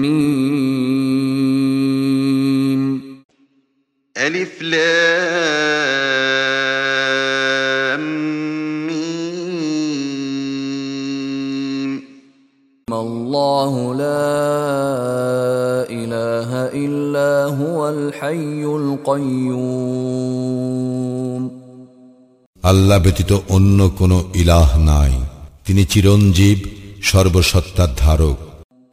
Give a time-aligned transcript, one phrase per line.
[0.02, 1.22] ميم
[4.16, 5.10] ألف لام
[18.11, 20.27] هو الحي القيوم
[22.63, 25.13] আল্লাহ ব্যতীত অন্য কোনো ইলাহ নাই
[25.65, 26.59] তিনি চিরঞ্জীব
[27.09, 28.37] সর্বসত্তার ধারক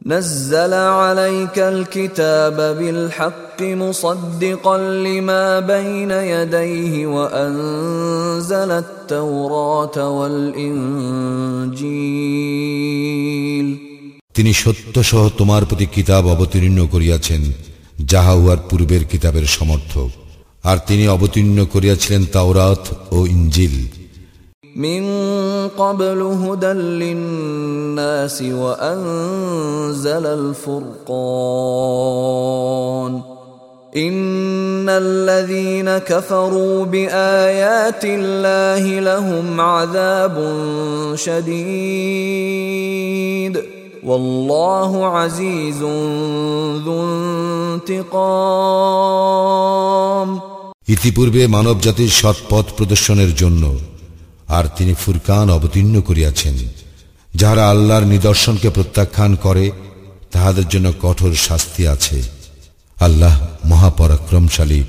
[0.01, 9.97] نزل عليك الكتاب بالحق مصدقا لما بين يديه وأنزل التوراة
[12.35, 13.67] والإنجيل
[14.35, 17.41] তিনি সত্য সহ তোমার প্রতি কিতাব অবতীর্ণ করিয়াছেন
[18.05, 20.09] যাহা উহার পূর্বের কিতাবের সমর্থক
[20.63, 23.77] আর তিনি অবতীর্ণ করিয়াছিলেন তাওরাত ও ইঞ্জিল
[24.77, 25.03] من
[25.69, 30.25] قبل هدى للناس وأنزل
[31.05, 31.75] الفرقان
[33.97, 40.35] إن الذين كفروا بآيات الله لهم عذاب
[41.15, 42.95] شديد
[44.03, 45.81] والله عزيز
[46.85, 46.97] ذو
[47.67, 48.85] انتقام
[50.87, 53.63] ইতিপূর্বে মানব জাতির সৎপথ প্রদর্শনের জন্য
[54.49, 56.55] আর তিনি ফুরকান অবতীর্ণ করিয়াছেন
[57.33, 59.65] যাহারা আল্লাহর নিদর্শনকে প্রত্যাখ্যান করে
[60.31, 62.17] তাহাদের জন্য কঠোর শাস্তি আছে
[62.97, 64.81] আল্লাহ মহাপরাক্রমশালী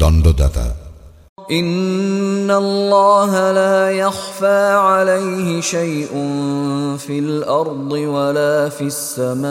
[0.00, 0.66] দণ্ডদাতা
[1.50, 6.08] إن الله لا يخفى عليه شيء
[6.98, 9.44] في الأرض ولا في السماء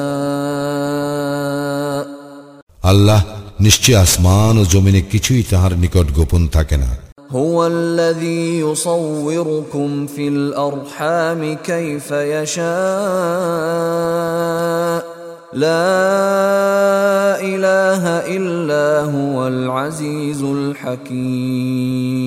[2.83, 3.21] আল্লাহ
[3.59, 6.89] নিশ্চয় আসমান ও জমিনে কিছুই তাহার নিকট গোপন থাকে না
[7.35, 12.63] هو الذي يصوركم في الأرحام كيف يشاء
[15.55, 15.93] لا
[17.43, 18.03] إله
[18.37, 22.23] إلا هو العزيز الحكيم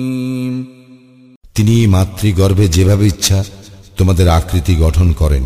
[1.57, 3.39] তিনি মাতৃগর্ভে যেভাবে ইচ্ছা
[3.97, 5.45] তোমাদের আকৃতি গঠন করেন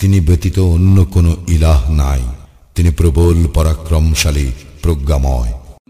[0.00, 2.22] তিনি ব্যতীত অন্য কোনো ইলাহ নাই
[2.76, 4.48] তিনি প্রবল পরাক্রমশালী
[4.82, 5.52] প্রজ্ঞাময়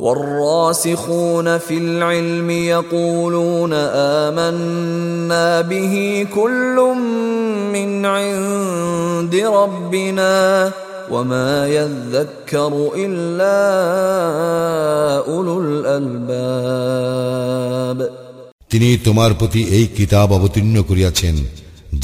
[0.00, 3.72] والراسخون في العلم يقولون
[4.22, 6.76] آمنا به كل
[7.72, 10.72] من عند ربنا
[11.10, 13.56] وما يذكر إلا
[15.26, 17.04] أولو الألباب
[18.70, 21.36] তিনি তোমার প্রতি এই কিতাব অবতীর্ণ করিয়াছেন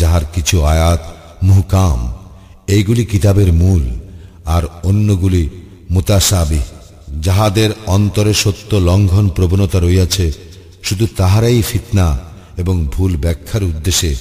[0.01, 1.03] যাহার কিছু আয়াত
[1.43, 1.99] মুহকাম
[2.67, 3.83] এইগুলি কিতাবের মূল
[4.47, 5.45] আর অন্যগুলি
[5.91, 6.61] মুতাসাবি
[7.22, 10.32] যাহাদের অন্তরে সত্য লঙ্ঘন প্রবণতা রইয়াছে
[10.84, 12.20] শুধু তাহারাই ফিতনা
[12.58, 14.16] এবং ভুল ব্যাখ্যার উদ্দেশ্যে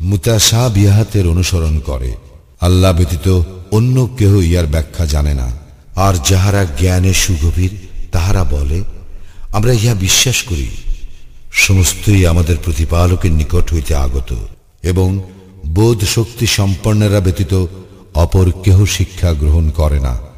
[0.00, 2.14] মুতাসা বিহাতের অনুসরণ করে।
[2.60, 5.52] আল্লাহ ব্যতীত অন্য কেহ ইয়ার ব্যাখ্যা জানে না।
[5.94, 7.70] আর যাহারা জ্ঞানে সুগভীর,
[8.12, 8.82] তাহারা বলে,
[9.52, 10.70] আমরা ইহা বিশ্বাস করি।
[11.52, 14.34] সমস্তই আমাদের প্রতিপালকের নিকট হইতে আগত
[14.82, 15.22] এবং
[15.66, 17.66] বোধ শক্তি সম্পন্নেরা ব্যতীত
[18.14, 20.33] অপর কেহ শিক্ষা গ্রহণ করে না।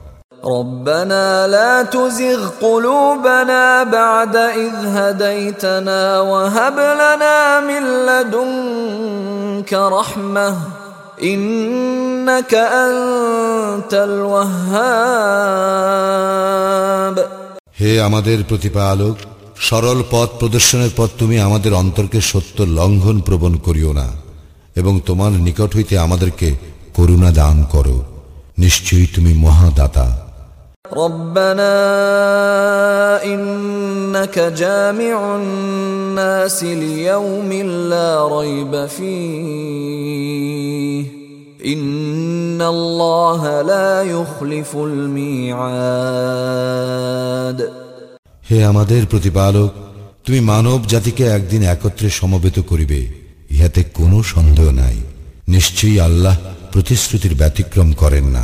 [0.48, 10.58] ربنا لا تزغ قلوبنا بعد إذ هديتنا وهب لنا من لدنك رحمة
[11.24, 14.52] إنك أنت الوهاب
[17.80, 19.16] হে আমাদের প্রতিপালক
[19.68, 24.08] সরল পথ প্রদর্শনের পর তুমি আমাদের অন্তরকে সত্য লঙ্ঘন প্রবণ করিও না
[24.76, 26.56] এবং তোমার নিকট হইতে আমাদেরকে
[26.96, 28.06] করুণা দান করো
[28.58, 30.25] নিশ্চয়ই তুমি মহাদাতা
[30.94, 31.74] ربنا
[33.26, 37.54] إنك جامع الناس ليوم
[37.90, 40.22] لا ريب فيه
[41.66, 46.02] إن الله لا يخلف الميعاد
[48.52, 49.72] হে আমাদের প্রতিপালক
[50.26, 53.00] তুমি মানব জাতিকে একদিন একত্রে সমবেত করিবে
[53.52, 54.98] ইহাতে কোনো সন্দেহ নাই
[55.48, 56.36] নিশ্চয়ই আল্লাহ
[56.72, 58.44] প্রতিশ্রুতির ব্যতিক্রম করেন না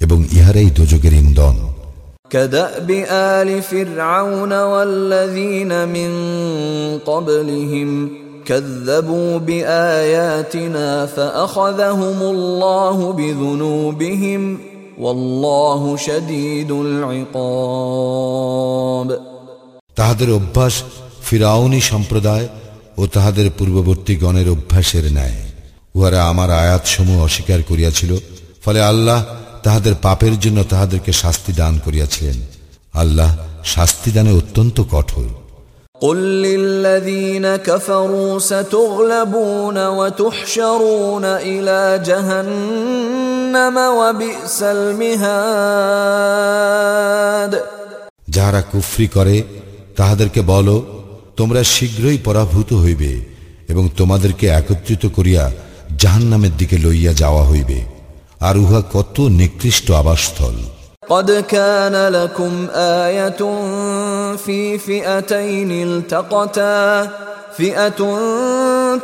[0.00, 1.56] এবং ইহারাই দোজগের ইন্ধন
[2.30, 6.10] كداب ال فرعون والذين من
[7.00, 8.10] قبلهم
[8.46, 14.58] كذبوا باياتنا فاخذهم الله بذنوبهم
[14.98, 16.70] والله شديد
[17.86, 19.08] العقاب
[19.96, 20.74] তাহাদের অভ্যাস
[21.28, 22.46] ফিরাউনি সম্প্রদায়
[22.98, 25.38] ও তাহাদের পূর্ববর্তী গণের অভ্যাসের ন্যায়
[25.94, 28.12] উহারা আমার আয়াতসমূহ অস্বীকার করিয়াছিল
[28.64, 29.18] ফলে আল্লাহ
[29.62, 32.38] তাহাদের পাপের জন্য তাহাদেরকে শাস্তি দান করিয়াছিলেন
[32.94, 33.30] আল্লাহ
[33.74, 35.28] শাস্তি দানে অত্যন্ত কঠোর
[36.00, 44.58] قل للذين كفروا ستغلبون وتحشرون الى جهنم وبئس
[45.96, 46.56] المهاد
[48.28, 49.36] যাহারা কুফরি করে
[49.96, 50.76] তাহাদেরকে বলো
[51.36, 53.12] তোমরা শীঘ্রই পরাভূত হইবে
[53.68, 55.44] এবং তোমাদেরকে একত্রিত করিয়া
[55.96, 57.78] জাহান্নামের দিকে লইয়া যাওয়া হইবে
[58.48, 60.56] আর উহা কত নিকৃষ্ট আবাসস্থল
[61.08, 62.66] قد كان لكم
[63.06, 63.40] آية
[64.36, 67.10] في فئتين التقتا
[67.56, 68.00] فئة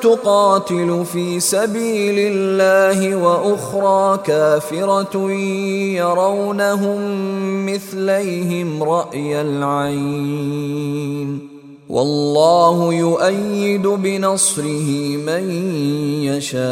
[0.02, 5.31] تقاتل في سبيل الله وأخرى كافرة
[6.02, 7.00] يرونهم
[7.67, 11.29] مثليهم رأي العين
[11.88, 15.50] والله يؤيد بنصره من
[16.29, 16.62] يشاء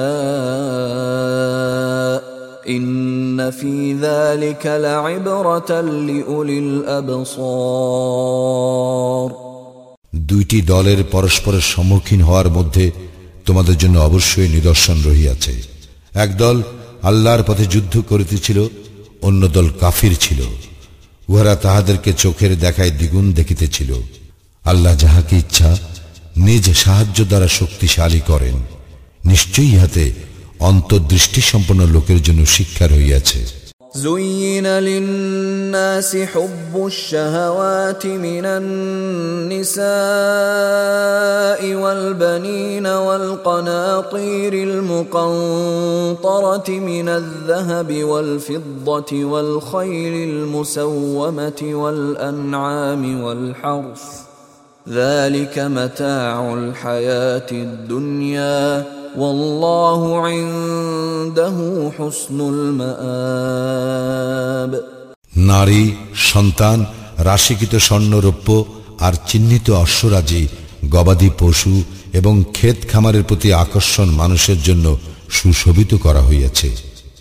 [10.16, 12.92] দুইটি দলের পরস্পরের সম্মুখীন হওয়ার মধ্যে
[13.46, 15.62] তোমাদের জন্য অবশ্যই নিদর্শন রহিয়াছে।
[16.14, 16.62] এক দল
[17.04, 18.68] আল্লাহর পথে যুদ্ধ করিতেছিল,
[19.22, 20.44] অন্য দল কাফির ছিল।
[21.30, 23.94] উহারা তাহাদেরকে চোখের দেখায় দ্বিগুণ দেখিতেছিল।
[24.66, 25.78] আল্লাহ যাহাকে ইচ্ছা,
[26.38, 28.54] নিজ সাহায্য দ্বারা শক্তিশালী করেন।
[29.26, 30.12] নিশ্চয়ই হাতে
[30.69, 33.41] অন্তর্দৃষ্টি সম্পন্ন লোকের জন্য শিক্ষা রহিয়াছে
[33.95, 38.45] زين للناس حب الشهوات من
[40.61, 54.03] النساء والبنين والقناطير المقنطرة من الذهب والفضة والخيل المسومة والأنعام والحرث
[54.89, 58.85] ذلك متاع الحياة الدنيا
[65.36, 66.86] নারী, সন্তান,
[67.18, 68.66] রাশিকৃত স্বর্ণরৌপ্য
[69.00, 70.48] আর চিহ্নিত অশ্বরাজি,
[70.90, 71.84] গবাদি পশু
[72.14, 74.98] এবং ক্ষেত খামারের প্রতি আকর্ষণ মানুষের জন্য
[75.30, 76.76] সুশোভিত করা হইয়াছে।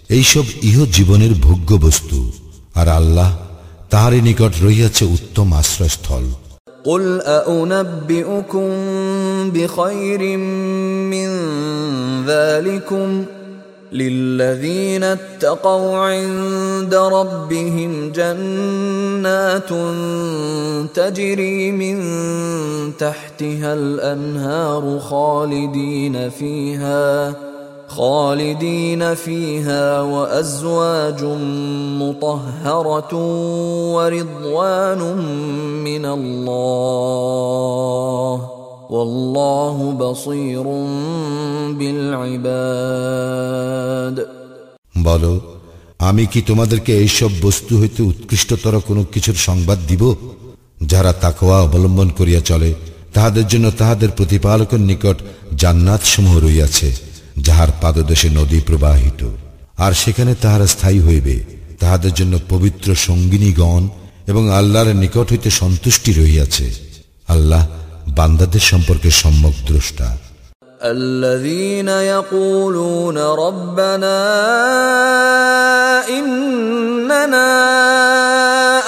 [0.08, 2.32] এইসব ইহ জীবনের ভোগ্য বস্তু
[2.74, 3.36] আর আল্লাহ
[3.90, 6.43] তাহারই নিকট রহিয়াছে উত্তম আশ্রয়স্থল।
[6.84, 8.70] قل أنبئكم
[9.50, 10.36] بخير
[11.08, 11.28] من
[12.26, 13.24] ذلكم
[13.92, 19.68] للذين اتقوا عند ربهم جنات
[20.94, 21.96] تجري من
[22.98, 27.34] تحتها الأنهار خالدين فيها
[27.93, 31.23] خالدين فيها وازواج
[31.99, 33.13] مطهره
[33.93, 35.01] ورضوان
[35.83, 37.59] من الله
[38.89, 40.63] والله بصير
[42.89, 44.15] بالعباد
[45.03, 45.33] বলো
[45.99, 50.03] আমি কি তোমাদেরকে এইসব বস্তু হইতে উৎকৃষ্টতর কোনো কিছুর সংবাদ দিব
[50.91, 52.69] যারা তাকওয়া অবলম্বন করিয়া চলে
[53.13, 55.17] তাহাদের জন্য তাহাদের প্রতিপালকের নিকট
[55.55, 56.89] জান্নাত সমূহ রইয়াছে
[57.37, 59.21] যাহার পাদদেশে নদী প্রবাহিত
[59.77, 61.35] আর সেখানে তাহারা স্থায়ী হইবে
[61.79, 63.83] তাহাদের জন্য পবিত্র সঙ্গিনীগণ
[64.27, 66.67] এবং আল্লাহর নিকট হইতে সন্তুষ্টি রহিয়াছে
[67.27, 67.63] আল্লাহ
[68.17, 70.09] বান্দাদের সম্পর্কে সম্যক দ্রষ্টা
[70.95, 74.19] الذين يقولون ربنا
[76.09, 76.39] إننا
[77.19, 78.82] آمنا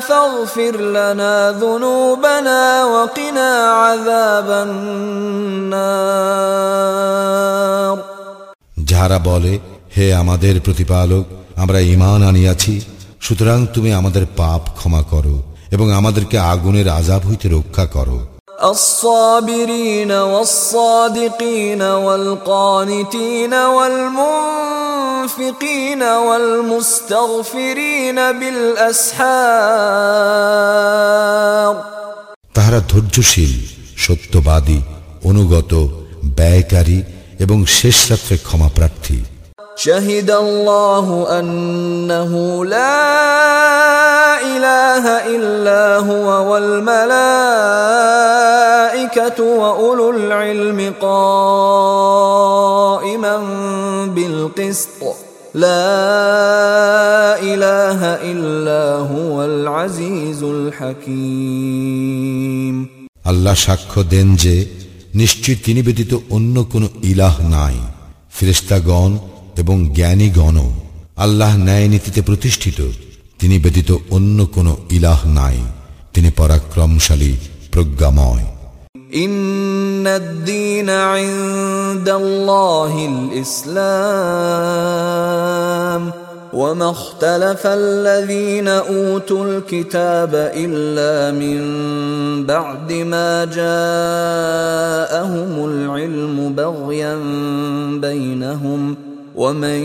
[0.00, 6.10] فاغفر لنا ذنوبنا وقنا عذاب النار
[8.90, 9.52] যাহারা বলে
[9.96, 11.24] হে আমাদের প্রতিপালক
[11.56, 12.74] আমরা ইমান আনিয়াছি
[13.20, 15.36] সুতরাং তুমি আমাদের পাপ ক্ষমা করো
[15.70, 18.18] এবং আমাদেরকে আগুনের আজাব হইতে রক্ষা করো
[18.62, 25.22] الصابرين والصادقين والقانتين والمنفقين
[26.28, 28.18] والمستغفرين
[30.50, 31.74] بالأسحار
[32.54, 33.52] তাহারা ধৈর্যশীল
[33.96, 34.78] সত্যবাদী
[35.24, 35.72] অনুগত
[36.38, 36.98] ব্যয়কারী
[37.44, 39.18] এবং শেষ রাত্রে ক্ষমা প্রার্থী
[39.76, 42.32] شهد الله أنه
[42.64, 45.04] لا إله
[45.36, 47.10] إلا هو والملائكة
[49.42, 52.10] وأولو العلم قائما
[54.14, 55.00] بالقسط
[55.54, 55.90] لا
[57.42, 58.82] إله إلا
[59.12, 61.90] هو العزيز الحكيم
[63.30, 64.54] আল্লাহ সাক্ষ্য দেন যে
[65.20, 67.76] নিশ্চয় তিনি ব্যতীত অন্য কোনো ইলাহ নাই
[68.36, 69.12] ফেরেস্তাগণ
[69.56, 70.68] এবং জ্ঞানীগণও
[71.16, 72.78] আল্লাহ ন্যায় নীতিতে প্রতিষ্ঠিত
[73.38, 75.58] তিনি ব্যতীত অন্য কোনো ইলাহ নাই
[76.14, 77.32] তিনি পরাক্রমশালী
[77.72, 78.46] প্রজ্ঞাময়
[79.14, 82.92] إن الدين عند الله
[85.10, 86.02] الإسلام
[86.52, 91.60] وما اختلف الذين أوتوا الكتاب إلا من
[92.46, 97.14] بعد ما جاءهم العلم بغيا
[98.00, 98.96] بينهم
[99.34, 99.80] ومن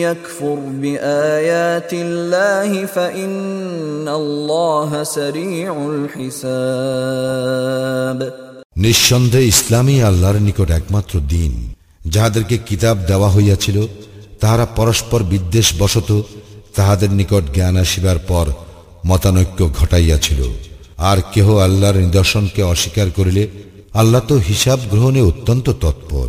[0.00, 5.72] يكفر بآيات الله فإن الله سريع
[7.08, 7.68] الحساب
[8.76, 11.52] নিঃসন্দেহে ইসলামী আল্লাহর নিকট একমাত্র দিন
[12.06, 13.78] যাহাদেরকে কিতাব দেওয়া হইয়াছিল
[14.40, 16.10] তাহারা পরস্পর বিদ্বেষ বশত
[16.74, 18.46] তাহাদের নিকট জ্ঞান আসিবার পর
[19.06, 20.40] মতানৈক্য ঘটাইয়াছিল
[21.00, 23.42] আর কেহ আল্লাহর নিদর্শনকে অস্বীকার করিলে
[23.92, 26.28] আল্লাহ তো হিসাব গ্রহণে অত্যন্ত তৎপর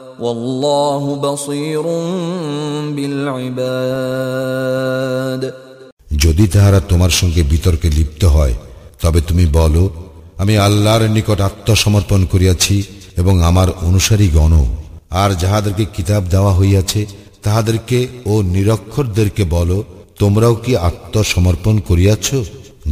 [6.17, 8.53] যদি তাহারা তোমার সঙ্গে বিতর্কে লিপ্ত হয়,
[9.01, 9.89] তবে তুমি বলো,
[10.37, 12.83] আমি আল্লাহর নিকট আত্মসমর্পণ করিয়াছি
[13.17, 14.65] এবং আমার অনুসারী গণ
[15.09, 17.05] আর যাহাদেরকে কিতাব দেওয়া হইয়াছে,
[17.43, 19.83] তাহাদেরকে ও নিরক্ষরদেরকে বলো,
[20.19, 22.33] তোমরাও কি আত্মসমর্পণ করিয়াছ?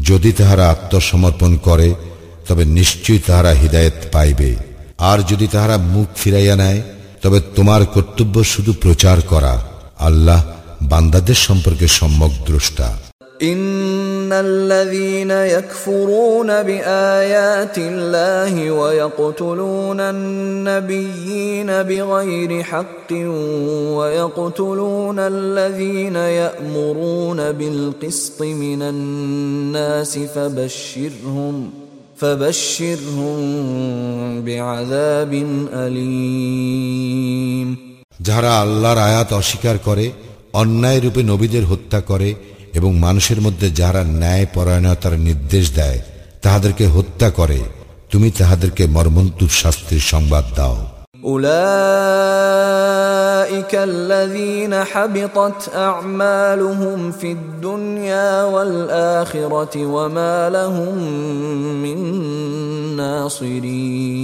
[0.04, 1.94] যদি তাহারা আত্মসমর্পণ করে,
[2.48, 4.56] তবে নিশ্চয়ই তাহারা হৃদায়ত পাইবে।
[4.98, 6.82] আর যদি তাহারা মুখ ফিরাইয়া নেয়
[7.23, 9.55] তবে তোমার কর্তব্য শুধু প্রচার করা
[9.99, 10.41] আল্লাহ
[10.83, 12.89] বান্দাদের সম্পর্কে সম্যক দ্রষ্টা
[13.43, 23.13] إن الذين يكفرون بآيات الله ويقتلون النبيين بغير حق
[23.99, 31.71] ويقتلون الذين يأمرون بالقسط من الناس فبشرهم
[38.22, 40.12] যারা আল্লাহর আয়াত অস্বীকার করে,
[40.54, 42.36] অন্যায় রূপে নবীদের হত্যা করে
[42.74, 46.02] এবং মানুষের মধ্যে যারা ন্যায় পরায়ণতার নির্দেশ দেয়,
[46.42, 47.60] তাহাদেরকে হত্যা করে।
[48.12, 50.99] তুমি তাহাদেরকে মর্মন্তু শাস্তির সংবাদ দাও।
[52.35, 60.95] أولئك الذين حبطت أعمالهم في الدنيا والآخرة وما لهم
[61.83, 61.99] من
[62.97, 64.15] ناصرين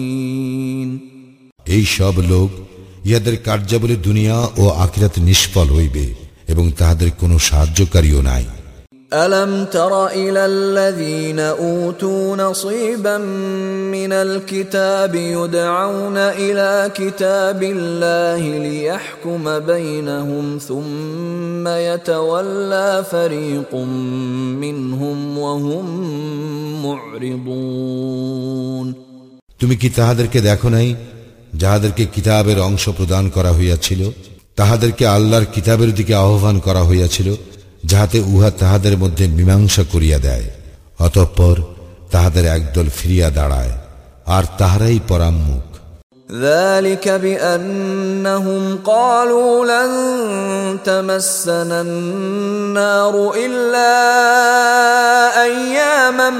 [1.66, 2.50] এই সব লোক
[3.09, 6.04] ইহাদের কার্যাবলী দুনিয়া ও আখিরাত নিষ্ফল হইবে
[6.49, 8.45] এবং তাহাদের কোনো সাহায্যকারীও নাই
[9.14, 13.19] ألم تر إلى الذين أوتوا نصيبا
[13.88, 23.75] من الكتاب يدعون إلى كتاب الله ليحكم بينهم ثم يتولى فريق
[24.57, 25.87] منهم وهم
[26.85, 28.95] معرضون
[29.61, 30.97] তুমি কি তাহাদেরকে দেখো নাই
[31.57, 34.11] যাহাদেরকে কিতাবের অংশ প্রদান করা হইয়াছিল
[34.57, 37.37] তাহাদেরকে আল্লাহর কিতাবের দিকে আহ্বান করা হইয়াছিল
[37.85, 40.47] যাহাতে উহা তাহাদের মধ্যে মীমাংসা করিয়া দেয়
[40.99, 41.57] অতঃপর
[42.11, 43.75] তাহাদের একদল ফিরিয়া দাঁড়ায়
[44.26, 45.64] আর তাহারাই পরাম্মুখ
[46.30, 49.90] ذلك بأنهم قالوا لن
[50.85, 53.92] تمسنا النار إلا
[55.42, 56.30] أياما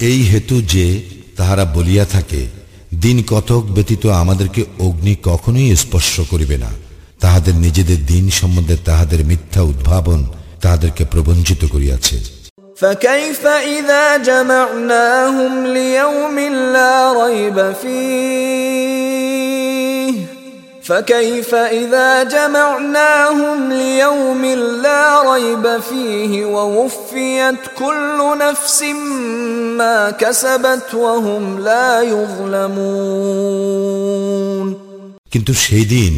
[0.00, 0.86] এই হেতু যে
[1.38, 2.42] তাহারা বলিয়া থাকে
[3.04, 6.70] দিন কতক ব্যতীত আমাদেরকে অগ্নি কখনোই স্পর্শ করিবে না
[7.20, 10.20] তাহাদের নিজেদের দিন সম্বন্ধে তাহাদের মিথ্যা উদ্ভাবন
[10.62, 12.18] তাহাদেরকে প্রবঞ্চিত করিয়াছে
[12.76, 13.42] فكيف
[13.76, 16.36] إذا جمعناهم ليوم
[16.74, 19.65] لا ريب فيه
[20.86, 24.44] فكيف إذا جمعناهم ليوم
[24.82, 28.82] لا ريب فيه ووفيت كل نفس
[29.78, 33.42] ما كسبت وهم لا يظلمون
[35.32, 36.12] কিন্তু সেই দিন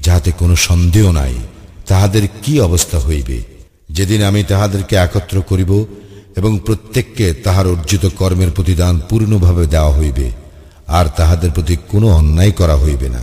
[0.00, 1.34] যাহাতে কোনো সন্দেহ নাই
[1.88, 3.38] তাহাদের কি অবস্থা হইবে
[3.90, 5.72] যেদিন আমি তাহাদেরকে একত্র করিব
[6.36, 10.26] এবং প্রত্যেককে তাহার অর্জিত কর্মের প্রতিদান পূর্ণভাবে দেওয়া হইবে
[10.88, 13.22] আর তাহাদের প্রতি কোনো অন্যায় করা হইবে না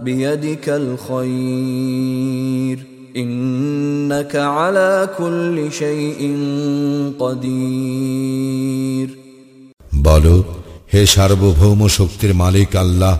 [0.00, 2.12] بيدك الخير
[3.14, 6.20] انك على كل شيء
[7.18, 9.08] قدير
[10.06, 10.36] বলো
[10.92, 13.14] হে সার্বভৌম শক্তির মালিক আল্লাহ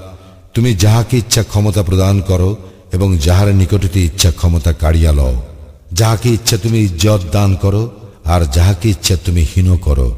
[0.54, 2.50] তুমি যাহাকে ইচ্ছা ক্ষমতা প্রদান করো
[2.92, 5.34] এবং যাহার নিকটতে ইচ্ছা ক্ষমতা কাড়িয়া লও
[5.92, 7.82] যাহাকে ইচ্ছা তুমি ইজ্জত দান করো
[8.24, 10.08] আর যাহাকে ইচ্ছা তুমি হীন করো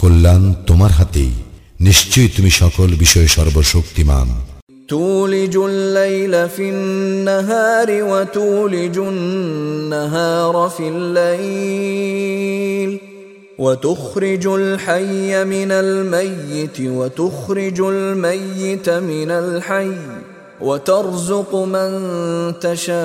[0.00, 1.32] কল্যাণ তোমার হাতেই
[1.80, 4.28] নিশ্চয়ই তুমি সকল বিষয়ে সর্বশক্তিমান
[4.90, 12.10] تولج الليل في النهار وتولج النهار في الليل
[13.58, 19.92] وتخرج الحي من الميت وتخرج الميت من الحي
[20.60, 21.90] وترزق من
[22.60, 22.96] تشاء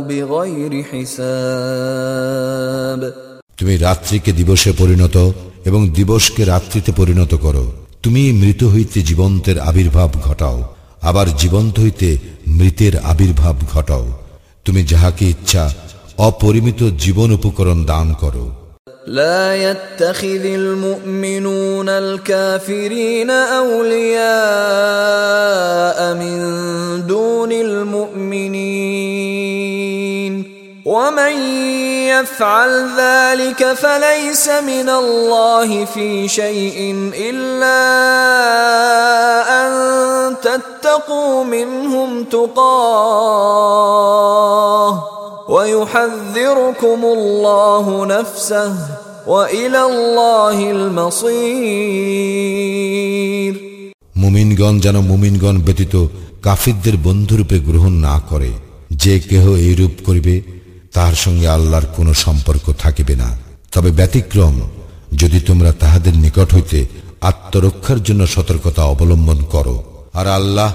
[0.00, 1.14] بغير حساب
[3.60, 5.16] তুমি রাত্রিকে দিবসে পরিণত
[5.64, 7.64] এবং দিবসকে রাত্রিতে পরিণত করো
[8.02, 10.58] তুমি মৃত হইতে জীবন্তের আবির্ভাব ঘটাও
[11.02, 12.08] আবার জীবন্ত হইতে
[12.48, 14.04] মৃতের আবির্ভাব ঘটাও
[14.64, 15.64] তুমি যাহাকে ইচ্ছা
[16.18, 18.46] অপরিমিত জীবন উপকরণ দান করো
[19.08, 24.24] لا يتخذ المؤمنون الكافرين اولياء
[26.14, 26.36] من
[27.04, 28.94] دون المؤمنين
[30.88, 31.34] ومن
[32.08, 37.80] يفعل ذلك فليس من الله في شيء الا
[39.60, 39.70] ان
[40.42, 43.44] تتقوا منهم تقاه
[45.48, 48.72] ويحذركم الله نفسه
[49.26, 52.34] والى الله المصير
[54.16, 55.94] মুমিনগণ যেন মুমিনগণ ব্যতীত
[56.42, 58.50] কাফিরদের বন্ধুরূপে গ্রহণ না করে
[59.02, 60.34] যে কেহ এইরূপ করিবে
[60.92, 63.28] তার সঙ্গে আল্লাহর কোনো সম্পর্ক থাকিবে না
[63.72, 64.54] তবে ব্যতিক্রম
[65.12, 66.78] যদি তোমরা তাহাদের নিকট হইতে
[67.20, 69.76] আত্মরক্ষার জন্য সতর্কতা অবলম্বন করো
[70.14, 70.70] আর আল্লাহ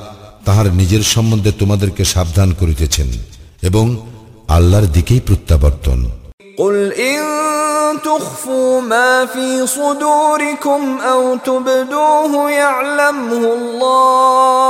[0.46, 3.10] তাহার নিজের সম্বন্ধে তোমাদেরকে সাবধান করিতেছেন
[3.64, 3.86] এবং
[4.48, 6.00] আল্লাহর দিকেই প্রত্যাবর্তন
[6.58, 7.22] قل إن
[8.00, 14.70] تخفوا ما في صدوركم أو تبدوه يعلمه الله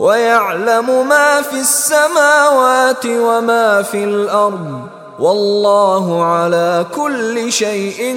[0.00, 4.80] ويعلم ما في السماوات وما في الأرض
[5.18, 8.16] والله على كل شيء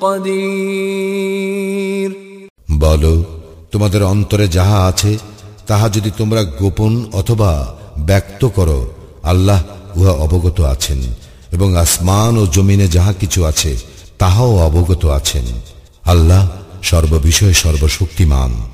[0.00, 2.10] قدير
[2.80, 3.24] বলো
[3.72, 5.18] তোমাদের অন্তরে যাহা আছে
[5.66, 7.76] তাহা যদি তোমরা গোপন অথবা
[8.08, 8.92] ব্যক্ত করো
[9.22, 9.60] আল্লাহ
[9.96, 10.98] উহা অবগত আছেন
[11.52, 13.76] এবং আসমান ও জমিনে যাহা কিছু আছে
[14.18, 15.44] তাহাও অবগত আছেন
[16.04, 16.48] আল্লাহ
[16.82, 18.73] সর্ববিষয়ে সর্বশক্তিমান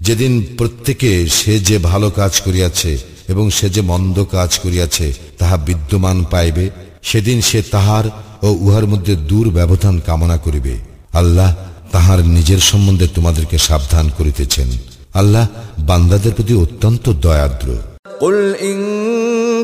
[0.00, 6.24] যেদিন প্রত্যেকে সে যে ভালো কাজ করিয়াছে এবং সে যে মন্দ কাজ করিয়াছে, তাহা বিদ্যমান
[6.30, 6.70] পাইবে,
[7.02, 8.04] সেদিন সে তাহার
[8.42, 10.78] ও উহার মধ্যে দূর ব্যবধান কামনা করিবে।
[11.12, 11.54] আল্লাহ
[11.92, 14.68] তাহার নিজের সম্বন্ধে তোমাদেরকে সাবধান করিতেছেন।
[15.14, 15.46] আল্লাহ
[15.78, 17.89] বান্দাদের প্রতি অত্যন্ত দয়াদ্র।
[18.19, 18.79] قل إن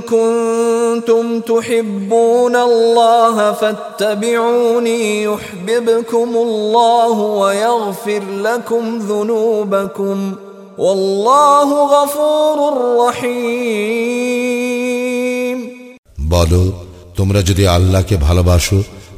[0.03, 10.35] كنتم تحبون الله فاتبعوني يحببكم الله ويغفر لكم ذنوبكم
[10.77, 12.57] والله غفور
[13.07, 14.51] رحيم
[16.33, 16.63] বলো
[17.17, 18.77] তোমরা যদি আল্লাহকে ভালোবাসো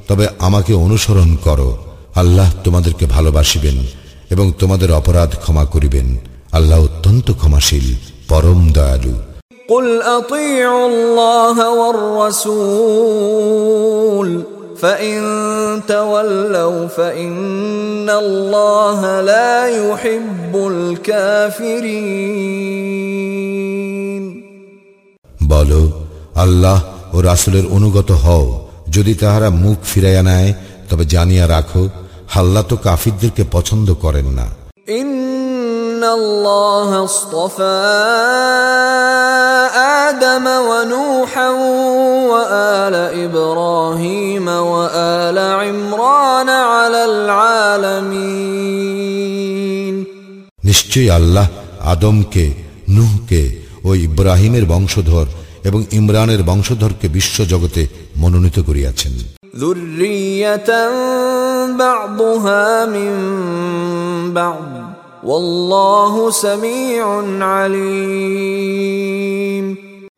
[0.09, 1.69] তবে আমাকে অনুসরণ করো
[2.15, 3.77] আল্লাহ তোমাদেরকে ভালোবাসিবেন
[4.31, 6.07] এবং তোমাদের অপরাধ ক্ষমা করিবেন
[6.51, 7.87] আল্লাহ অত্যন্ত ক্ষমাশীল
[8.29, 9.13] পরম দয়ালু
[9.67, 11.57] قل اطيعوا الله
[12.29, 13.33] والرسول
[14.77, 15.21] فان
[15.87, 21.93] تولوا فان الله لا يحب الكافرين
[25.49, 25.81] বলো
[26.35, 26.77] আল্লাহ
[27.13, 28.45] ও রাসুলের অনুগত হও
[28.89, 30.51] যদি তাহারা মুখ ফিরাইয়া নেয়
[30.89, 31.83] তবে জানিয়া রাখো
[32.27, 34.47] হাল্লা তো কাফিরদেরকে পছন্দ করেন না
[35.97, 37.79] ان الله اصطفى
[40.07, 41.49] ادم ونوحا
[42.31, 48.53] وال ابراهيم وال عمران على العالمين
[50.63, 51.47] নিশ্চয়ই আল্লাহ
[51.93, 52.45] আদমকে
[52.95, 53.41] নুহকে
[53.85, 55.27] ও ইব্রাহিমের বংশধর
[55.63, 57.81] এবং ইমরানের বংশধরকে বিশ্ব জগতে
[58.21, 59.13] মনোনীত করিয়াছেন
[59.57, 60.69] ذريه
[61.77, 63.11] بعضها من
[64.33, 64.86] بعض
[65.23, 67.05] والله سميع
[68.33, 69.65] عليم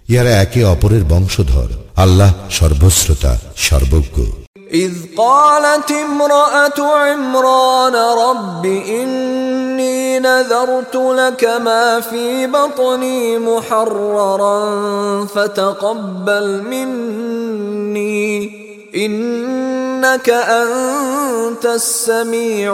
[0.10, 1.70] ইহারা একে অপরের বংশধর
[2.04, 3.34] আল্লাহ সর্বশ্রোতা
[3.68, 4.18] সর্বজ্ঞ
[4.74, 8.66] إذ قالت امرأة عمران رب
[9.00, 14.60] إني نذرت لك ما في بطني محررا
[15.26, 18.66] فتقبل مني
[18.98, 22.72] إنك أنت السميع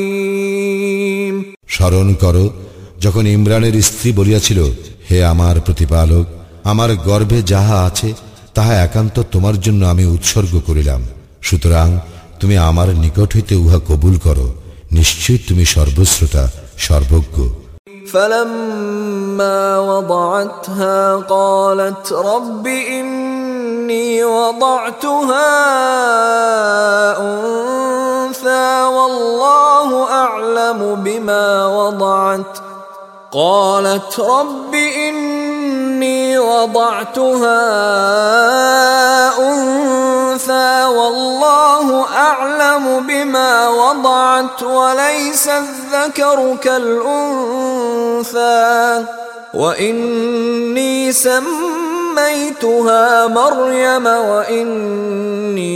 [0.00, 1.34] العليم
[1.74, 2.44] স্মরণ করো
[3.04, 4.60] যখন ইমরানের স্ত্রী বলিয়াছিল
[5.08, 6.26] হে আমার প্রতিপালক
[6.64, 8.08] আমার গর্ভে যাহা আছে
[8.54, 11.00] তাহা একান্ত তোমার জন্য আমি উৎসর্গ করিলাম
[11.42, 11.88] সুতরাং
[12.40, 14.46] তুমি আমার নিকট হইতে উহা কবুল করো
[14.92, 16.44] নিশ্চয়ই তুমি সর্বশ্রোতা
[16.86, 17.36] সর্বজ্ঞ
[18.12, 20.98] فلما وضعتها
[21.28, 22.64] قالت رب
[23.65, 25.49] إني وضعتها
[27.17, 32.57] أنثى والله أعلم بما وضعت.
[33.31, 37.61] قالت رب إني وضعتها
[39.39, 47.65] أنثى والله أعلم بما وضعت وليس الذكر كالأنثى.
[49.54, 55.70] وإني سميتها مريم وإني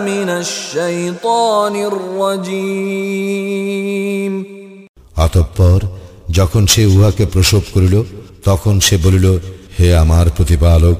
[0.00, 1.74] من الشيطان
[3.02, 4.32] الرجيم
[5.16, 5.80] অতঃপর
[6.38, 7.94] যখন সে উহাকে প্রসব করিল
[8.44, 9.26] তখন সে বলিল
[9.76, 10.98] হে আমার প্রতিপালক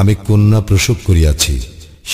[0.00, 1.54] আমি কন্যা প্রসব করিয়াছি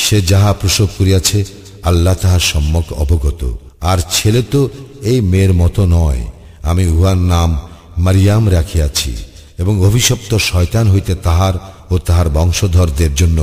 [0.03, 1.39] সে যাহা প্রসব করিয়াছে
[1.83, 3.41] আল্লাহ তাহার সম্যক অবগত
[3.81, 4.61] আর ছেলে তো
[5.03, 6.23] এই মেয়ের মতো নয়
[6.63, 7.51] আমি উহার নাম
[7.99, 9.13] মারিয়াম রাখিয়াছি
[9.59, 11.55] এবং অভিশপ্ত শয়তান হইতে তাহার
[11.91, 13.39] ও তাহার বংশধরদের জন্য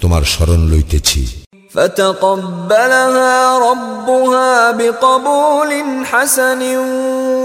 [0.00, 1.22] তোমার স্মরণ লইতেছি
[1.70, 5.70] فتقبلها ربها بقبول
[6.04, 6.62] حسن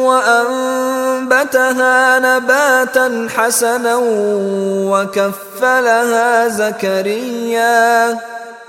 [0.07, 3.95] وأنبتها نباتا حسنا
[4.91, 8.17] وكفلها زكريا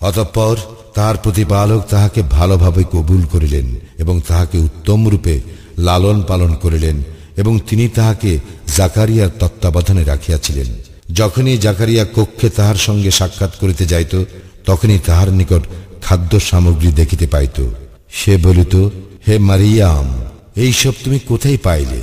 [0.00, 0.56] অতঃপর
[0.94, 5.40] তাহার প্রতিপালক তাহাকে ভালোভাবে কবুল করিলেন এবং তাহাকে উত্তম রূপে
[5.78, 7.02] লালন পালন করিলেন
[7.36, 8.38] এবং তিনি তাহাকে
[8.76, 10.66] জাকারিয়ার তত্ত্বাবধানে রাখিয়াছিলেন।
[11.14, 14.24] যখনই জাকারিয়া কক্ষে তাহার সঙ্গে সাক্ষাৎ করিতে যাইত,
[14.66, 15.62] তখনই তাহার নিকট
[16.02, 17.68] খাদ্য সামগ্রী দেখিতে পাইত।
[18.10, 18.88] সে বলিত
[19.27, 20.07] হে মারিয়াম
[20.55, 22.01] এইসব তুমি কোথায় পাইলে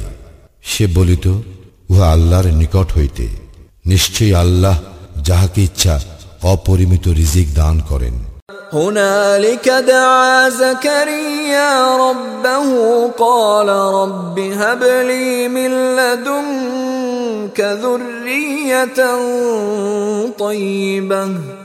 [0.63, 1.27] সে বলিত
[1.91, 3.27] উহা আল্লাহর নিকট হইতে
[3.87, 4.77] নিশ্চয়ই আল্লাহ
[5.23, 5.95] যাহাকে ইচ্ছা
[6.45, 8.17] অপরিমিত রিজিক দান করেন
[8.73, 12.69] هنالك دعا زكريا ربه
[13.09, 18.85] قال رب هب لي من لدنك ذرية
[20.39, 21.60] طيبة إنك سميع الدعاء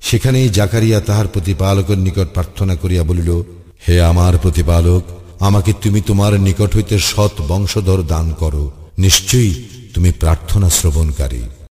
[0.00, 3.42] সেখানেই জাকারিয়া তাহার প্রতিপালকের নিকট প্রার্থনা করিয়া বলিল,
[3.88, 5.02] হে আমার প্রতিপালক,
[5.40, 11.42] আমাকে তুমি তোমার নিকট হইতে সৎ বংশধর দান করো। নিশ্চয়ই তুমি প্রার্থনা শ্রবণকারী।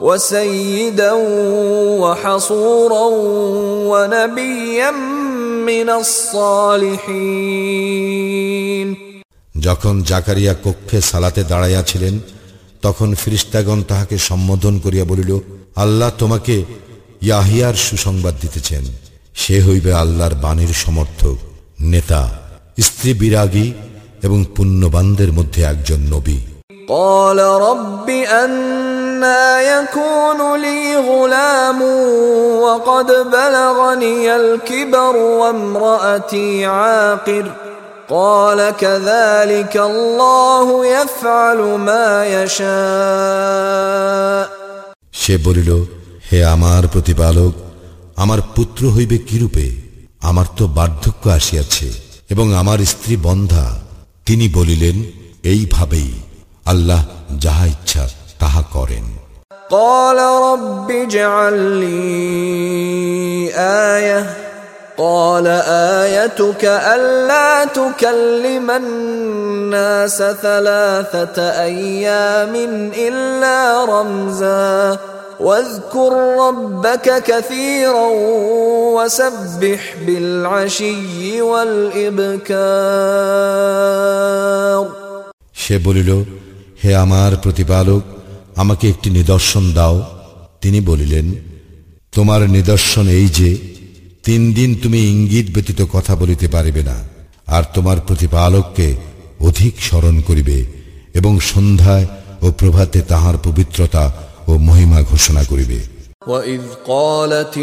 [0.00, 1.12] وسيدا
[2.02, 3.06] وحصورا
[3.90, 4.90] ونبيا
[5.62, 5.88] من
[7.12, 7.66] الصالحين
[9.66, 12.14] যখন জাকারিয়া কক্ষে সালাতে দাঁড়াইয়াছিলেন
[12.82, 15.30] তখন ফিরিস্তাগণ তাহাকে সম্বোধন করিয়া বলিল
[15.76, 16.54] আল্লাহ তোমাকে
[17.22, 18.84] ইয়াহিয়ার সুসংবাদ দিতেছেন
[19.34, 21.36] সে হইবে আল্লাহর বাণীর সমর্থক
[21.92, 22.22] নেতা
[22.78, 23.68] স্ত্রী বিরাগী
[24.22, 26.38] এবং পুণ্যবানদের মধ্যে একজন নবী
[26.88, 31.82] قال رب أنا يكون لي غلام
[32.60, 37.46] وقد بلغني الكبر وامرأتي عاقر
[38.08, 43.86] قال كذلك الله يفعل ما يشاء
[45.20, 45.70] সে বলিল
[46.28, 47.52] হে আমার প্রতিপালক
[48.16, 49.66] আমার পুত্র হইবে কিরূপে
[50.22, 51.88] আমার তো বার্ধক্য আসিয়াছে
[52.30, 53.64] এবং আমার স্ত্রী বন্ধা
[54.26, 54.96] তিনি বলিলেন
[55.42, 56.10] এইভাবেই
[56.72, 57.00] আল্লাহ
[57.44, 58.04] যাহা ইচ্ছা
[58.40, 59.06] তাহা করেন
[59.70, 60.18] قال
[60.50, 63.50] رب اجعل لي
[63.94, 64.20] آية
[64.98, 65.46] قال
[66.02, 71.38] آيتك ألا تكلم الناس ثلاثة
[71.70, 72.54] أيام
[73.08, 74.98] إلا رمزا
[75.40, 76.12] واذكر
[76.46, 78.08] ربك كثيرا
[78.96, 81.42] وسبح بالعشي
[83.86, 84.86] والإبكار
[85.62, 86.10] সে বলিল
[86.83, 88.03] হে আমার প্রতিপালক,
[88.55, 90.03] আমাকে একটি নিদর্শন দাও।
[90.61, 91.35] তিনি বলিলেন,
[92.11, 93.57] তোমার নিদর্শন এই যে,
[94.23, 96.97] তিন দিন তুমি ইঙ্গিত ব্যতীত কথা বলিতে পারিবে না,
[97.47, 98.95] আর তোমার প্রতিপালককে
[99.39, 100.65] অধিক স্মরণ করিবে
[101.13, 102.05] এবং সন্ধ্যায়
[102.41, 104.13] ও প্রভাতে তাহার পবিত্রতা
[104.47, 105.79] ও মহিমা ঘোষণা করিবে।
[106.22, 107.54] وإذ قالت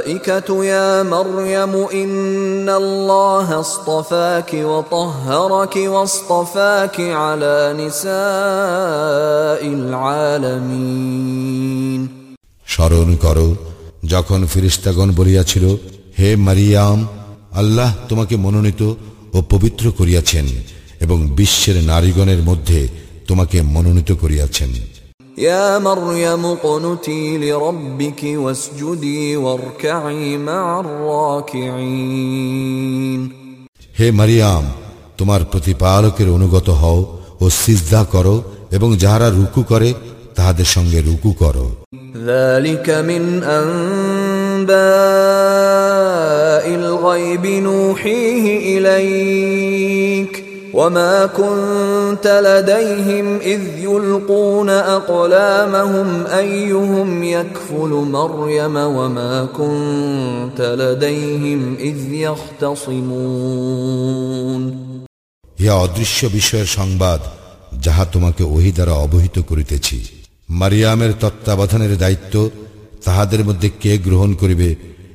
[0.00, 11.20] الملائكة يا مريم إن الله اصطفاك وطهرك واصطفاك على نساء العالمين
[12.66, 13.48] স্মরণ করো
[14.06, 15.64] যখন ফিরিস্তাগণ বলিয়াছিল
[16.18, 16.98] হে মারিয়াম
[17.52, 18.82] আল্লাহ তোমাকে মনোনীত
[19.34, 20.46] ও পবিত্র করিয়াছেন
[21.00, 22.80] এবং বিশ্বের নারীগণের মধ্যে
[23.26, 24.70] তোমাকে মনোনীত করিয়াছেন
[25.38, 30.80] يا مريم اقنتي لربك واسجدي واركعي مع
[31.80, 32.40] الراكعين
[33.98, 34.64] হে মারিয়াম
[35.18, 36.98] তোমার প্রতিপালকের অনুগত হও
[37.42, 38.36] ও সিজদা করো
[38.76, 39.90] এবং যাহারা রুকু করে
[40.36, 41.66] তাহাদের সঙ্গে রুকু করো
[42.26, 44.70] ذلك من أنباء
[46.74, 50.33] الغيب نوحيه إليك
[50.74, 61.98] وما كنت لديهم إذ يلقون أقلامهم أيهم يكفل مريم وما كنت لديهم إذ
[62.70, 63.40] يختصمون
[65.58, 67.20] ইহা অদৃশ্য বিষয়ের সংবাদ
[67.84, 69.96] যাহা তোমাকে ওহি দ্বারা অবহিত করিতেছি
[70.50, 72.34] মারিয়ামের তত্ত্বাবধানের দায়িত্ব
[73.04, 74.68] তাহাদের মধ্যে কে গ্রহণ করিবে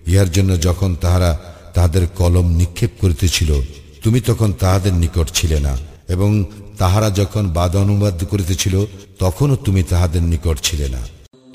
[0.07, 1.31] ইহার জন্য যখন তাহারা
[1.73, 3.51] তাহাদের কলম নিক্ষেপ করিতেছিল
[4.03, 5.73] তুমি তখন তাহাদের নিকট ছিলে না
[6.09, 6.29] এবং
[6.77, 8.75] তাহারা যখন বাদ অনুবাদ করিতেছিল
[9.19, 11.01] তখনও তুমি তাহাদের নিকট ছিলে না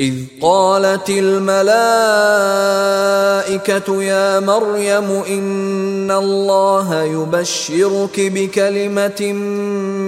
[0.00, 1.62] إذ قالت الملائكة
[4.02, 9.20] يا مريم إن الله يبشرك بكلمة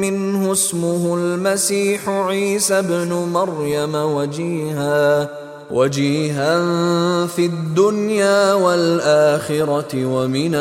[0.05, 5.31] منه اسمه المسيح عيسى ابن مريم وجيها
[5.71, 6.55] وجيها
[7.27, 10.55] في الدنيا والآخرة ومن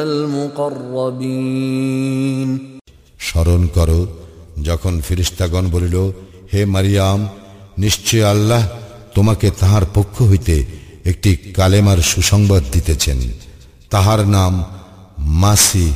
[0.97, 2.49] المقربين
[3.19, 3.99] স্মরণ করো
[4.67, 5.95] যখন ফিরিস্তাগণ বলিল
[6.51, 7.19] হে মারিয়াম
[7.77, 8.63] নিশ্চয় আল্লাহ
[9.15, 10.55] তোমাকে তাহার পক্ষ হইতে
[11.05, 13.19] একটি কালেমার সুসংবাদ দিতেছেন
[13.89, 14.53] তাহার নাম
[15.41, 15.87] মাসি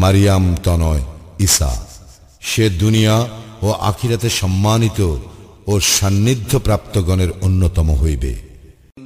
[0.00, 1.02] মারিয়াম তনয়
[1.40, 1.70] ঈসা
[2.42, 3.16] সে দুনিয়া
[3.62, 4.98] ও আখিরাতে সম্মানিত
[5.68, 8.32] ও সান্নিধ্য প্রাপ্তগণের অন্যতম হইবে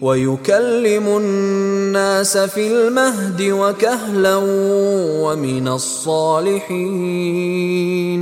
[0.03, 4.37] ويكلم الناس في المهد وكهلا
[5.25, 5.68] ومن
[7.29, 8.21] الصالحين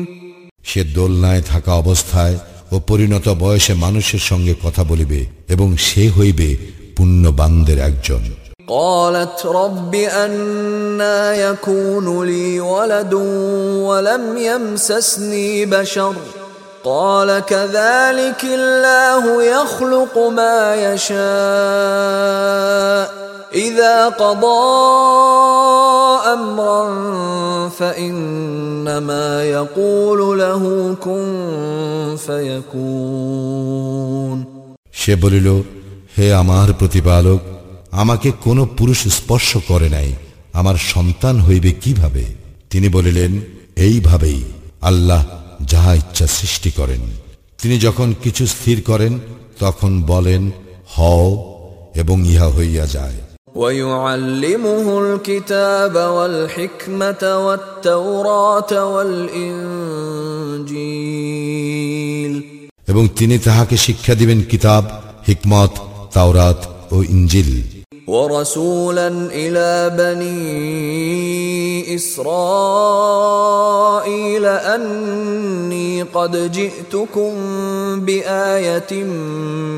[0.70, 2.36] সে দোলনায় থাকা অবস্থায়
[2.72, 6.48] ও পরিণত বয়সে মানুষের সঙ্গে কথা বলিবে এবং সে হইবে
[6.96, 8.22] পুণ্যবানদের একজন
[8.68, 9.94] قالت رب
[10.24, 13.12] أنا يكون لي ولد
[13.88, 16.14] ولم يمسسني بشر
[16.84, 21.16] قال كذلك الله يخلق ما يشاء
[23.54, 24.66] إذا قضى
[26.32, 26.82] أمرا
[27.68, 33.86] فإنما يقول له كن فيكون
[35.00, 35.48] সে বলিল
[36.16, 37.40] হে আমার প্রতিপালক
[37.92, 40.10] আমাকে কোনো পুরুষ স্পর্শ করে নাই
[40.52, 42.24] আমার সন্তান হইবে কিভাবে
[42.70, 43.32] তিনি বলিলেন
[43.86, 44.40] এইভাবেই
[44.82, 45.20] আল্লাহ
[45.70, 47.02] যাহা ইচ্ছা সৃষ্টি করেন
[47.62, 49.12] তিনি যখন কিছু স্থির করেন
[49.60, 50.42] তখন বলেন
[50.96, 51.26] হও
[51.94, 53.18] এবং ইহা হইয়া যায়
[53.56, 58.72] ويعلمه الكتاب والحكمة والتوراة
[61.36, 62.32] والإنجيل
[62.88, 64.84] এবং তিনি তাহাকে শিক্ষা দিবেন কিতাব
[65.26, 65.72] হিকমত
[66.12, 66.60] তাওরাত
[66.92, 67.50] ও ইঞ্জিল
[68.11, 72.95] ورسولا إلى بني إسرائيل
[74.45, 77.31] أني قد جئتكم
[77.99, 79.03] بآية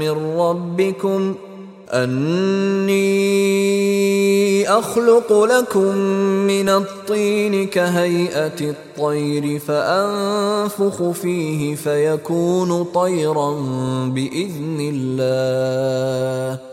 [0.01, 1.35] من ربكم
[1.93, 3.03] أني
[4.69, 5.95] أخلق لكم
[6.49, 13.51] من الطين كهيئة الطير فأنفخ فيه فيكون طيرا
[14.09, 16.72] بإذن الله.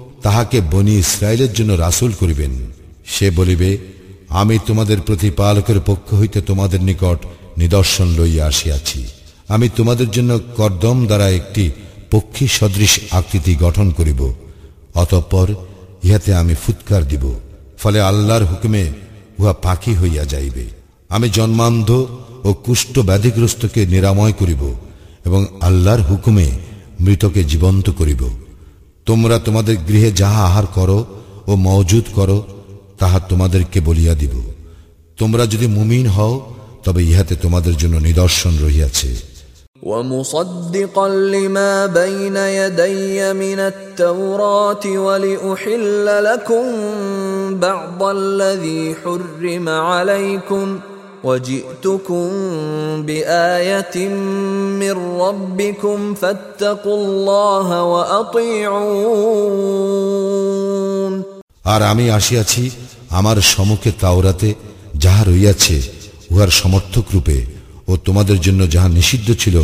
[0.21, 2.51] তাহাকে বনি ইসরায়েলের জন্য রাসূল করিবেন।
[3.05, 3.77] সে বলিবে,
[4.29, 7.19] আমি তোমাদের প্রতিপালকের পক্ষ হইতে তোমাদের নিকট
[7.57, 9.05] নিদর্শন লইয়া আসিয়াছি।
[9.47, 11.71] আমি তোমাদের জন্য কর্দম দ্বারা একটি
[12.11, 14.21] পক্ষী সদৃশ আকৃতি গঠন করিব,
[14.95, 15.47] অতঃপর
[16.03, 17.25] ইহাতে আমি ফুৎকার দিব,
[17.77, 18.83] ফলে আল্লাহর হুকুমে
[19.39, 20.65] উহা পাখি হইয়া যাইবে।
[21.09, 21.89] আমি জন্মান্ধ
[22.43, 24.63] ও কুষ্ঠ ব্যাধিগ্রস্তকে নিরাময় করিব
[25.25, 26.47] এবং আল্লাহর হুকুমে
[26.99, 28.21] মৃতকে জীবন্ত করিব।
[29.06, 30.98] তোমরা তোমাদের গৃহে যাহা আহার করো
[31.46, 32.38] ও মজুদ করো
[32.98, 34.34] তাহা তোমাদেরকে বলিয়া দিব
[35.18, 36.34] তোমরা যদি মুমিন হও
[36.84, 39.10] তবে ইহাতে তোমাদের জন্য নিদর্শন রহিয়াছে
[39.82, 46.64] ومصدقا لما بين يدي من التوراة ولأحل لكم
[47.60, 50.66] بعض الذي حرم عليكم
[51.24, 52.26] وجئتكم
[53.02, 53.96] بآية
[54.74, 57.68] من ربكم فاتقوا الله
[59.26, 61.14] وأطيعون
[61.64, 62.62] আর আমি আসিয়াছি
[63.10, 64.48] আমার সম্মুখে তাওরাতে
[64.94, 65.76] যাহা রইয়াছে
[66.30, 67.38] উহার সমর্থক রূপে
[67.88, 69.56] ও তোমাদের জন্য যাহা নিষিদ্ধ ছিল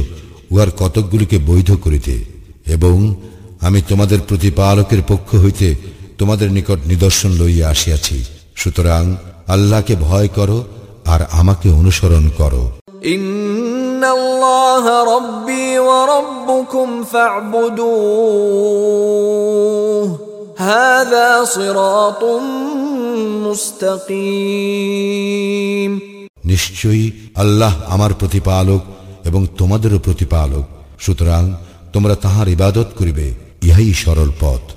[0.51, 2.15] উহার কতকগুলিকে বৈধ করিতে
[2.67, 2.97] এবং
[3.61, 5.69] আমি তোমাদের প্রতিপালকের পক্ষ হইতে
[6.19, 8.17] তোমাদের নিকট নিদর্শন লইয়া আসিয়াছি
[8.57, 9.03] সুতরাং
[9.47, 10.59] আল্লাহকে ভয় করো
[11.08, 12.72] আর আমাকে অনুসরণ করো।
[26.46, 28.82] নিশ্চয়ই আল্লাহ আমার প্রতিপালক
[29.26, 30.66] এবং তোমাদেরও প্রতিপালক।
[31.00, 31.54] সুতরাং
[31.94, 34.77] তোমরা তাহার ইবাদত করিবে ইহাই সরল পথ।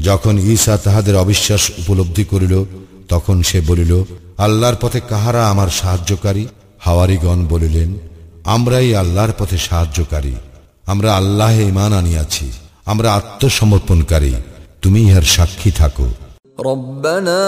[0.00, 2.64] যখন ঈসা তাহাদের অবিশ্বাস উপলব্ধি করিল,
[3.08, 4.04] তখন সে বলিল,
[4.38, 6.46] আল্লাহর পথে কাহারা আমার সাহায্যকারী?
[6.78, 7.94] হাওয়ারিগণ বলিলেন,
[8.44, 10.32] আমরাই আল্লাহর পথে সাহায্যকারী।
[10.86, 12.52] আমরা আল্লাহে ইমান আনিয়াছি।
[12.84, 14.34] আমরা আত্মসমর্পণকারী।
[14.82, 16.08] তুমি ইহার সাক্ষী থাকো।
[16.59, 17.41] ربنا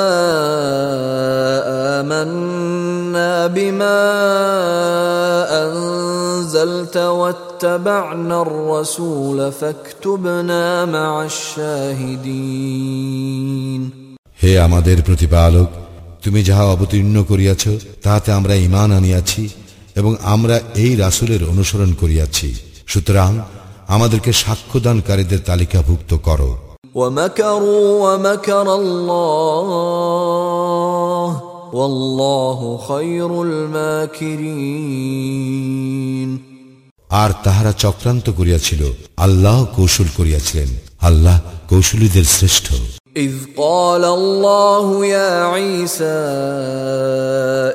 [1.99, 3.99] آمنا بما
[5.63, 11.23] أنزلت واتبعنا الرسول فاكتبنا مع
[12.41, 12.79] الشاهدين
[14.39, 15.69] হে আমাদের প্রতিপালক
[16.23, 17.63] তুমি যাহা অবতীর্ণ করিয়াছ
[18.03, 19.43] তাহাতে আমরা ইমান আনিয়াছি
[19.95, 22.47] এবং আমরা এই রাসূলের অনুসরণ করিয়াছি
[22.87, 23.29] সুতরাং
[23.87, 26.51] আমাদেরকে সাক্ষ্যদানকারীদের তালিকাভুক্ত করো
[26.95, 30.09] ومكروا ومكر الله
[31.73, 33.31] والله خير
[35.09, 36.29] الماكرين
[37.21, 38.81] আর তাহারা চক্রান্ত করিয়াছিল
[39.25, 40.69] আল্লাহ কৌশল করিয়াছিলেন
[41.09, 41.37] আল্লাহ
[41.71, 42.67] কৌশলীদের শ্রেষ্ঠ
[43.17, 46.19] إذ قال الله يا عيسى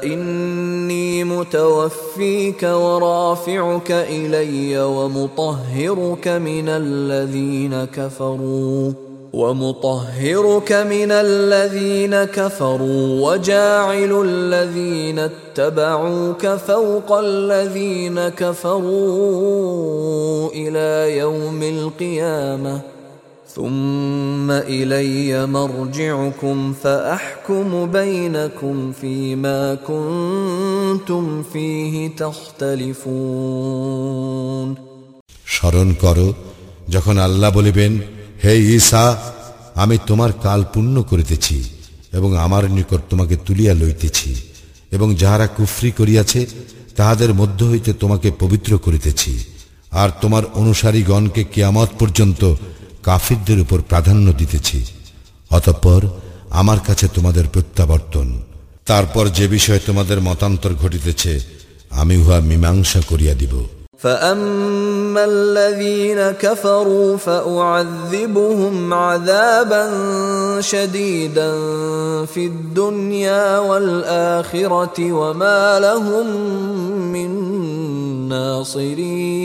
[0.05, 8.93] إني متوفيك ورافعك إلي ومطهرك من الذين كفروا
[9.35, 18.91] ومطهرك من الذين كفروا وجاعل الذين اتبعوك فوق الذين كفروا
[20.55, 22.81] إلى يوم القيامة
[23.49, 33.55] ثم إلي مرجعكم فأحكم بينكم فيما كنتم فيه تختلفون
[35.55, 36.29] স্মরণ করো
[36.95, 37.93] যখন আল্লাহ বলিবেন
[38.44, 39.18] হে ঈসা,
[39.76, 41.64] আমি তোমার কাল পূর্ণ করিতেছি
[42.14, 44.36] এবং আমার নিকট তোমাকে তুলিয়া লইতেছি
[44.92, 46.48] এবং যাহারা কুফরি করিয়াছে,
[46.96, 49.44] তাহাদের মধ্য হইতে তোমাকে পবিত্র করিতেছি।
[49.92, 52.56] আর তোমার অনুসারীগণকে কিয়ামত পর্যন্ত
[53.04, 54.86] কাফিরদের উপর প্রাধান্য দিতেছি।
[55.50, 56.02] অতঃপর
[56.50, 58.42] আমার কাছে তোমাদের প্রত্যাবর্তন।
[58.86, 61.40] তারপর যে বিষয়ে তোমাদের মতান্তর ঘটিতেছে,
[61.90, 63.54] আমি উহা মীমাংসা করিয়া দিব।
[63.99, 69.85] فأما الذين كفروا فأعذبهم عذابا
[70.63, 71.51] شديدا
[72.25, 76.27] في الدنيا والآخرة وما لهم
[77.13, 77.31] من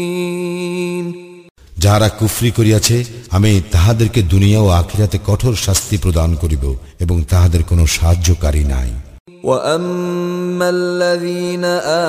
[0.10, 1.06] ناصرين
[1.84, 2.98] যাহারা কুফরি করিয়াছে
[3.32, 6.64] আমি তাহাদেরকে দুনিয়া ও আখিরাতে কঠোর শাস্তি প্রদান করিব
[7.00, 8.90] এবং তাহাদের কোনো সাহায্যকারী নাই
[9.44, 11.66] واما الذين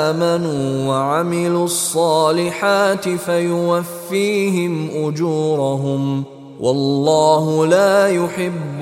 [0.06, 6.24] امنوا وعملوا الصالحات فيوفيهم اجورهم
[6.60, 8.80] والله لا يحب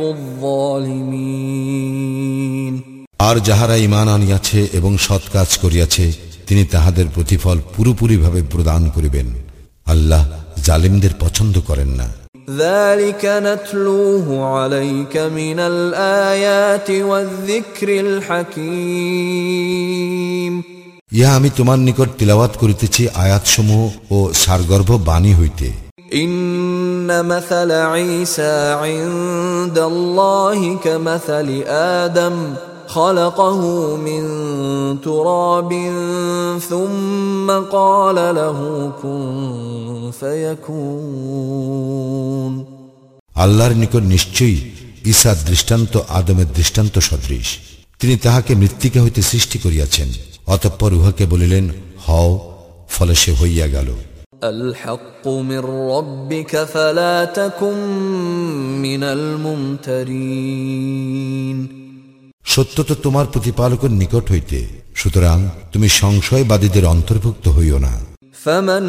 [1.48, 2.74] الظالمين
[3.20, 6.04] আর যাহারা ইমান আনিয়াছে এবং সৎ কাজ করিয়াছে
[6.46, 9.26] তিনি তাহাদের প্রতিফল পুরোপুরিভাবে প্রদান করিবেন
[9.86, 10.22] আল্লাহ
[10.66, 12.06] জালিমদের পছন্দ করেন না
[12.56, 17.88] ذلك نتلوه عليك من الايات والذكر
[19.18, 20.54] الحكيم
[21.12, 25.68] ইহা আমি তোমার নিকট তিলাওয়াত করিতেছি আয়াতসমূহ ও সারগর্ভ বাণী হইতে
[26.14, 28.54] ان مثل عيسى
[28.84, 31.48] عند الله كمثل
[32.02, 32.36] ادم
[32.92, 33.60] خلقه
[33.98, 34.22] من
[35.00, 35.72] تراب
[36.60, 38.58] ثم قال له
[39.02, 40.10] كن
[41.38, 41.98] فيكون
[43.36, 44.58] আল্লাহর নিকট নিশ্চয়ই
[45.12, 47.48] ঈসা দৃষ্টান্ত আদমের দৃষ্টান্ত সদৃশ
[48.00, 50.08] তিনি তাহাকে মৃত্তিকা হইতে সৃষ্টি করিয়াছেন
[50.46, 51.64] অতঃপর উহাকে বলিলেন
[52.06, 52.30] হও
[52.88, 53.88] ফলে সে হইয়া গেল
[54.44, 55.58] الحق من
[55.94, 57.78] ربك فلا تكن
[58.78, 59.02] من
[60.46, 61.81] الممترين
[62.44, 64.58] সত্য তো তোমার প্রতিপালকের নিকট হইতে
[64.94, 65.38] সুতরাং
[65.72, 67.94] তুমি সংশয়বাদীদের অন্তর্ভুক্ত হইও না
[68.44, 68.84] فمن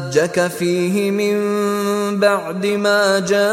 [0.00, 1.36] حاجك فيه من
[2.18, 3.52] بعد ما جاءك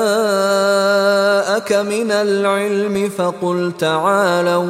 [1.85, 4.69] من العلم فقل تعالوا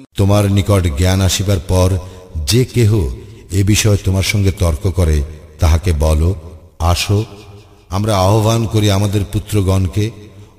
[0.15, 1.89] তোমার নিকট জ্ঞান আসিবার পর
[2.45, 2.91] যে কেহ
[3.51, 5.23] এ বিষয়ে তোমার সঙ্গে তর্ক করে,
[5.59, 6.35] তাহাকে বলো,
[6.79, 7.25] আসো,
[7.89, 10.11] আমরা আহ্বান করি আমাদের পুত্রগণকে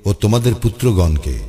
[0.05, 1.39] ও তোমাদের পুত্রগণকে,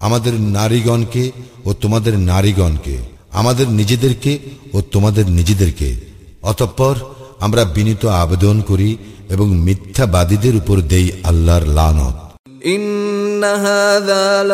[0.00, 1.30] আমাদের নারীগণকে
[1.64, 2.98] ও তোমাদের নারীগণকে,
[3.32, 4.38] আমাদের নিজেদেরকে
[4.72, 6.00] ও তোমাদের নিজেদেরকে।
[6.42, 6.94] অতঃপর
[7.40, 8.96] আমরা বিনীত আবেদন করি
[9.30, 12.16] এবং মিথ্যাবাদীদের উপর দেই আল্লাহর লানত।
[12.64, 14.52] ইন্না হাযা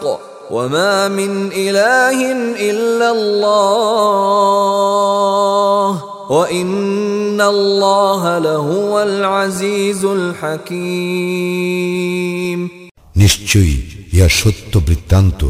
[0.00, 4.73] হক وما من إله إلا الله
[6.29, 11.63] وإن الله لهو العزيز الحكيم
[13.15, 13.75] নিশ্চয়ই
[14.13, 15.41] ইহা সত্য বৃত্তান্ত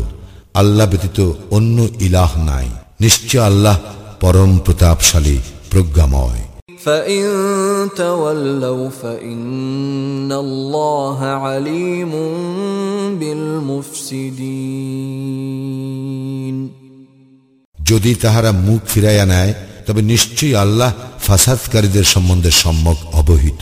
[0.56, 1.20] আল্লাহ ব্যতীত
[1.52, 2.68] অন্য ইলাহ নাই
[3.02, 3.76] নিশ্চয় আল্লাহ
[4.20, 5.38] পরম প্রতাপশালী
[5.70, 6.44] প্রজ্ঞাময়
[6.88, 12.12] فإن تولوا فإن الله عليم
[14.54, 14.98] بالمفسدين
[17.78, 19.54] যদি তাহারা মুখ ফিরাইয়া নেয়
[19.88, 23.62] তবে নিশ্চয়ই আল্লাহ ফাসাদকারীদের সম্বন্ধে সম্যক অবহিত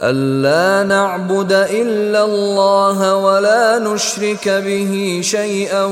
[0.00, 5.84] ألا نعبد إلا الله ولا نشرك به شيئا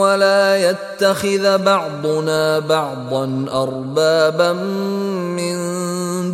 [0.00, 4.52] ولا يتخذ بعضنا بعضا أربابا
[5.36, 5.54] من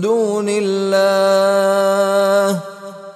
[0.01, 0.91] دون الله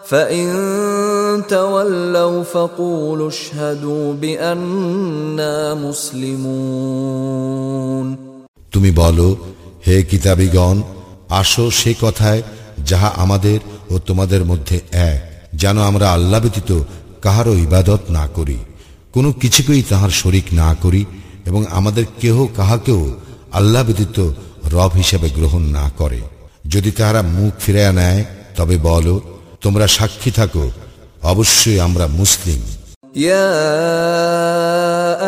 [0.05, 7.27] فإن تولوا فقولوا اشهدوا بأننا مسلمون
[8.73, 9.29] তুমি বলো
[9.87, 10.77] হে কিতাবিগণ
[11.41, 12.41] আসো সে কথায়
[12.91, 13.59] যাহা আমাদের
[13.90, 16.84] ও তোমাদের মধ্যে এক, যেন আমরা আল্লাহ ব্যতীত
[17.22, 18.58] কাহারও ইবাদত না করি।
[19.14, 21.06] কোনো কিছুকেই তাহার শরিক না করি
[21.46, 23.16] এবং আমাদের কেহ কাহাকেও
[23.52, 24.32] আল্লাহ ব্যতীত
[24.72, 26.22] রব হিসেবে গ্রহণ না করে।
[26.68, 28.26] যদি তাহারা মুখ ফিরাইয়া নেয়,
[28.56, 29.22] তবে বলো,
[29.62, 30.72] তোমরা সাক্ষী থাকো,
[31.24, 32.62] অবশ্যই আমরা মুসলিম।
[33.18, 33.46] يا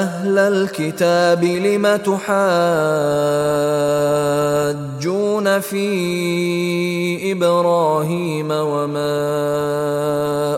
[0.05, 2.27] أهل الكتاب لم تحاجون
[5.61, 5.87] في
[7.33, 9.17] إبراهيم وما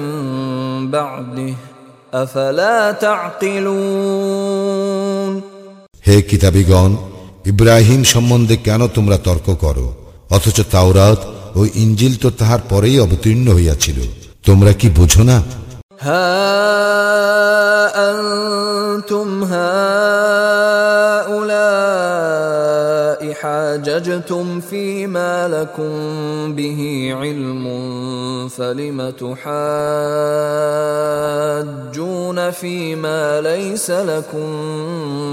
[0.90, 1.54] بعده
[2.14, 4.54] أفلا تعقلون
[6.06, 6.92] হে কিতাবিগণ
[7.46, 9.86] ইব্রাহিম সম্বন্ধে কেন তোমরা তর্ক করো
[10.30, 11.20] অথচ তাওরাত
[11.58, 13.98] ও ইঞ্জিল তো তাহার পরেই অবতীর্ণ হইয়াছিল
[14.44, 15.42] তোমরা কি বুঝো না
[16.00, 16.24] ها
[18.10, 19.28] أنتم
[21.54, 25.92] هؤلاء حاججتم فيما لكم
[26.54, 27.64] به علم
[28.48, 29.44] فلم تحاجون
[32.50, 34.50] فيما ليس لكم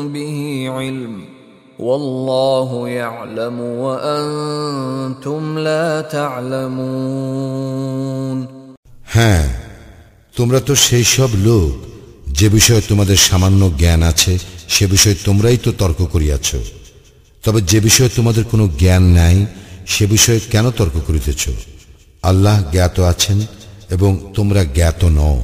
[0.07, 1.34] به علم
[1.79, 7.71] والله يعلم وأنتم لا تعلمون
[9.07, 9.43] হ্যাঁ
[10.33, 11.71] তোমরা তো সেই সব লোক
[12.39, 14.33] যে বিষয়ে তোমাদের সামান্য জ্ঞান আছে
[14.69, 16.49] সে বিষয়ে তোমরাই তো তর্ক করিয়াছ
[17.43, 19.37] তবে যে বিষয়ে তোমাদের কোনো জ্ঞান নাই
[19.87, 21.43] সে বিষয়ে কেন তর্ক করিতেছ
[22.23, 23.37] আল্লাহ জ্ঞাত আছেন
[23.89, 25.37] এবং তোমরা জ্ঞাত নও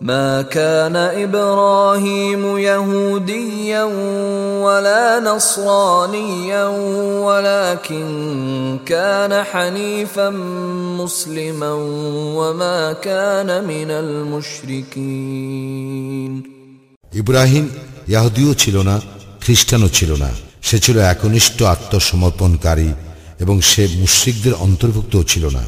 [0.00, 3.82] ما كان ابراهيم يهوديا
[4.64, 6.64] ولا نصرانيا
[7.20, 8.06] ولكن
[8.86, 10.30] كان حنيفا
[11.00, 11.72] مسلما
[12.38, 13.90] وما كان من
[15.12, 16.32] المشركين
[17.12, 17.66] ইব্রাহিম
[18.08, 18.96] ইয়াহুদিও ছিল না
[19.44, 20.30] খ্রিস্টানও ছিল না
[20.62, 22.90] সে ছিল একনিষ্ঠ আত্মসমর্পণকারী
[23.40, 25.62] এবং সে মুশ্রিকদের অন্তর্ভুক্তও ছিল না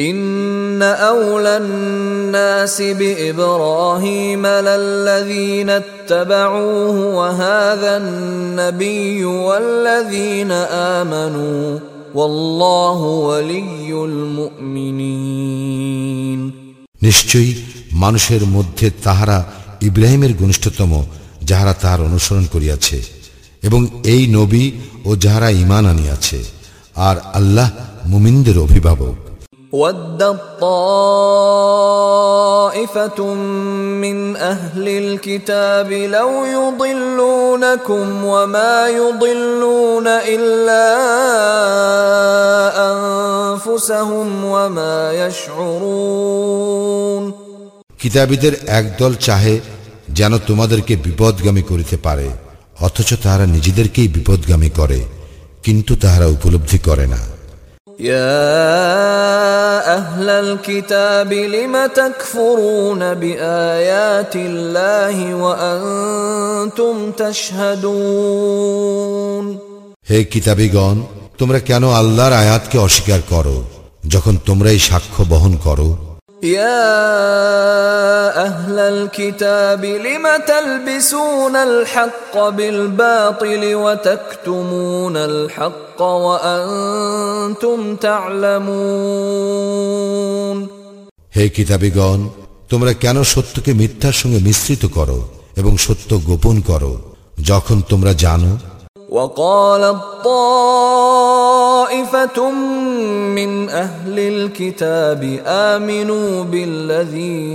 [0.00, 10.50] إن أولى الناس بإبراهيم للذين اتبعوه وهذا النبي والذين
[10.96, 11.78] آمنوا
[12.14, 15.58] والله ولي المؤمنين
[17.02, 17.54] নিশ্চয়ই
[17.94, 19.44] মানুষের মধ্যে তাহারা
[19.82, 21.02] ইব্রাহিমের ঘনিষ্ঠতম
[21.44, 23.02] যাহারা তাহার অনুসরণ করিয়াছে
[23.62, 24.72] এবং এই নবী
[25.04, 26.38] ও যাহারা ইমান আনিয়াছে
[27.00, 27.70] আর আল্লাহ
[28.06, 29.14] মুমিনদের অভিভাবক
[29.72, 31.24] ودت طائفة
[33.94, 40.86] من أهل الكتاب لو يضلونكم وما يضلون إلا
[42.92, 46.68] أنفسهم وما يشعرون
[48.02, 49.54] কিতাবীদের একদল চাহে
[50.10, 52.28] যেন তোমাদেরকে বিপদগামী করিতে পারে
[52.80, 55.00] অথচ তাহারা নিজেদেরকেই বিপদগামী করে
[55.64, 57.20] কিন্তু তাহারা উপলব্ধি করে না
[58.00, 58.38] يا
[59.98, 68.58] أهل الكتاب لم تكفرون بآيات الله وأنتم تشهدون
[70.10, 70.96] হে কিতাবীগণ
[71.40, 73.56] তোমরা কেন আল্লাহর আয়াতকে অস্বীকার করো
[74.08, 75.88] যখন তোমরাই সাক্ষ্য বহন করো
[76.42, 76.86] يا
[78.46, 89.38] أهل الكتاب لم تلبسون الحق بالباطل وتكتمون الحق وأنتم تعلمون
[91.36, 92.20] হে কিতাবীগণ
[92.70, 95.18] তোমরা কেন সত্যকে মিথ্যার সঙ্গে মিশ্রিত করো
[95.56, 96.92] এবং সত্য গোপন করো
[97.50, 98.52] যখন তোমরা জানো
[99.10, 100.26] وقالت
[101.92, 102.38] طائفة
[103.38, 107.50] من أهل الكتاب آمنوا بالذي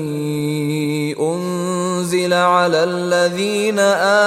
[1.20, 3.80] أنزل على الذين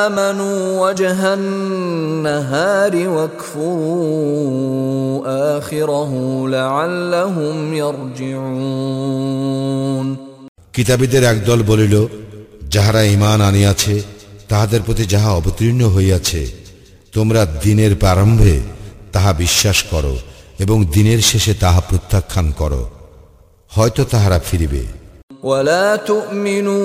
[0.03, 4.47] آمنوا وجه النهار واكفروا
[5.59, 6.12] آخره
[6.49, 8.97] لعلهم يرجعون
[10.76, 11.95] কিতাবীদের একদল বলিল
[12.74, 13.95] যাহারা ইমান আনিয়াছে
[14.51, 16.43] তাহাদের প্রতি যাহা অবতীর্ণ হইয়াছে
[17.12, 18.57] তোমরা দিনের প্রারম্ভে
[19.12, 20.16] তাহা বিশ্বাস করো
[20.59, 22.91] এবং দিনের শেষে তাহা প্রত্যাখ্যান করো
[23.70, 24.84] হয়তো তাহারা ফিরিবে
[25.43, 26.76] ولا تؤمنوا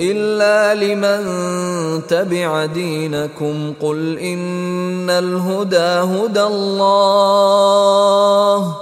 [0.00, 1.22] الا لمن
[2.06, 8.81] تبع دينكم قل ان الهدى هدى الله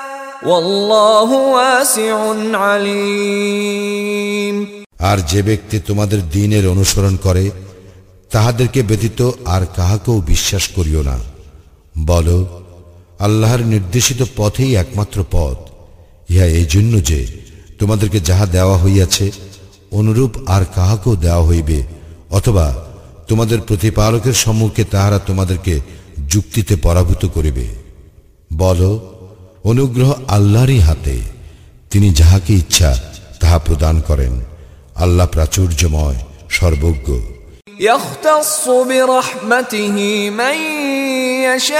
[4.99, 7.51] আর যে ব্যক্তি তোমাদের দিনের অনুসরণ করে,
[8.31, 11.19] তাহাদেরকে ব্যতীত আর কাহাকেও বিশ্বাস করিও না।
[12.05, 12.45] বল,
[13.19, 15.57] আল্লাহর নির্দেশিত পথেই একমাত্র পথ।
[16.31, 17.27] ইহা এই জন্য যে
[17.79, 19.31] তোমাদেরকে যাহা দেওয়া হইয়াছে,
[19.91, 21.83] অনুরূপ আর কাহাকেও দেওয়া হইবে,
[22.31, 22.75] অথবা
[23.27, 25.79] তোমাদের প্রতিপালকের সম্মুখে তাহারা তোমাদেরকে
[26.27, 27.67] যুক্তিতে পরাভূত করিবে।
[28.53, 29.20] বলো
[29.64, 31.16] অনুগ্রহ আল্লাহরই হাতে
[31.90, 32.90] তিনি যাহাকে ইচ্ছা
[33.40, 34.34] তাহা প্রদান করেন
[34.96, 36.18] আল্লাহ প্রাচুর্যময়
[36.50, 37.08] সর্বজ্ঞ
[37.80, 39.96] يختص برحمته
[40.32, 40.56] من
[41.46, 41.76] يشاء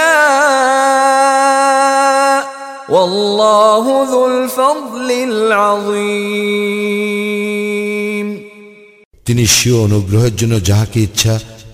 [2.89, 6.67] والله ذو الفضل العظيم
[9.25, 11.33] তিনি স্বীয় অনুগ্রহের জন্য যাহাকে ইচ্ছা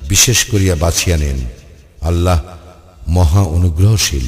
[0.09, 1.39] বিশেষ করিয়া বাছিয়া নেন
[2.01, 2.38] আল্লাহ
[3.07, 4.27] মহা অনুগ্রহশীল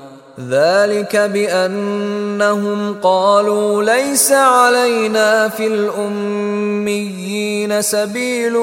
[0.40, 7.26] ذلك بأنهم قالوا ليس علينا في الأميين
[7.82, 8.56] سبيل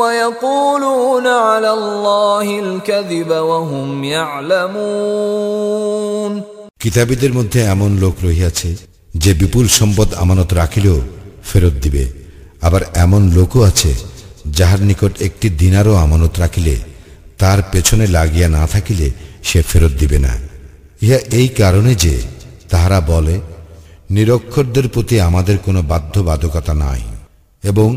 [0.00, 4.04] ويقولون على الله الكذب وهم
[4.98, 5.48] يعلمون
[6.84, 8.68] কিতাবীদের মধ্যে এমন লোক রহিয়াছে
[9.14, 10.98] যে বিপুল সম্পদ আমানত রাখিলেও
[11.44, 12.04] ফেরত দিবে
[12.62, 13.92] আবার এমন লোকও আছে
[14.50, 16.74] যাহার নিকট একটি দিনারও আমানত রাখিলে
[17.38, 19.06] তার পেছনে লাগিয়া না থাকিলে
[19.42, 20.32] সে ফেরত দিবে না
[21.02, 22.14] ইহা এই কারণে যে
[22.70, 23.36] তাহারা বলে
[24.10, 27.02] নিরক্ষরদের প্রতি আমাদের কোনো বাধ্যবাধকতা নাই
[27.62, 27.88] এবং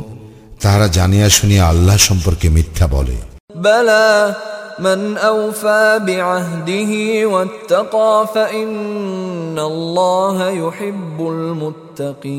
[0.61, 3.17] তাহারা জানিয়া শুনিয়া আল্লাহ সম্পর্কে মিথ্যা বলে
[3.61, 4.35] بلى
[4.79, 6.91] من أوفى بعهده
[7.25, 11.17] واتقى فإن الله يحب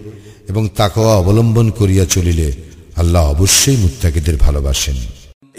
[0.51, 2.49] এবং তাকওয়া অবলম্বন করিয়া চলিলে
[2.97, 4.97] আল্লাহ অবশ্যই মুত্তাকিদের ভালোবাসেন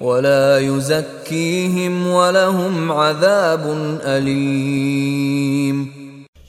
[0.00, 3.64] ولا يزكيهم ولهم عذاب
[4.06, 5.76] أليم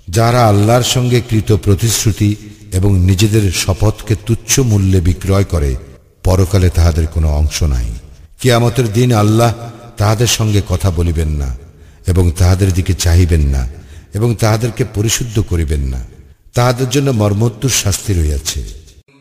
[0.07, 2.29] যারা আল্লাহর সঙ্গে কৃত প্রতিশ্রুতি
[2.73, 5.71] এবং নিজেদের শপথকে তুচ্ছ মূল্যে বিক্রয় করে
[6.23, 7.89] পরকালে তাহাদের কোনো অংশ নাই
[8.39, 9.51] কিয়ামতের দিন আল্লাহ
[9.97, 11.49] তাহাদের সঙ্গে কথা বলিবেন না
[12.07, 13.63] এবং তাহাদের দিকে চাহিবেন না
[14.15, 16.01] এবং তাহাদেরকে পরিশুদ্ধ করিবেন না
[16.55, 18.59] তাহাদের জন্য মর্মত্তুর শাস্তি রইয়াছে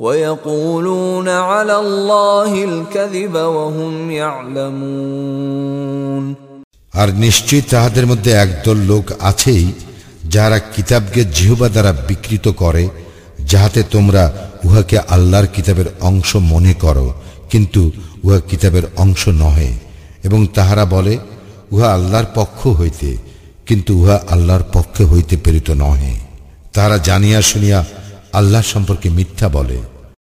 [0.00, 5.66] ويقولون على الله الكذب وهم يعلمون
[6.94, 9.66] আর নিশ্চয়ই তাহাদের মধ্যে একদল লোক আছেই
[10.28, 12.84] যারা কিতাবকে জিহবা দ্বারা বিকৃত করে
[13.46, 14.22] যাহাতে তোমরা
[14.64, 17.06] উহাকে আল্লাহর কিতাবের অংশ মনে করো
[17.50, 17.82] কিন্তু
[18.24, 19.70] উহা কিতাবের অংশ নহে
[20.24, 21.14] এবং তাহারা বলে
[21.72, 23.10] উহা আল্লাহর পক্ষ হইতে
[23.66, 26.14] কিন্তু উহা আল্লাহর পক্ষে হইতে প্রেরিত নহে
[26.72, 27.78] তারা জানিয়া শুনিয়া
[28.32, 29.78] আল্লাহ সম্পর্কে মিথ্যা বলে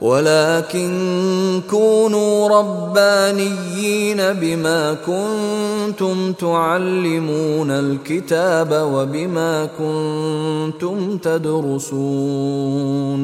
[0.00, 13.20] ولكن كونوا ربانيين بما كنتم تعلمون الكتاب وبما كنتم تدرسون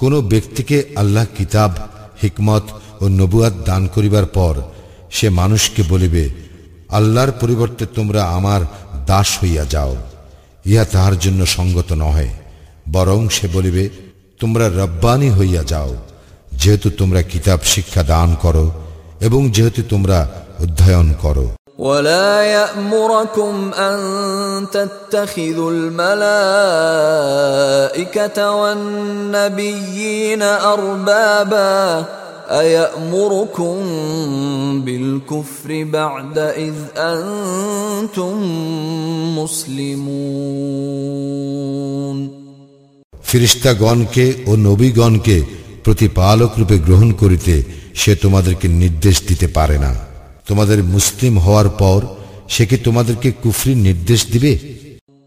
[0.00, 1.72] কোন ব্যক্তিকে আল্লাহ কিতাব
[2.22, 2.64] হিকমত
[3.00, 4.54] ও নবুয়াত দান করিবার পর
[5.10, 6.30] সে মানুষকে বলিবে
[6.90, 8.60] আল্লাহর পরিবর্তে তোমরা আমার
[9.06, 9.96] দাস হইয়া যাও
[10.64, 12.28] ইহা তাহার জন্য সঙ্গত নহে
[12.92, 13.84] বরং সে বলিবে
[14.40, 15.96] তোমরা রব্বানি হইয়া যাও
[16.52, 18.72] যেহেতু তোমরা কিতাব শিক্ষা দান করো
[19.20, 20.28] এবং যেহেতু তোমরা
[20.60, 21.46] অধ্যয়ন করো
[21.78, 26.12] ولا يأمركم أن تتخذوا الملائكة
[28.52, 32.04] والنبيين أربابا
[32.50, 33.76] أيأمركم
[34.84, 38.42] بالكفر بعد إذ أنتم
[39.38, 41.02] مسلمون
[43.27, 45.43] ফিরিস্তাগণকে ও নবীগণকে
[45.83, 47.63] প্রতিপালক রূপে গ্রহণ করিতে
[47.95, 49.95] সে তোমাদেরকে নির্দেশ দিতে পারে না।
[50.47, 52.01] তোমাদের মুসলিম হওয়ার পর
[52.49, 54.59] সে কি তোমাদেরকে কুফরির নির্দেশ দিবে?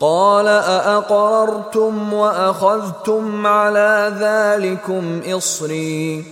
[0.00, 6.24] قال أأقررتم وأخذتم على ذلكم إصري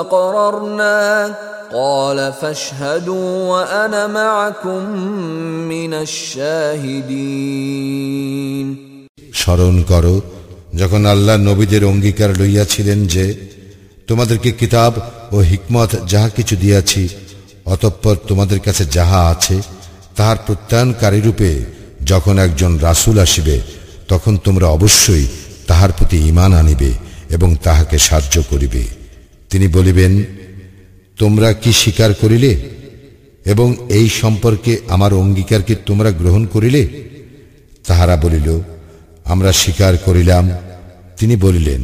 [0.00, 1.34] أقررنا
[1.72, 4.90] قال فاشهدوا وأنا معكم
[5.68, 5.94] من
[7.44, 8.66] الشاهدين
[9.34, 10.16] স্মরণ করো
[10.74, 13.26] যখন আল্লাহ নবীদের অঙ্গীকার লইয়াছিলেন যে
[14.08, 14.92] তোমাদেরকে কিতাব
[15.32, 17.02] ও হিকমত যাহা কিছু দিয়াছি
[17.66, 19.56] অতঃপর তোমাদের কাছে যাহা আছে
[20.19, 21.59] তাহার প্রত্যয়নকারী রূপে
[22.05, 23.61] যখন একজন রাসূল আসিবে,
[24.07, 25.27] তখন তোমরা অবশ্যই
[25.67, 26.91] তাহার প্রতি ঈমান আনিবে
[27.29, 28.83] এবং তাহাকে সাহায্য করিবে।
[29.49, 30.23] তিনি বলিবেন,
[31.17, 32.69] তোমরা কি স্বীকার করিলে?
[33.45, 36.87] এবং এই সম্পর্কে আমার অঙ্গীকারকে তোমরা গ্রহণ করিলে?
[37.87, 38.59] তাহারা বলিল,
[39.25, 40.51] আমরা স্বীকার করিলাম।
[41.17, 41.81] তিনি বলিলেন,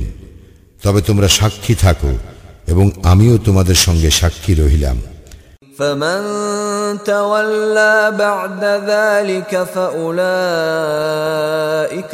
[0.84, 2.18] তবে তোমরা সাক্ষী থাকো
[2.68, 5.02] এবং আমিও তোমাদের সঙ্গে সাক্ষী রহিলাম।
[5.79, 6.21] فمن
[7.05, 10.15] تولى بعد ذلك فأولئك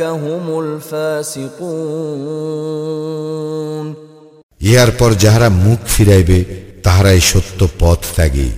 [0.03, 2.07] هم الفاسقون
[4.61, 6.39] ইহার পর যাহারা মুখ ফিরাইবে
[6.85, 8.51] তাহারাই সত্য পথ ত্যাগী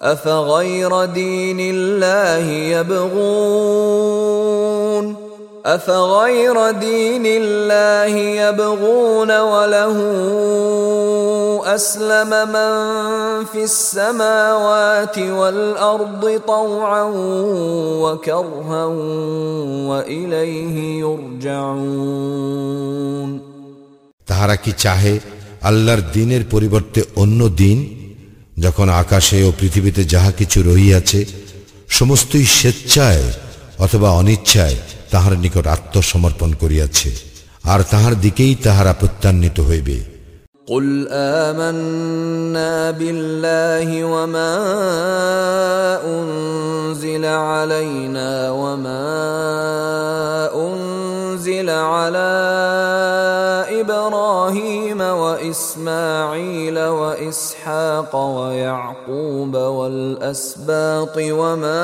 [0.00, 4.31] أفغير دين الله يبغون
[5.66, 9.96] أفغير دين الله يبغون وله
[11.74, 12.72] أسلم من
[13.44, 17.04] في السماوات والأرض طوعا
[18.02, 18.84] وكرها
[19.90, 22.28] وإليه يرجعون
[24.28, 25.14] তাহারা কি চাহে
[25.62, 27.78] আল্লাহর দিনের পরিবর্তে অন্য দিন
[28.58, 31.20] যখন আকাশে ও পৃথিবীতে যাহা কিছু রহিয়াছে
[31.90, 33.24] সমস্তই স্বেচ্ছায়
[33.78, 34.76] অথবা অনিচ্ছায়
[35.13, 37.11] তাহার নিকট আত্মসমর্পণ করিয়াছে
[37.63, 39.97] আর তাহার দিকেই তাহারা প্রত্যান্বিত হইবে।
[40.67, 44.55] قل آمنا بالله وما
[46.05, 49.03] أنزل علينا وما
[50.55, 52.33] أنزل على
[53.81, 61.83] إبراهيم وإسماعيل وإسحاق ويعقوب والأسباط وما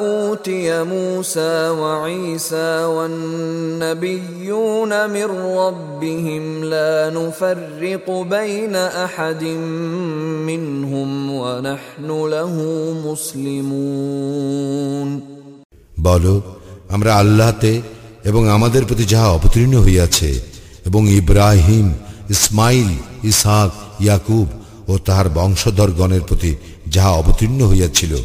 [0.00, 4.30] أوتي موسى وعيسى والنبيون
[5.10, 9.43] من ربهم لا نفرق بين أحد
[10.49, 12.53] منهم ونحن له
[13.05, 15.09] مسلمون
[16.07, 16.41] বলো
[16.89, 17.81] আমরা আল্লাহতে
[18.25, 20.39] এবং আমাদের প্রতি যাহা অবতীর্ণ হইয়াছে
[20.85, 21.93] এবং ইব্রাহিম
[22.35, 22.89] ইসমাইল
[23.23, 23.71] ইসহাক
[24.01, 24.47] ইয়াকুব
[24.87, 26.55] ও তাহার বংশধরগণের প্রতি
[26.87, 28.15] যাহা অবতীর্ণ হইয়াছিল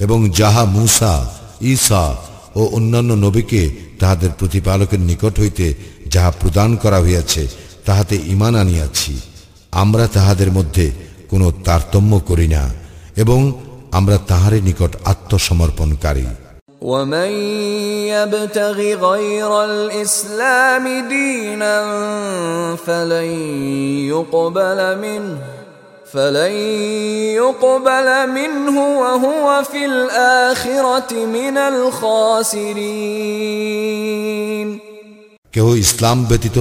[0.00, 1.14] এবং যাহা মুসা
[1.64, 2.16] ঈসা
[2.56, 5.74] ও অন্যান্য নবীকে তাহাদের প্রতিপালকের নিকট হইতে
[6.12, 7.48] যাহা প্রদান করা হইয়াছে
[7.88, 9.14] তাহাতে ইমান আনিয়াছি
[9.72, 10.86] আমরা তাহাদের মধ্যে
[11.30, 12.62] কোনো তারতম্য করি না
[13.16, 13.40] এবং
[13.92, 16.26] আমরা তাহারই নিকট আত্মসমর্পণকারী
[16.84, 17.30] ومن
[18.14, 18.76] يبتغ
[19.08, 21.76] غير الاسلام دينا
[22.76, 23.28] فلن
[24.06, 25.38] يقبل منه
[26.12, 26.52] فلن
[27.34, 31.56] يقبل منه وهو في الاخره من
[33.34, 34.68] الخاسرين
[35.52, 36.58] কেহ ইসলাম ব্যতীত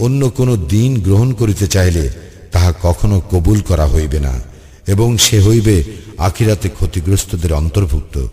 [0.00, 2.10] অন্য কোন দিন গ্রহণ করিতে চাইলে
[2.52, 4.34] তাহা কখনো কবুল করা হইবে না
[4.86, 5.84] এবং সে হইবে
[6.18, 8.28] আখিরাতে ক্ষতিগ্রস্তদের অন্তর্ভুক্ত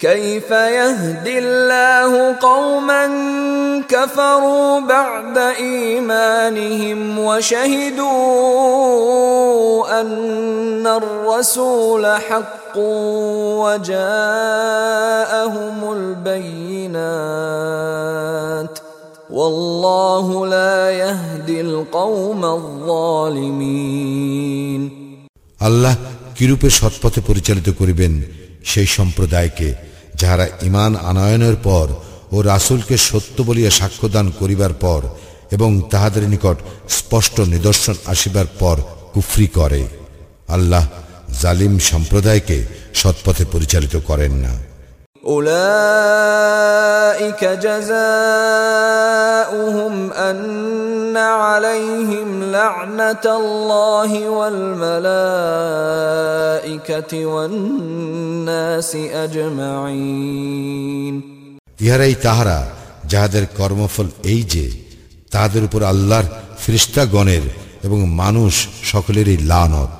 [0.00, 3.06] كيف يهدي الله قوما
[3.88, 8.10] كفروا بعد ايمانهم وشهدوا
[10.00, 12.78] ان الرسول حق
[14.44, 15.92] وجاءهم
[17.34, 18.78] البينات
[25.61, 25.95] আল্লাহ
[26.35, 28.23] কিরূপে সৎপথে পরিচালিত করিবেন
[28.65, 29.75] সেই সম্প্রদায়কে
[30.15, 31.87] যাহারা ইমান আনয়নের পর
[32.31, 35.01] ও রাসুলকে সত্য বলিয়া সাক্ষ্যদান করিবার পর
[35.51, 36.57] এবং তাহাদের নিকট
[36.89, 38.77] স্পষ্ট নিদর্শন আসিবার পর
[39.13, 39.87] কুফরি করে।
[40.47, 40.87] আল্লাহ
[41.41, 44.68] জালিম সম্প্রদায়কে সৎপথে পরিচালিত করেন না।
[46.04, 47.94] أولئك جزاؤهم
[50.12, 55.12] أن عليهم لعنة الله والملائكة
[57.26, 58.90] والناس
[59.24, 61.14] أجمعين
[61.80, 62.58] ইহারাই তাহারা
[63.12, 64.66] যাহাদের কর্মফল এই যে
[65.30, 66.26] তাহাদের উপর আল্লাহর
[66.62, 67.44] ফিরিস্তাগণের
[67.84, 69.92] এবং মানুষ সকলেরই লানত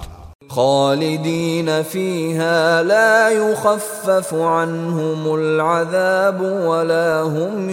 [0.51, 7.71] خالدين فيها لا يخفف عنهم العذاب ولا هم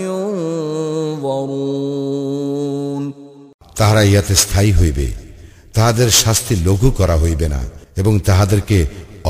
[1.81, 3.03] ينظرون
[3.79, 5.07] তাহারা ইহাতে স্থায়ী হইবে
[5.75, 7.61] তাহাদের শাস্তি লঘু করা হইবে না
[7.97, 8.77] এবং তাহাদেরকে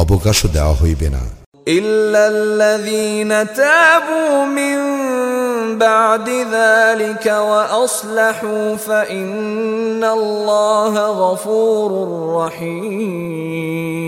[0.01, 1.24] অবকাশও দেওয়া হইবে না
[1.69, 4.78] إلا الذين تابوا من
[5.78, 10.93] بعد ذلك وأصلحوا فإن الله
[11.24, 11.91] غفور
[12.41, 14.01] رحيم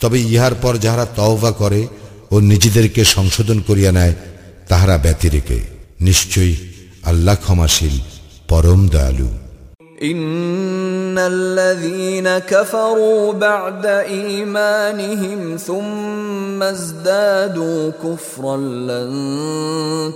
[0.00, 1.88] তবে ইহার পর যাহারা তওবা করে
[2.30, 4.14] ও নিজেদেরকে সংশোধন করিয়া নেয়
[4.68, 5.60] তাহারা ব্যতিরেকে
[6.00, 6.56] নিশ্চয়ই
[7.04, 8.00] আল্লাহ ক্ষমাশীল
[8.48, 9.43] পরম দয়ালু
[10.02, 19.10] إن الذين كفروا بعد إيمانهم ثم ازدادوا كفرا لن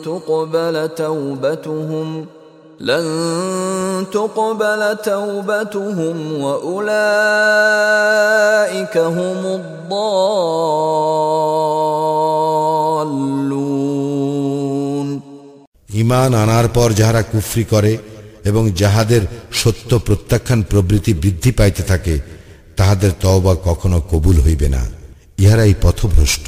[0.05, 2.27] تقبل توبتهم
[2.81, 3.07] لن
[4.13, 6.85] تقبل توبتهم وأولئك
[8.99, 10.25] هم الضالون
[16.03, 17.93] ইমান আনার পর যাহারা কুফরি করে
[18.49, 22.15] এবং যাহাদের সত্য প্রত্যাখ্যান প্রবৃত্তি বৃদ্ধি পাইতে থাকে
[22.77, 24.83] তাহাদের তওবা কখনো কবুল হইবে না
[25.39, 26.47] ইহারাই পথভ্রষ্ট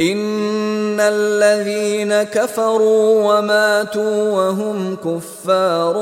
[0.00, 5.94] إن الذين كفروا وماتوا وهم كفار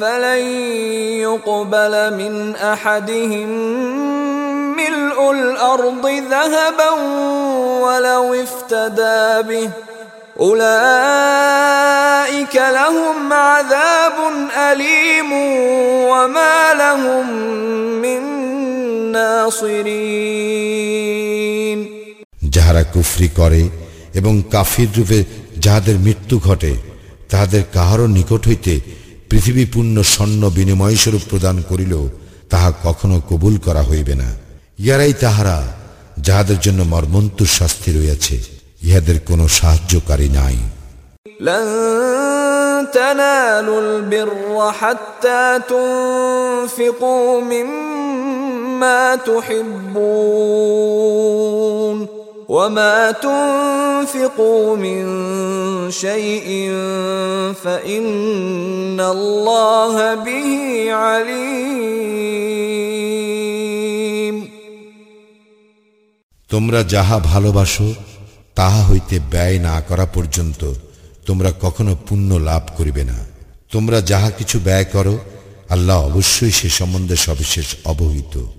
[0.00, 0.42] فلن
[1.20, 3.48] يقبل من أحدهم
[4.76, 6.90] ملء الأرض ذهبا
[7.80, 9.70] ولو افتدى به
[11.24, 14.16] أولئك لهم عذاب
[14.62, 15.32] أليم
[16.10, 17.26] وما لهم
[18.02, 18.20] من
[20.84, 21.78] ناصرين
[22.54, 23.62] যাহারা কুফরি করে
[24.14, 25.18] এবং কাফির রূপে
[25.64, 26.72] যাহাদের মৃত্যু ঘটে
[27.30, 28.74] তাহাদের কাহারও নিকট হইতে
[29.30, 31.94] পৃথিবী পূর্ণ স্বর্ণ বিনিময় স্বরূপ প্রদান করিল
[32.52, 34.28] তাহা কখনো কবুল করা হইবে না
[34.78, 35.56] ইয়ারাই তাহারা
[36.26, 38.36] যাহাদের জন্য মর্মন্তুর শাস্তি রইয়াছে
[38.82, 40.56] ইহাদের কোনো সাহায্যকারী নাই
[41.40, 41.66] لن
[42.92, 50.54] تنالوا البر حتى تنفقوا مما تحبون
[52.48, 55.02] وما تنفقوا من
[55.90, 56.70] شيء
[57.64, 60.52] فإن الله به
[60.92, 62.14] عليم
[66.52, 67.88] তোমরা যাহা ভালোবাসো
[68.59, 70.73] তাহা হইতে ব্যয় না করা পর্যন্ত
[71.25, 73.17] তোমরা কখনো পুণ্য লাভ করিবে না।
[73.71, 75.19] তোমরা যাহা কিছু ব্যয় করো,
[75.69, 78.58] আল্লাহ অবশ্যই সে সম্বন্ধে সবিশেষ অবহিত।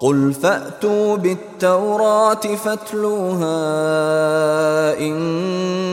[0.00, 3.60] قل فأتوا بالتوراة فاتلوها
[4.98, 5.18] إن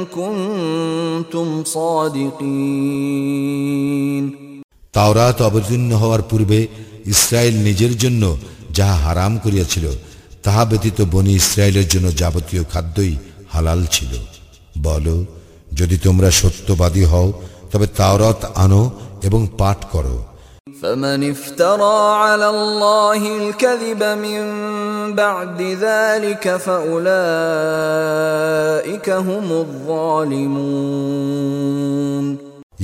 [0.07, 2.87] كنتم صادقين
[4.93, 6.59] তাওরাত অবতীর্ণ হওয়ার পূর্বে
[7.13, 8.23] ইসরায়েল নিজের জন্য
[8.71, 9.85] যাহা হারাম করিয়াছিল
[10.43, 13.13] তাহা ব্যতীত বনি ইসরায়েলের জন্য যাবতীয় খাদ্যই
[13.49, 14.11] হালাল ছিল
[14.81, 15.15] বলো
[15.73, 17.27] যদি তোমরা সত্যবাদী হও
[17.71, 18.83] তবে তাওরাত আনো
[19.23, 20.15] এবং পাঠ করো
[20.81, 24.41] فمن افترى على الله الكذب من
[25.15, 27.07] بعد ذلك فأولئك
[29.09, 31.17] هم الظالمون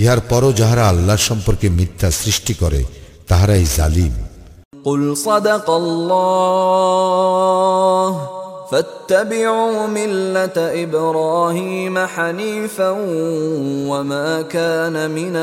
[0.02, 2.82] ইহার পরও যাহারা আল্লাহ সম্পর্কে মিথ্যা সৃষ্টি করে
[3.30, 4.14] তাহারাই জালিম
[4.86, 6.14] قل صدق الله
[8.72, 12.90] فاتبعوا ملة إبراهيم حنيفا
[13.92, 15.36] وما كان من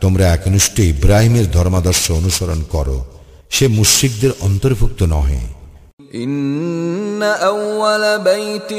[0.01, 2.99] তোমরা একনিষ্ঠ ইব্রাহিমের ধর্মাদর্শ অনুসরণ করো
[3.51, 5.41] সে মুশ্রিকদের অন্তর্ভুক্ত নহে
[6.15, 8.73] إن أول بيت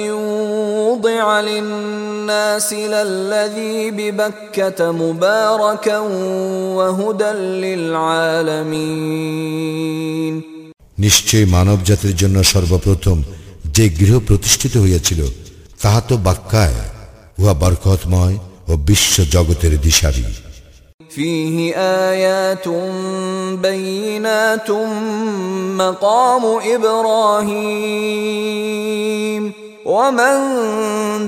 [0.80, 5.98] وضع للناس للذي ببكة مباركا
[6.78, 7.32] وهدى
[8.80, 9.30] للعالمين
[11.04, 13.18] নিশ্চয়ই মানব জাতির জন্য সর্বপ্রথম
[13.76, 15.22] যে গৃহ প্রতিষ্ঠিত হইয়াছিল
[15.82, 16.78] তাহা তো বাক্কায়
[17.40, 18.36] উহা বরকতময়
[18.68, 20.26] ও বিশ্ব জগতের দিশারি
[21.15, 22.69] فيه آيات
[23.63, 24.71] بينات
[25.79, 26.43] مقام
[26.75, 27.55] إبراهيم
[29.85, 30.35] ومن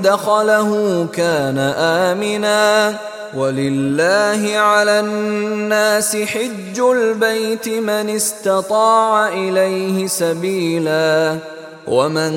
[0.03, 2.99] دخله كان آمنا
[3.37, 11.39] ولله على الناس حج البيت من استطاع إليه سبيلا
[11.88, 12.32] ومن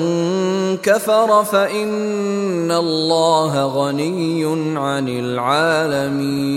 [0.79, 4.43] كفر فإن الله غني
[4.77, 6.55] عن العالمين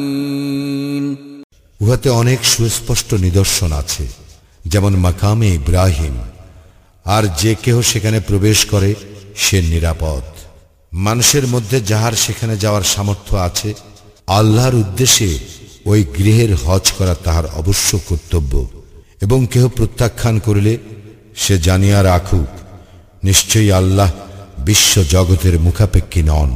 [1.81, 4.05] উহাতে অনেক সুস্পষ্ট নিদর্শন আছে
[4.65, 6.17] যেমন মাকামে ইব্রাহিম
[7.07, 8.91] আর যে কেহ সেখানে প্রবেশ করে
[9.37, 10.25] সে নিরাপদ
[10.93, 13.71] মানুষের মধ্যে যাহার সেখানে যাওয়ার সামর্থ্য আছে
[14.29, 15.31] আল্লাহর উদ্দেশ্যে
[15.87, 18.53] ওই গৃহের হজ করা তাহার অবশ্য কর্তব্য
[19.23, 20.75] এবং কেহ প্রত্যাখ্যান করিলে
[21.37, 22.51] সে জানিয়া রাখুক
[23.23, 24.09] নিশ্চয়ই আল্লাহ
[24.65, 26.51] বিশ্ব জগতের মুখাপেক্ষী নন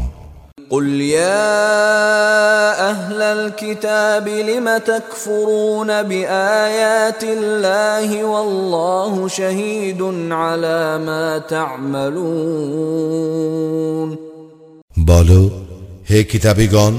[0.70, 1.52] قل يا
[2.90, 10.00] أهل الكتاب لم تكفرون بآيات الله والله شهيد
[10.32, 11.26] على ما
[12.72, 14.08] تعملون
[15.10, 15.40] বলো
[16.10, 16.94] হে কিতাবিগণ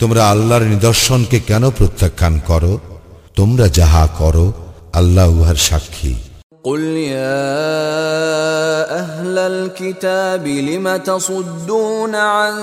[0.00, 2.72] তোমরা আল্লাহর নিদর্শনকে কেন প্রত্যাখ্যান করো
[3.36, 4.46] তোমরা যাহা করো
[4.92, 6.14] আল্লাহ উহার সাক্ষী
[6.64, 7.60] قل يا
[9.00, 12.54] أهل الكتاب لم تصدون عن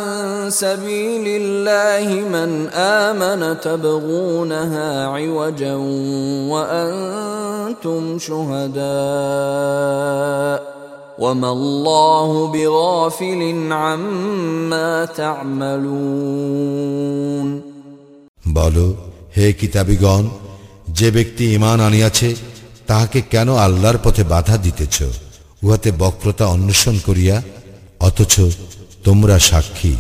[0.49, 5.76] سبيل الله من آمن تبغونها عوجا
[6.53, 8.78] وأنتم شهداء
[11.20, 16.68] وما الله بغافل عما تعملون
[18.58, 18.88] বলো
[19.38, 20.26] হে কিতাবিগণ
[20.97, 22.30] যে ব্যক্তি ইমান আনিয়াছে
[22.93, 25.03] তাহাকে কেন আল্লাহর পথে বাধা দিতেছ?
[25.62, 27.43] উহাতে বক্রতা অন্বেষণ করিয়া,
[28.01, 28.40] অথচ
[29.05, 29.97] তোমরা সাক্ষী।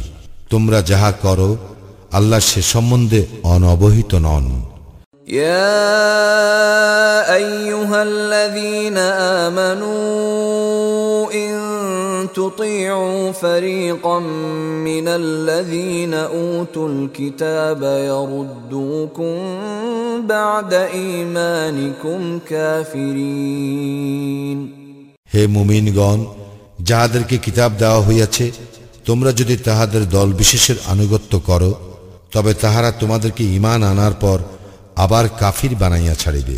[0.50, 1.56] তোমরা যাহা করো,
[2.12, 4.71] আল্লাহ সে সম্বন্ধে অনবহিত নন।
[5.27, 5.75] يا
[7.35, 8.97] ايها الذين
[9.47, 11.53] امنوا ان
[12.35, 14.19] تطيعوا فريقا
[14.89, 19.35] من الذين اوتوا الكتاب يردوكم
[20.23, 23.97] بعد ايمانكم كافرين
[25.33, 26.19] হে মুমিনগণ
[26.89, 28.45] যাহাদেরকে কিতাব দেওয়া হইয়াছে
[29.07, 31.71] তোমরা যদি তাহাদের দল বিশেষের আনুগত্য করো
[32.33, 34.37] তবে তাহারা তোমাদেরকে ইমান আনার পর
[34.95, 36.57] আবার কাফির বানাইয়া ছাড়িবে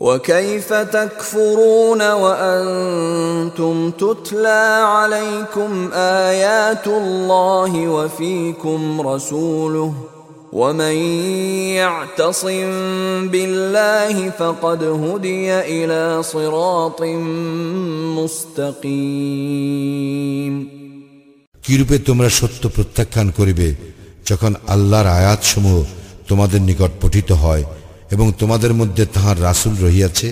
[0.00, 9.92] وكيف تكفرون وانتم تتلى عليكم ايات الله وفيكم رسوله
[10.52, 10.96] ومن
[11.80, 12.70] يعتصم
[13.28, 17.00] بالله فقد هدي الى صراط
[19.22, 20.54] مستقيم
[21.66, 23.68] কিরূপে তোমরা সত্য প্রত্যাখ্যান করিবে
[24.30, 25.78] যখন আল্লাহর আয়াতসমূহ
[26.28, 27.64] তোমাদের নিকট পঠিত হয়
[28.10, 30.28] এবং তোমাদের মধ্যে তাহার রাসূল রহিয়াছে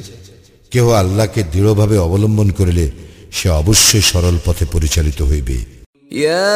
[0.72, 2.86] কেহ আল্লাহকে দৃঢ়ভাবে অবলম্বন করিলে
[3.32, 5.58] সে অবশ্যই সরল পথে পরিচালিত হইবে
[6.12, 6.50] يا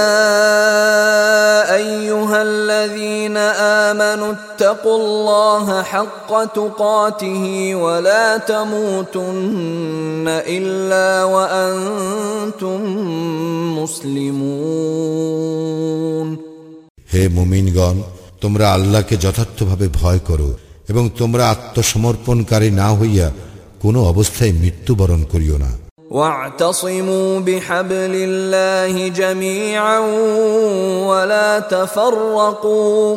[1.74, 3.36] ايها الذين
[3.86, 12.80] امنوا اتقوا الله حق تقاته ولا تموتن الا وانتم
[15.05, 16.28] مسلمون
[17.12, 17.96] হে মুমিনগণ
[18.40, 20.50] তোমরা আল্লাহকে যথার্থভাবে ভয় করো
[20.88, 23.26] এবং তোমরা আত্মসমর্পণকারী না হইয়া
[23.80, 25.72] কোনো অবস্থায় মৃত্যুবরণ করিও না
[26.11, 29.98] واعتصموا بحبل الله جميعا
[31.11, 33.16] ولا تفرقوا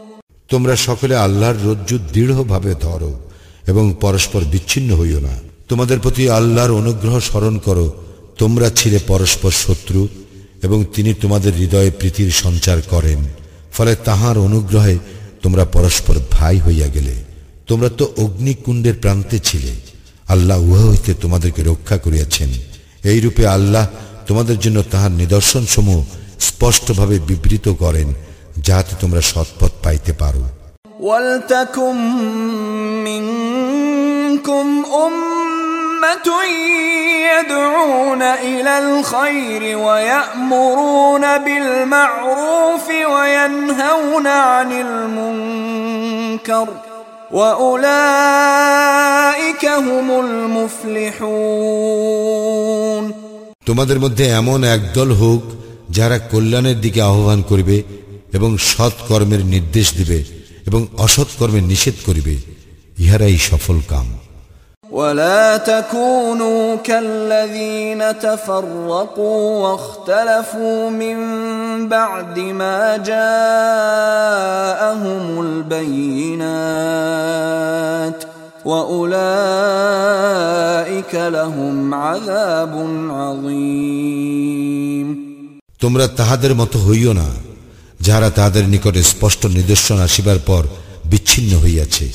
[0.51, 3.11] তোমরা সকলে আল্লাহর রজ্জু দৃঢ়ভাবে ধরো
[3.67, 5.35] এবং পরস্পর বিচ্ছিন্ন হইও না।
[5.69, 7.87] তোমাদের প্রতি আল্লাহর অনুগ্রহ স্মরণ করো,
[8.37, 10.07] তোমরা ছিলে পরস্পর শত্রু
[10.63, 13.19] এবং তিনি তোমাদের হৃদয়ে প্রীতির সঞ্চার করেন।
[13.73, 14.97] ফলে তাহার অনুগ্রহে
[15.41, 17.15] তোমরা পরস্পর ভাই হইয়া গেলে।
[17.67, 19.71] তোমরা তো অগ্নিকুণ্ডের প্রান্তে ছিলে।
[20.27, 22.49] আল্লাহ উহা হইতে তোমাদেরকে রক্ষা করিয়াছেন।
[23.03, 23.87] এইরূপে আল্লাহ
[24.27, 26.05] তোমাদের জন্য তাহার নিদর্শন সমূহ
[26.39, 28.07] স্পষ্টভাবে বিবৃত করেন
[28.66, 30.44] যাহাতে তোমরা সৎপথ পাইতে পারো
[31.00, 31.96] ولتكن
[33.04, 34.66] منكم
[35.06, 36.28] أمة
[37.32, 46.68] يدعون إلى الخير ويأمرون بالمعروف وينهون عن المنكر
[48.26, 50.08] وأولئك هم
[51.76, 53.04] المفلحون
[53.66, 55.42] তোমাদের মধ্যে এমন একদল হোক
[55.90, 57.76] যারা কল্যাণের দিকে আহ্বান করিবে
[58.32, 60.18] এবং সৎ কর্মের নির্দেশ দিবে
[60.66, 62.34] এবং অসৎ কর্মের নিষেধ করিবে
[62.98, 64.08] ইহারাই সফল কাম
[64.90, 71.16] ولا تكونوا كالذين تفرقوا واختلفوا من
[71.88, 73.20] بعد ما جاءهم
[76.76, 78.20] البينات
[79.76, 80.16] واولئك
[81.14, 82.74] لهم عذاب
[83.10, 85.08] عظيم
[85.82, 87.28] তোমরা তাহাদের মতো হইও না
[88.00, 90.62] যাহারা তাহাদের নিকটে স্পষ্ট নিদর্শন আসিবার পর
[91.04, 92.06] বিচ্ছিন্ন হইয়াছে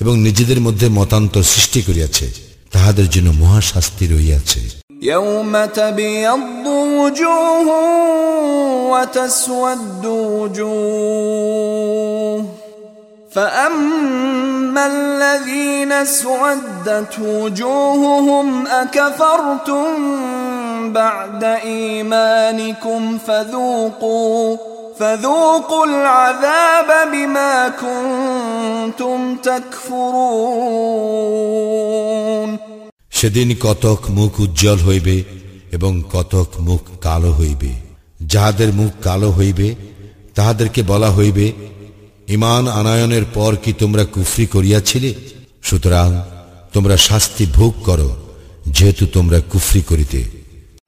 [0.00, 2.26] এবং নিজেদের মধ্যে মতান্তর সৃষ্টি করিয়াছে
[2.72, 4.62] তাহাদের জন্য মহাশাস্তি রইয়াছে
[5.06, 6.66] يوم تبيض
[6.98, 7.68] وجوه
[8.92, 10.04] وتسود
[11.22, 12.44] وجوه
[13.30, 19.86] فأما الذين اسودت وجوههم أكفرتم
[20.92, 24.56] بعد إيمانكم فذوقوا
[24.98, 31.02] فذوقوا العذاب بما كنتم تكفرون
[33.18, 35.16] সেদিন কতক মুখ উজ্জ্বল হইবে
[35.72, 37.72] এবং কতক মুখ কালো হইবে
[38.26, 39.68] যাহাদের মুখ কালো হইবে
[40.34, 41.46] তাহাদেরকে বলা হইবে
[42.28, 45.10] ইমান আনায়নের পর কি তোমরা কুফরি করিয়াছিলে
[45.62, 46.08] সুতরাং
[46.72, 48.10] তোমরা শাস্তি ভোগ করো
[48.66, 50.20] যেহেতু তোমরা কুফরি করিতে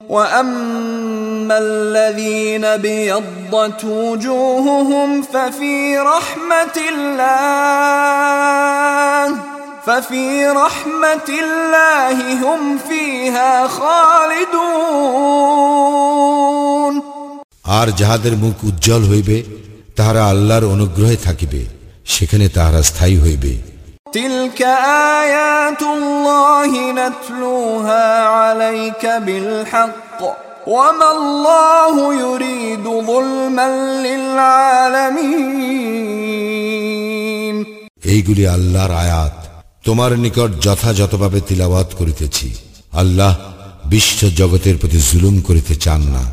[0.09, 8.15] واما الذين ابيضت وجوههم ففي رحمه الله
[9.85, 15.25] ففي رحمه الله هم فيها خالدون
[17.79, 19.37] আর যাহাদের মুখ উজ্জ্বল হইবে
[19.95, 21.61] তাহারা আল্লাহর অনুগ্রহে থাকিবে
[22.05, 23.53] সেখানে তাহারা স্থায়ী হইবে
[24.13, 24.61] تلك
[25.21, 30.19] ايات الله نتلوها عليك بالحق
[30.67, 33.67] وما الله يريد ظلما
[36.15, 37.55] للعالمين
[38.05, 39.35] এইগুলি আল্লাহর আয়াত
[39.85, 42.47] তোমার নিকট যথাযথভাবে তিলাবাত করিতেছি
[43.01, 43.31] আল্লাহ
[43.93, 46.23] বিশ্ব জগতের প্রতি জুলুম করিতে চান না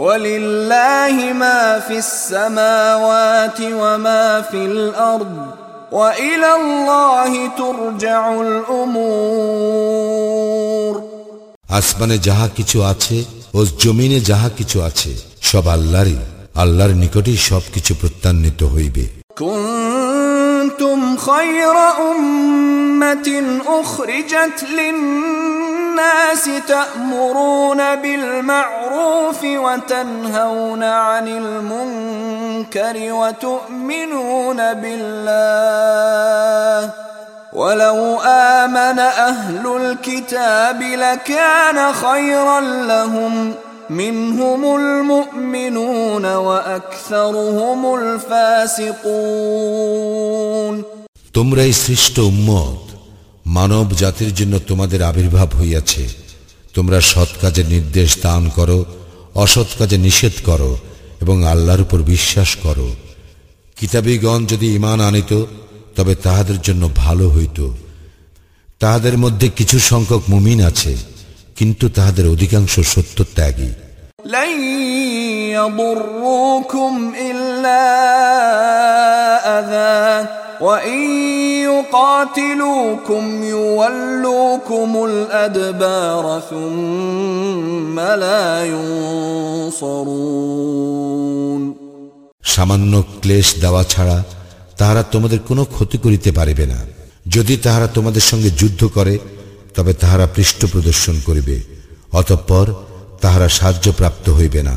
[0.00, 5.34] ولله ما في السماوات وما في الارض
[5.92, 10.08] والى الله ترجع الامور
[11.78, 13.18] আসমানে যাহা কিছু আছে
[13.54, 16.18] ও জমিনে যাহা কিছু আছে সব আল্লাহরই
[16.62, 19.04] আল্লাহর নিকটেই সবকিছু প্রত্যান্বিত হইবে
[19.40, 21.76] كنتم خير
[22.10, 23.26] امه
[23.80, 25.71] اخرجت للناس
[26.68, 35.30] تامرون بالمعروف وتنهون عن المنكر وتؤمنون بالله
[37.52, 43.54] ولو امن اهل الكتاب لكان خيرا لهم
[43.90, 49.14] منهم المؤمنون وأكثرهم الفاسقون
[51.36, 52.81] তোমরাই সৃষ্ট উম্মত
[53.55, 56.03] মানব জাতির জন্য তোমাদের আবির্ভাব হইয়াছে।
[56.73, 58.79] তোমরা সৎ কাজের নির্দেশ দান করো,
[59.43, 60.71] অসৎ কাজে নিষেধ করো
[61.21, 62.89] এবং আল্লাহর উপর বিশ্বাস করো।
[63.79, 65.31] কিতাবীগণ যদি ইমান আনিত,
[65.95, 67.59] তবে তাহাদের জন্য ভালো হইত।
[68.79, 70.93] তাহাদের মধ্যে কিছু সংখ্যক মুমিন আছে,
[71.55, 73.71] কিন্তু তাহাদের অধিকাংশ সত্য ত্যাগী।
[77.31, 77.83] ইল্লা
[79.57, 79.93] আযা
[81.72, 88.46] يقاتلوكم يولوكم الأدبار ثم لا
[90.18, 91.62] ينصرون
[92.54, 92.92] সামান্য
[93.22, 94.18] ক্লেশ দেওয়া ছাড়া
[94.78, 96.80] তাহারা তোমাদের কোনো ক্ষতি করিতে পারিবে না
[97.26, 99.14] যদি তাহারা তোমাদের সঙ্গে যুদ্ধ করে
[99.76, 101.56] তবে তাহারা পৃষ্ঠ প্রদর্শন করিবে
[102.12, 102.66] অতঃপর
[103.20, 104.76] তাহারা সাহায্যপ্রাপ্ত হইবে না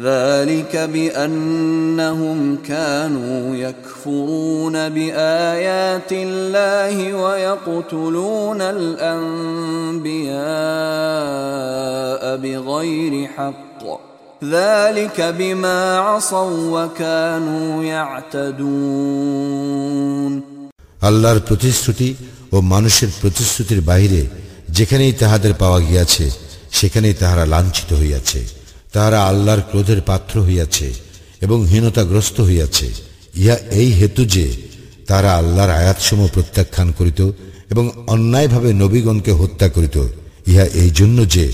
[0.00, 8.60] ذلك بأنهم كانوا يكفرون بآيات الله ويقتلون
[11.02, 13.82] الأنبياء بغير حق
[14.44, 17.84] ذلك بما عصوا وكانوا
[19.04, 19.72] يعتدون
[21.08, 22.08] আল্লাহর প্রতিশ্রুতি
[22.52, 24.20] ও মানুষের প্রতিশ্রুতির বাইরে
[24.76, 26.26] যেখানেই তাহাদের পাওয়া গিয়াছে
[26.78, 28.40] সেখানেই তাহারা লাঞ্ছিত হইয়াছে
[28.97, 30.93] তাহারা আল্লাহর ক্রোধের পাত্র হইয়াছে
[31.41, 32.87] এবং হীনতাগ্রস্ত হইয়াছে।
[33.35, 34.53] ইহা এই হেতু যে
[35.07, 37.31] তারা আল্লাহর আয়াতসমূহ প্রত্যাখ্যান করিত
[37.69, 40.07] এবং অন্যায়ভাবে নবীগণকে হত্যা করিত।
[40.47, 41.51] ইহা এই জন্য যে,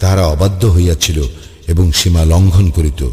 [0.00, 1.22] তাহারা অবাধ্য হইয়াছিল
[1.66, 3.10] এবং সীমা লঙ্ঘন করিত।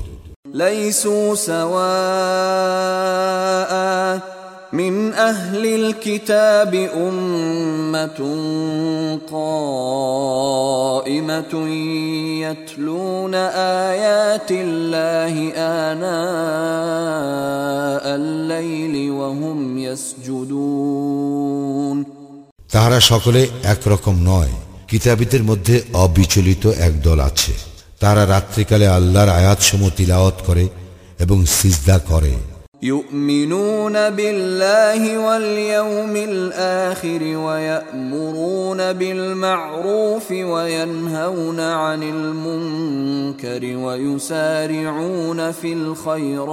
[4.72, 8.20] من أهل الكتاب أمة
[10.98, 11.68] قائمة
[12.40, 13.34] يتلون
[13.84, 15.52] آيات الله
[15.84, 16.08] آناء
[18.16, 21.38] الليل وهم يسجدون
[22.72, 24.52] তাহারা সকলে একরকম নয়
[24.88, 27.54] কিতাবীদের মধ্যে অবিচলিত একদল আছে
[28.00, 30.64] তারা রাত্রিকালে আল্লাহর আয়াতসমূহ তিলাওয়াত করে
[31.18, 32.32] এবং সিজদা করে
[32.82, 46.48] يؤمنون بالله واليوم الآخر ويأمرون بالمعروف وينهون عن المنكر ويسارعون في الخيرات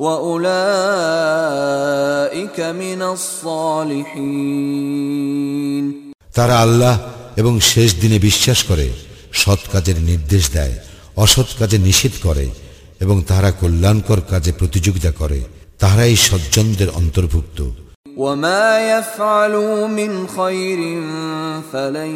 [0.00, 0.52] وأولئك
[2.60, 4.52] من الصالحين
[6.36, 6.94] তারা আল্লাহ
[7.36, 8.86] এবং শেষ দিনে বিশ্বাস করে
[9.32, 10.74] সৎ কাজের নির্দেশ দেয়
[11.16, 12.46] অসৎ কাজে নিষেধ করে
[13.00, 15.38] এবং তাহারা কল্যাণকর কাজে প্রতিযোগিতা করে
[15.78, 17.58] তাহারাই সজ্জনদের অন্তর্ভুক্ত
[18.16, 20.80] وما يفعلوا من خير
[21.72, 22.12] فلن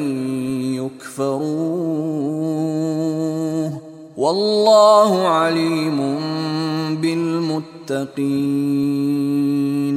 [2.37, 3.71] يكفروه
[4.17, 5.99] والله عليم
[8.77, 9.97] بالمتقين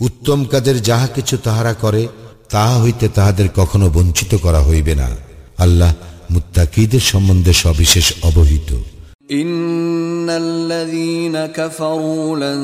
[0.00, 2.02] উত্তম কাজের যাহা কিছু তাহারা করে
[2.50, 5.08] তাহা হইতে তাহাদের কখনো বঞ্চিত করা হইবে না
[5.58, 5.90] আল্লাহ
[6.30, 8.70] মুত্তাকিদের সম্বন্ধে সবিশেষ অবহিত
[9.30, 12.60] إن الذين كفروا لن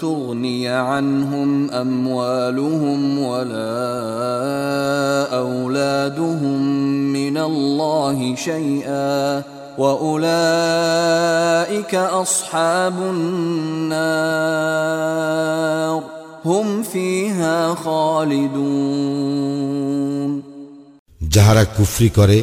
[0.00, 3.76] تغني عنهم أموالهم ولا
[5.36, 6.62] أولادهم
[7.12, 9.42] من الله شيئا
[9.78, 11.14] وأولئك
[11.94, 14.36] أصحاب النار
[16.44, 18.96] هم فيها خالدون
[21.34, 22.38] যাহারা কুফরি করে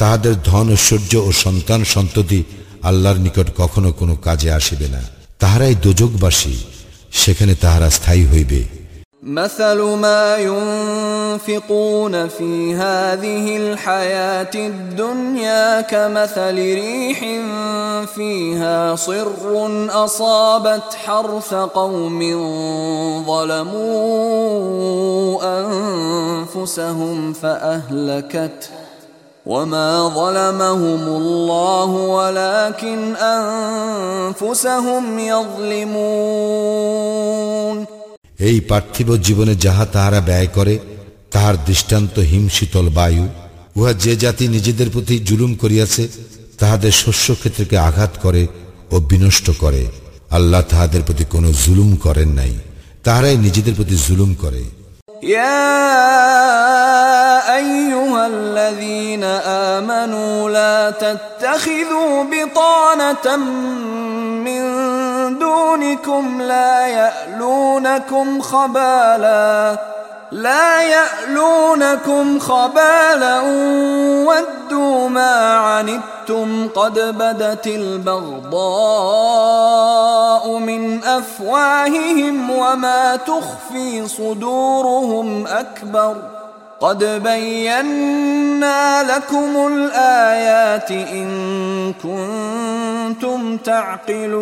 [0.00, 2.40] তাহাদের ধন ঐশ্বর্য ও সন্তান সন্ততি
[2.84, 5.02] আল্লাহর নিকট কখনো কোনো কাজে আসিবে না
[5.38, 6.56] তাহারাই দোজকবাসী
[7.12, 8.64] সেখানে তাহারা স্থায়ী হইবে
[9.22, 17.18] مثل ما ينفقون في هذه الحياة الدنيا كمثل ريح
[18.14, 19.68] فيها صر
[20.04, 22.20] أصابت حرث قوم
[23.26, 24.00] ظلموا
[25.60, 28.83] أنفسهم فأهلكته
[29.46, 32.98] وما ظلمهم الله ولكن
[33.38, 35.04] أنفسهم
[36.50, 37.76] يظلمون
[38.40, 40.74] এই পার্থিব জীবনে যাহা তাহারা ব্যয় করে
[41.34, 43.24] তাহার দৃষ্টান্ত হিমশীতল বায়ু
[43.76, 46.04] উহা যে জাতি নিজেদের প্রতি জুলুম করিয়াছে
[46.58, 48.42] তাহাদের শস্য ক্ষেত্রকে আঘাত করে
[48.90, 49.82] ও বিনষ্ট করে
[50.30, 52.54] আল্লাহ তাহাদের প্রতি কোনো জুলুম করেন নাই
[53.04, 54.62] তাহারাই নিজেদের প্রতি জুলুম করে
[55.23, 55.55] يا
[57.55, 63.35] أيها الذين آمنوا لا تتخذوا بطانة
[64.45, 64.65] من
[65.39, 69.77] دونكم لا يألونكم خبالا
[70.31, 73.41] لا يألونكم خبالا
[74.25, 78.55] ودوا ما عنتم قد بدت البغضاء
[80.57, 86.15] من أفواههم وما تخفي صدورهم أكبر
[86.79, 94.35] قد بينا لكم الآيات إن كنتم تعقلون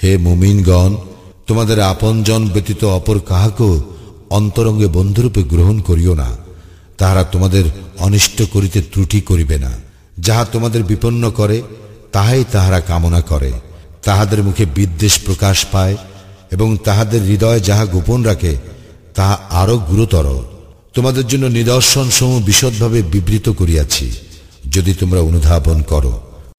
[0.00, 0.98] هي مؤمنون
[1.46, 3.82] তোমাদের আপনজন ব্যতীত অপর কাহাকেও
[4.30, 6.36] অন্তরঙ্গে বন্ধুরূপে গ্রহণ করিও না।
[6.98, 7.64] তাহারা তোমাদের
[7.98, 9.72] অনিষ্ট করিতে ত্রুটি করিবে না।
[10.20, 11.62] যাহা তোমাদের বিপন্ন করে,
[12.12, 13.52] তাহাই তাহারা কামনা করে।
[14.04, 15.96] তাহাদের মুখে বিদ্বেষ প্রকাশ পায়
[16.50, 18.56] এবং তাহাদের হৃদয় যাহা গোপন রাখে,
[19.14, 20.42] তাহা আরও গুরুতর।
[20.94, 24.12] তোমাদের জন্য নিদর্শন সমূহ বিশদভাবে বিবৃত করিয়াছি।
[24.70, 26.25] যদি তোমরা অনুধাবন করো।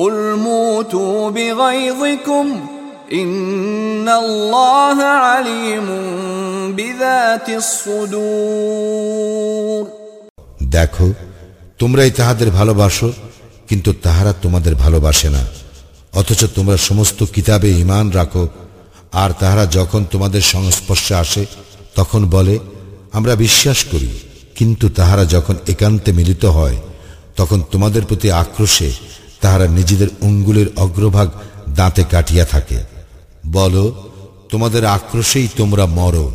[0.00, 2.46] قل موتوا بغيظكم
[3.12, 5.86] إن الله عليم
[6.72, 9.06] بذات الصدور
[10.76, 11.06] দেখো
[11.78, 13.08] তোমরাই তাহাদের ভালোবাসো
[13.68, 15.42] কিন্তু তাহারা তোমাদের ভালোবাসে না
[16.12, 18.44] অথচ তোমরা সমস্ত কিতাবে ইমান রাখো
[19.12, 21.42] আর তাহারা যখন তোমাদের সংস্পর্শে আসে
[21.94, 22.54] তখন বলে
[23.12, 24.10] আমরা বিশ্বাস করি
[24.56, 26.78] কিন্তু তাহারা যখন একান্তে মিলিত হয়
[27.36, 28.90] তখন তোমাদের প্রতি আক্রোশে
[29.40, 31.28] তাহারা নিজেদের অঙ্গুলের অগ্রভাগ
[31.74, 32.78] দাঁতে কাটিয়া থাকে
[33.50, 33.84] বলো
[34.50, 36.26] তোমাদের আক্রোশেই তোমরা মরো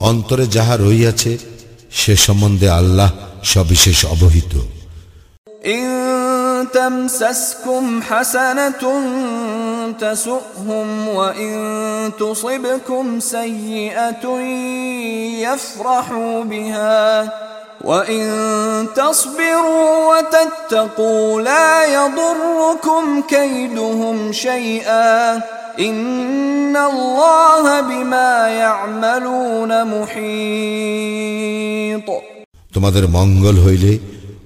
[0.00, 1.32] অন্তরে যাহা রইয়াছে
[1.92, 3.10] সে সম্বন্ধে আল্লাহ
[3.44, 4.54] সবিশেষ অবহিত
[5.66, 5.86] إن
[6.70, 8.82] تمسسكم حسنة
[9.94, 11.52] تسؤهم وإن
[12.18, 14.24] تصبكم سيئة
[15.38, 17.32] يفرحوا بها
[17.84, 18.24] وإن
[18.96, 25.36] تصبروا وتتقوا لا يضركم كيدهم شيئا
[25.80, 31.30] إن الله بما يعملون محيط
[32.74, 33.92] তোমাদের মঙ্গল হইলে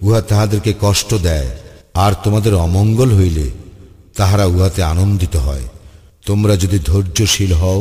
[0.03, 1.51] উহা তাহাদেরকে কষ্ট দেয়
[1.95, 3.47] আর তোমাদের অমঙ্গল হইলে
[4.17, 5.67] তাহারা উহাতে আনন্দিত হয়
[6.27, 7.81] তোমরা যদি ধৈর্যশীল হও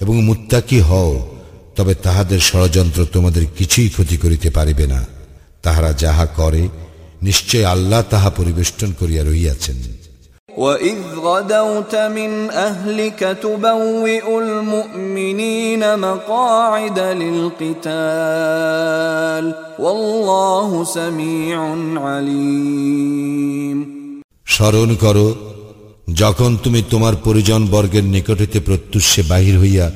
[0.00, 1.12] এবং মুত্তাকি হও
[1.78, 5.00] তবে তাহাদের ষড়যন্ত্র তোমাদের কিছুই ক্ষতি করিতে পারিবে না
[5.62, 6.62] তাহারা যাহা করে
[7.22, 9.78] নিশ্চয় আল্লাহ তাহা পরিবেষ্টন করিয়া রহিয়াছেন
[10.56, 16.98] وإذ غدوت من أهلك تبوئ المؤمنين مقاعد
[18.14, 19.44] للقتال
[19.78, 21.58] والله سميع
[21.98, 23.78] عليم
[24.46, 25.26] স্মরণ করো
[26.12, 29.86] যখন তুমি তোমার পরিজন বর্গের নিকট হইতে প্রত্যুষে বাহির হইয়া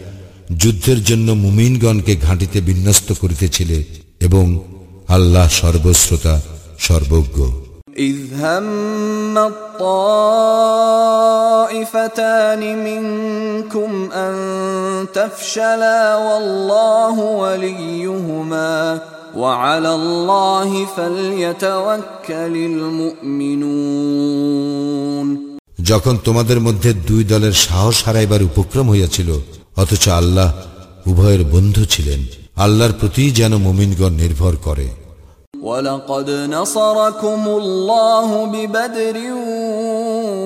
[0.57, 3.78] যুদ্ধের জন্য মুমিনগণকে ঘাঁটিতে বিন্যস্ত করিতেছিলে
[4.20, 4.45] এবং
[5.09, 6.35] আল্লাহ সর্বশ্রোতা
[6.78, 7.39] সর্বজ্ঞ
[8.01, 9.39] إذ هم
[11.59, 14.35] الطائفتان منكم أن
[15.15, 19.01] تفشلا والله وليهما
[19.36, 22.55] وعلى الله فليتوكل
[23.89, 24.39] المؤمنون
[25.90, 29.28] যখন তোমাদের মধ্যে দুই দলের সাহস হারাইবার উপক্রম হইয়াছিল
[29.77, 30.49] অথচ আল্লাহ
[31.07, 32.20] উভয়ের বন্ধু ছিলেন
[32.57, 34.89] আল্লাহর প্রতি যেন মুমিনগণ নির্ভর করে
[35.62, 39.16] ولقد نصركم الله ببدر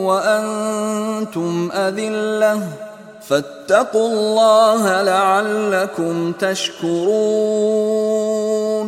[0.08, 2.52] وأنتم أذلة
[3.22, 6.14] فاتقوا الله لعلكم
[7.72, 8.86] تشكرون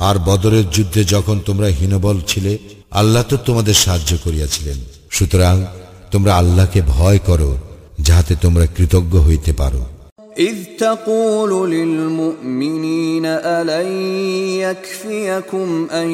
[0.00, 2.52] আর বদরের যুদ্ধে যখন তোমরা হীনবল ছিলে
[2.92, 4.78] আল্লাহ তো তোমাদের সাহায্য করিয়াছিলেন
[5.10, 5.56] সুতরাং
[6.10, 7.50] তোমরা আল্লাহকে ভয় করো
[8.00, 9.82] যাহাতে তোমরা কৃতজ্ঞ হইতে পারো
[10.40, 13.26] إذ تقول للمؤمنين
[13.56, 13.88] ألن
[14.60, 16.10] يكفيكم أن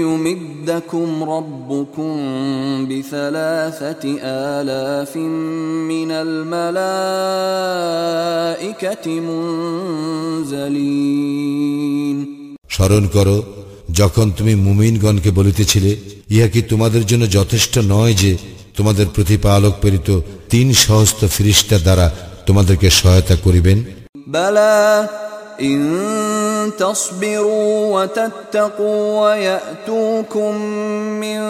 [0.00, 2.12] يمدكم ربكم
[2.88, 4.04] بثلاثة
[4.54, 5.16] آلاف
[5.86, 7.46] من الملائكة
[10.86, 12.16] منزلين
[12.70, 13.36] স্মরণ করো
[13.92, 15.90] যখন তুমি মুমিনগণকে বলিতেছিলে
[16.30, 18.32] ইহা কি তোমাদের জন্য যথেষ্ট নয় যে
[18.76, 20.08] তোমাদের প্রতিপালক প্রেরিত
[20.50, 22.06] তিন সহস্ত ফিরিস্তা দ্বারা
[22.46, 23.78] তোমাদেরকে সহায়তা করিবেন
[24.28, 25.08] بلى
[25.62, 25.80] إن
[26.78, 30.54] تصبروا وتتقوا ويأتوكم
[31.22, 31.40] من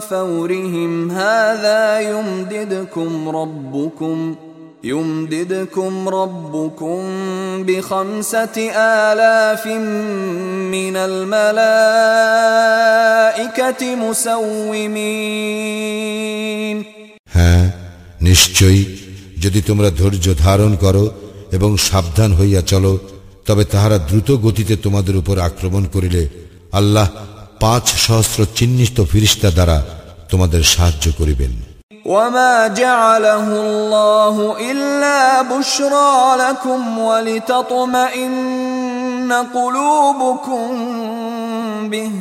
[0.00, 4.34] فورهم هذا يمددكم ربكم
[4.84, 6.98] يمددكم ربكم
[7.58, 8.56] بخمسة
[9.06, 9.66] آلاف
[10.68, 12.36] من الملائكة
[15.46, 16.76] مسومين
[17.34, 17.64] হ্যাঁ
[18.20, 18.82] নিশ্চয়ই
[19.44, 21.04] যদি তোমরা ধৈর্য ধারণ করো
[21.52, 22.92] এবং সাবধান হইয়া চলো
[23.46, 26.22] তবে তাহারা দ্রুত গতিতে তোমাদের উপর আক্রমণ করিলে
[26.72, 27.06] আল্লাহ
[27.60, 29.78] পাঁচ সহস্র চিহ্নিত ফিরিস্তা দ্বারা
[30.30, 31.52] তোমাদের সাহায্য করিবেন
[32.06, 38.46] وما جعله الله إلا بشرى لكم ولتطمئن
[39.54, 40.68] قلوبكم
[41.88, 42.12] به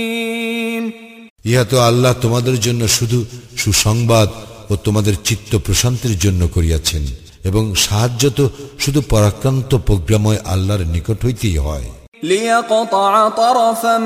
[1.45, 3.19] ইহা তো আল্লাহ তোমাদের জন্য শুধু
[3.57, 4.29] সুসংবাদ
[4.69, 7.03] ও তোমাদের চিত্ত প্রশান্তির জন্য করিয়াছেন
[7.45, 8.45] এবং সাহায্য তো
[8.79, 11.87] শুধু পরাক্রান্ত প্রোগ্রাময় আল্লাহর নিকট হইতেই হয়
[12.23, 13.97] ليقطع طرفا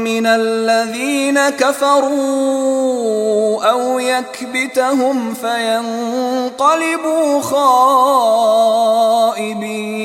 [0.00, 2.84] من الذين كفروا
[3.64, 7.26] أو يكبتهم فينقلبوا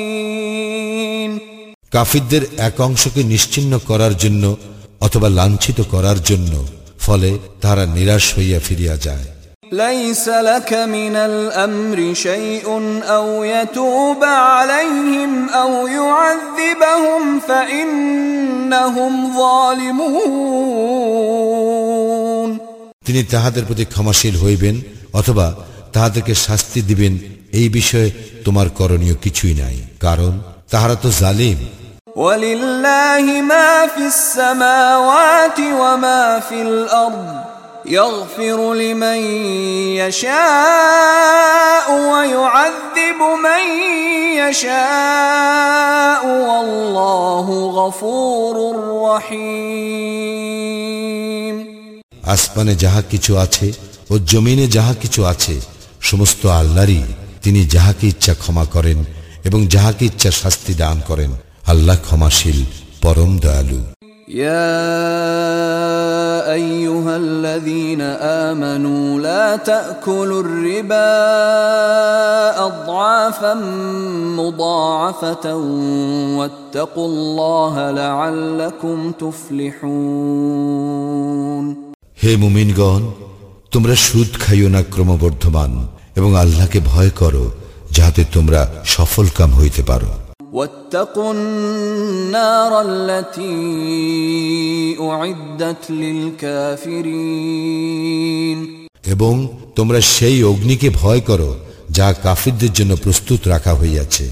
[0.00, 1.30] خائبين
[1.94, 4.44] কাফিরদের এক অংশকে নিশ্চিন্ন করার জন্য
[5.00, 6.52] অথবা লাঞ্ছিত করার জন্য
[6.98, 7.30] ফলে
[7.60, 9.26] তারা নিরাশ হইয়া ফিরিয়া যায়
[9.74, 12.66] ليس لك من الأمر شيء
[13.08, 19.12] أو يتوب عليهم أو يعذبهم فإنهم
[21.20, 22.50] ظالمون
[23.06, 24.76] তিনি তাহাদের প্রতি ক্ষমাশীল হইবেন
[25.18, 25.46] অথবা
[25.94, 27.12] তাহাদেরকে শাস্তি দিবেন
[27.52, 28.10] এই বিষয়ে
[28.44, 30.32] তোমার করণীয় কিছুই নাই কারণ
[30.72, 31.58] তাহারা তো জালিম
[32.16, 37.28] ولله ما في السماوات وما في الأرض
[37.86, 39.20] يغفر لمن
[39.96, 43.64] يشاء ويعذب من
[44.40, 48.56] يشاء والله غفور
[49.06, 50.20] رحيم
[52.34, 53.68] আসমানে যাহা কিছু আছে
[54.10, 55.54] ও জমিনে যাহা কিছু আছে
[56.00, 57.02] সমস্ত আল্লাহরই
[57.42, 58.98] তিনি যাহাকে ইচ্ছা ক্ষমা করেন
[59.44, 61.30] এবং যাহাকে ইচ্ছা শাস্তি দান করেন
[61.66, 62.58] আল্লাহ ক্ষমাশীল
[63.02, 63.80] পরম দয়ালু
[64.28, 64.70] يا
[66.52, 68.00] ايها الذين
[68.50, 71.10] امنوا لا تاكلوا الربا
[72.66, 73.54] اضعافا
[74.36, 75.54] مضاعفه
[76.38, 80.40] واتقوا الله لعلكم تفلحون
[82.22, 83.02] হে মুমিনগণ
[83.74, 85.72] তোমরা সুদ খাইও না ক্রমবর্ধমান
[86.18, 87.44] এবং আল্লাহকে ভয় করো
[87.96, 88.60] যাহাতে তোমরা
[88.94, 90.10] সফল কাম হইতে পারো
[90.54, 93.56] واتقوا النار التي
[95.00, 95.82] اعدت
[97.22, 98.58] للكافرين
[99.12, 99.34] এবং
[99.76, 101.50] তোমরা সেই অগ্নিকে ভয় করো
[101.90, 104.26] যা কাফিরদের জন্য প্রস্তুত রাখা হইয়াছে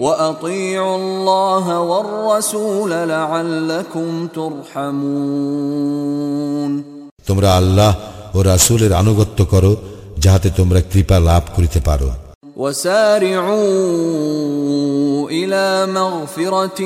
[0.00, 4.08] واطيعوا الله والرسول لعلكم
[4.38, 5.90] ترحمون
[7.28, 7.90] তোমরা আল্লাহ
[8.34, 9.72] ও রাসূলের আনুগত্য করো
[10.18, 12.08] যাহাতে তোমরা কৃপা লাভ করিতে পারো
[12.56, 13.60] وسارعوا
[15.30, 16.82] الى مغفره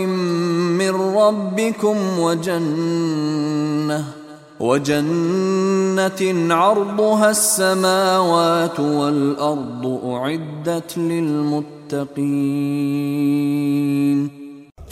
[0.80, 4.04] من ربكم وجنه
[4.60, 10.98] وجنة عرضها السماوات والأرض أعدت
[12.94, 14.30] للمتقين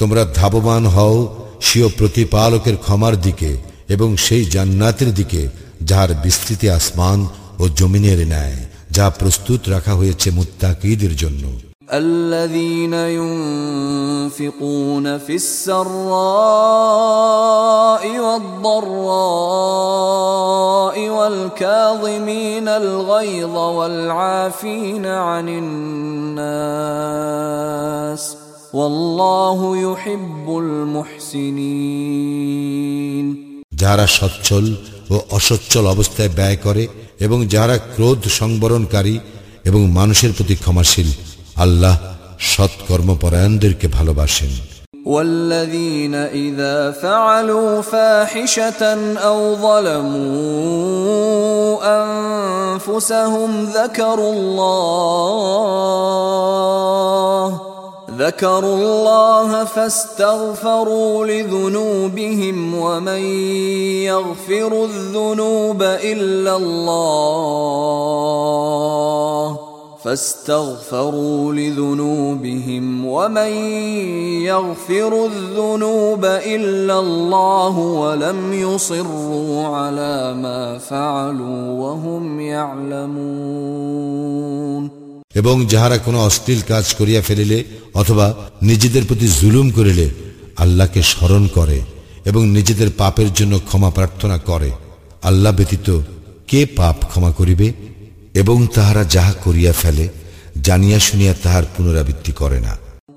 [0.01, 1.29] তোমরা ধাবমান হও
[1.61, 3.57] স্বীয় প্রতিপালকের ক্ষমার দিকে
[3.89, 5.49] এবং সেই জান্নাতের দিকে
[5.83, 7.27] যাহার বিস্তৃতি আসমান
[7.59, 8.66] ও জমিনের ন্যায়
[8.97, 11.45] যা প্রস্তুত রাখা হয়েছে মুত্তাকিদের জন্য
[11.93, 15.93] الذين ينفقون في السراء
[18.19, 19.53] والضراء
[21.09, 25.49] والكاظمين الغيظ والعافين عن
[26.43, 27.03] الناس
[28.73, 30.47] والله يحب
[31.93, 33.27] المحسنين
[33.83, 34.65] যারা সচ্ছল
[35.11, 36.85] ও অসচ্ছল অবস্থায় ব্যয় করে
[37.21, 39.15] এবং যারা ক্রোধ সংবরণকারী
[39.65, 41.09] এবং মানুষের প্রতি ক্ষমাশীল
[41.57, 41.95] আল্লাহ
[42.51, 44.53] সৎকর্মপরায়ণদেরকে ভালোবাসেন
[45.07, 48.83] والذين إذا فعلوا فاحشة
[49.19, 50.83] أو ظلموا
[52.03, 55.73] أنفسهم ذكروا الله
[58.12, 63.22] ذكروا الله فاستغفروا لذنوبهم ومن
[64.08, 67.98] يغفر الذنوب إلا الله
[70.04, 73.52] فاستغفروا لذنوبهم ومن
[74.44, 83.88] يغفر الذنوب إلا الله ولم يصروا على ما فعلوا وهم يعلمون
[85.36, 87.64] এবং যাহারা কোনো অশ্লীল কাজ করিয়া ফেলিলে
[87.94, 90.10] অথবা নিজেদের প্রতি জুলুম করিলে
[90.58, 91.82] আল্লাহকে স্মরণ করে
[92.26, 94.72] এবং নিজেদের পাপের জন্য ক্ষমা প্রার্থনা করে।
[95.24, 96.02] আল্লাহ ব্যতীত
[96.48, 97.74] কে পাপ ক্ষমা করিবে
[98.34, 100.10] এবং তাহারা যাহা করিয়া ফেলে,
[100.62, 102.78] জানিয়া শুনিয়া তাহার পুনরাবৃত্তি করে না।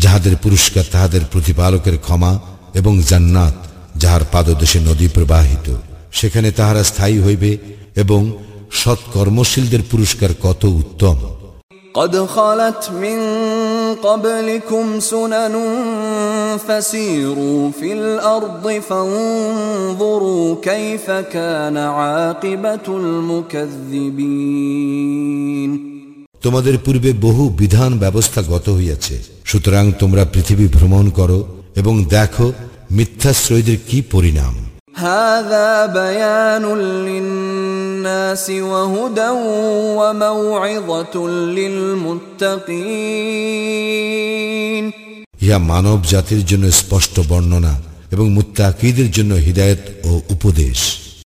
[0.00, 2.32] যাহাদের পুরস্কার তাহাদের প্রতিপালকের ক্ষমা
[2.74, 3.54] এবং জান্নাত
[3.96, 5.66] যাহার পাদদেশে নদী প্রবাহিত
[6.12, 7.50] সেখানে তাহারা স্থায়ী হইবে
[7.96, 8.20] এবং
[8.72, 11.18] সৎকর্মশীলদের পুরস্কার কত উত্তম
[11.94, 13.18] قد خلت من
[13.96, 15.56] قبلكم سنن
[16.58, 22.86] فسيروا في الارض فانظروا كيف كان عاقبه
[24.48, 25.89] المكذبين
[26.42, 29.14] তোমাদের পূর্বে বহু বিধান ব্যবস্থা গত হইয়াছে
[29.44, 31.38] সুতরাং তোমরা পৃথিবী ভ্রমণ করো
[31.76, 32.46] এবং দেখো
[32.90, 34.54] মিথ্যাশ্রয়ীদের কি পরিণাম
[34.98, 36.64] هذا بيان
[37.08, 39.30] للناس وهدى
[39.98, 41.14] وموعظه
[43.58, 44.84] للمتقين
[45.42, 47.74] ইহা মানব জাতির জন্য স্পষ্ট বর্ণনা
[48.12, 50.78] এবং মুত্তাকিদের জন্য হৃদায়ত ও উপদেশ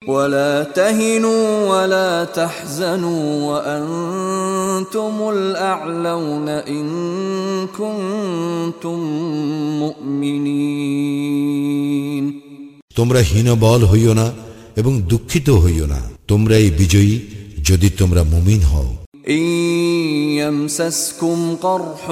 [0.07, 6.85] ولا تهنوا ولا تحزنوا وأنتم الأعلون إن
[7.67, 8.99] كنتم
[11.17, 12.25] مؤمنين
[12.97, 14.27] তোমরা হীনবল হইও না
[14.79, 15.99] এবং দুঃখিত হইও না
[16.31, 17.15] তোমরাই বিজয়ী
[17.69, 18.89] যদি তোমরা মুমিন হও
[19.29, 19.45] إن
[20.41, 22.03] يمسسكم قرح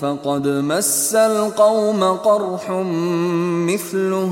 [0.00, 2.64] فقد مس القوم قرح
[3.70, 4.30] مثله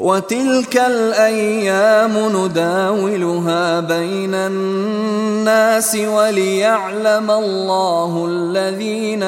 [0.00, 9.22] وتلك الأيام نداولها بين الناس وليعلم الله الذين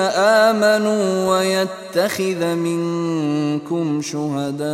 [0.44, 4.70] آمنوا ويتخذ منكم شهداء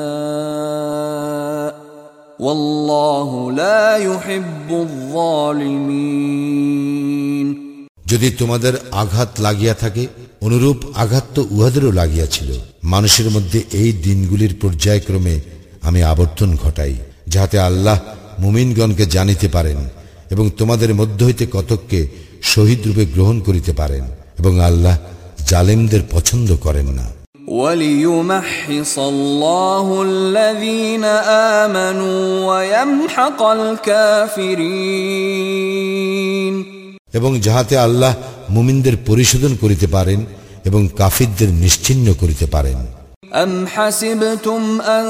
[2.40, 6.36] والله لا يحب الظالمين
[8.12, 10.04] যদি তোমাদের আঘাত লাগিয়া থাকে
[10.46, 12.48] অনুরূপ আঘাত তো উহাদেরও লাগিয়াছিল
[12.84, 15.34] মানুষের মধ্যে এই দিনগুলির পর্যায়ক্রমে
[15.82, 16.94] আমি আবর্তন ঘটাই
[17.28, 17.96] যাহাতে আল্লাহ
[18.38, 19.78] মুমিনগণকে জানিতে পারেন
[20.30, 22.00] এবং তোমাদের মধ্য হইতে কতককে
[22.42, 24.04] শহীদ রূপে গ্রহণ করিতে পারেন
[24.38, 24.96] এবং আল্লাহ
[25.46, 27.06] জালেমদের পছন্দ করেন না
[27.56, 31.04] وليمحص الله الذين
[31.62, 33.40] آمنوا ويمحق
[35.26, 36.54] الكافرين
[37.14, 38.12] এবং যাহাতে আল্লাহ
[38.50, 40.20] মুমিনদের পরিশোধন করিতে পারেন
[40.64, 42.78] এবং কাফিরদের নিশ্চিহ্ন করিতে পারেন
[43.34, 45.06] أم حسبتم أن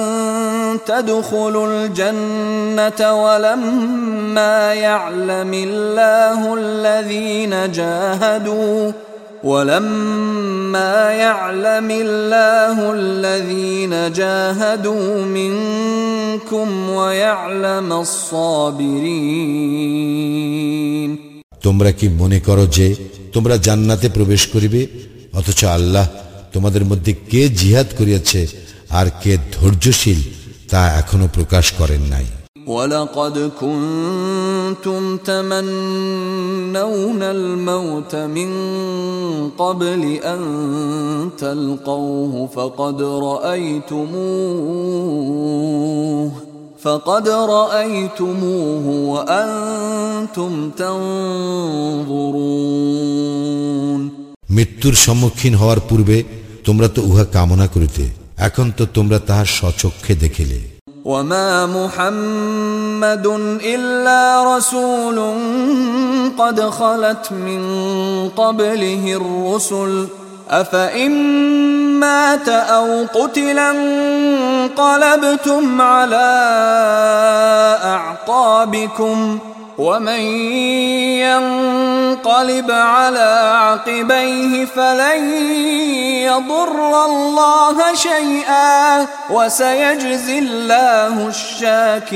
[0.87, 8.93] تدخلوا الجنة ولما يعلم الله الذين جاهدوا
[9.45, 17.93] ولما يعلم الله الذين جاهدوا منكم ويعلم
[19.87, 21.11] الصابرين
[21.67, 22.87] তোমরা কি মনে করো যে
[23.33, 24.81] তোমরা জান্নাতে প্রবেশ করিবে
[25.33, 26.07] অথচ আল্লাহ
[26.53, 28.41] তোমাদের মধ্যে কে জিহাদ করিয়াছে
[28.91, 30.21] আর কে ধৈর্যশীল
[30.71, 32.27] তা এখনো প্রকাশ করেন নাই
[32.69, 38.51] ولقد كنتم تمنون الموت من
[39.59, 40.41] قبل أن
[41.39, 43.03] تلقوه فقد
[44.97, 46.33] رأيتموه
[46.79, 50.71] فقد رأيتموه وأنتم
[52.57, 54.11] تنظرون
[54.51, 56.25] মৃত্যুর সম্মুখীন হওয়ার পূর্বে
[56.65, 60.59] তোমরা তো উহা কামনা করিতে এখন তো তোমরা তাহার স্বচক্ষে দেখিলে
[61.07, 63.27] وما محمد
[63.65, 64.21] إلا
[64.53, 65.19] رسول
[66.39, 67.63] قد خلت من
[68.37, 69.93] قبله الرسل
[70.51, 71.13] أفإن
[72.01, 76.31] مات أو قتل انقلبتم على
[77.85, 79.39] أعقابكم
[79.81, 80.21] ومن
[81.21, 85.21] ينقلب على عقبيه فلن
[86.23, 91.15] يضر الله شيئا وسيجزي الله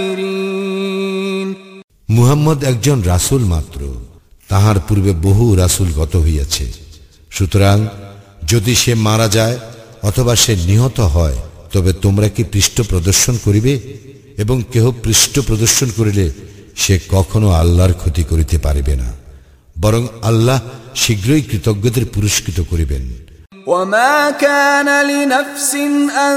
[0.01, 0.51] الشاكرين
[2.09, 3.81] মুহাম্মদ একজন রাসূল মাত্র
[4.49, 6.67] তাহার পূর্বে বহু রাসূল গত হইয়াছে
[7.31, 7.79] সুতরাং
[8.43, 9.57] যদি সে মারা যায়
[10.03, 11.39] অথবা সে নিহত হয়
[11.73, 13.73] তবে তোমরা কি পৃষ্ঠ প্রদর্শন করিবে
[14.43, 16.27] এবং কেহ পৃষ্ঠ প্রদর্শন করিলে
[16.77, 19.09] সে কখনো আল্লাহর ক্ষতি করিতে পারিবে না
[19.77, 20.59] বরং আল্লাহ
[20.95, 23.05] শীঘ্রই কৃতজ্ঞদের পুরস্কৃত করিবেন
[23.67, 25.75] وما كان لنفس
[26.21, 26.37] أن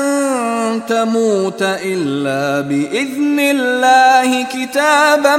[0.88, 5.36] تموت إلا بإذن الله كتابا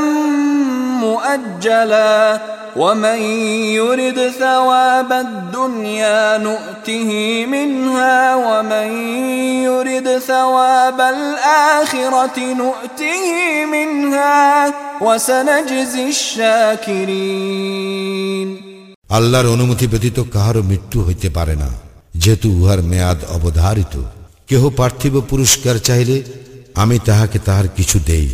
[1.05, 2.41] مؤجلا
[2.77, 3.19] ومن
[3.71, 7.11] يرد ثواب الدنيا نؤته
[7.47, 8.89] منها ومن
[9.63, 13.25] يرد ثواب الآخرة نؤته
[13.67, 16.09] منها وسنجزي
[17.37, 18.49] الشاكرين
[19.11, 21.71] আল্লাহর অনুমতি ব্যতীত কাহারও মৃত্যু হইতে পারে না
[22.15, 23.95] যেহেতু উহার মেয়াদ অবধারিত
[24.49, 26.17] কেহ পার্থিব পুরস্কার চাইলে
[26.75, 28.29] আমি তাহাকে তাহার কিছু দেই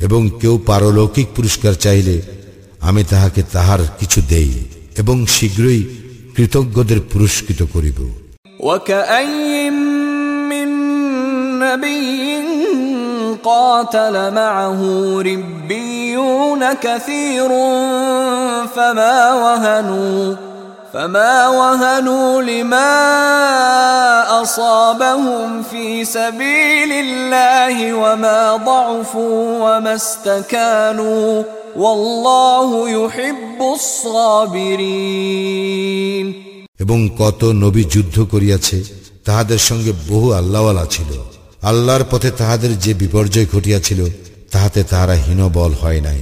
[0.00, 2.16] এবং কেউ পারলৌকিক পুরস্কার চাইলে
[2.84, 4.52] আমি তাহাকে তাহার কিছু দেই
[4.98, 5.80] এবং শীঘ্রই
[6.36, 8.00] কৃতজ্ঞদের পুরস্কৃত করিব
[8.60, 9.70] وكأي
[10.50, 10.68] من
[11.58, 12.28] نبي
[13.44, 14.80] قاتل معه
[15.22, 17.48] ربيون كثير
[18.76, 20.34] فما وهنوا
[20.94, 22.92] فما وهنوا لما
[24.42, 31.42] أصابهم في سبيل الله وما ضعفوا وما استكانوا
[31.76, 33.58] والله يحب
[35.00, 36.26] الصابرين
[36.80, 38.78] এবং কত নবী যুদ্ধ করিয়াছে
[39.26, 41.10] তাহাদের সঙ্গে বহু আল্লাহওয়ালা ছিল
[41.62, 44.00] আল্লাহর পথে তাহাদের যে বিপর্যয় ঘটিয়াছিল
[44.50, 46.20] তাহাতে তাহারা হীনবল হয় নাই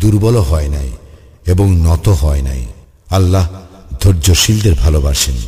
[0.00, 0.90] দুর্বল হয় নাই
[1.46, 2.62] এবং নত হয় নাই
[3.10, 3.44] আল্লাহ
[4.02, 5.38] ধৈর্যশীলদের ভালোবাসেন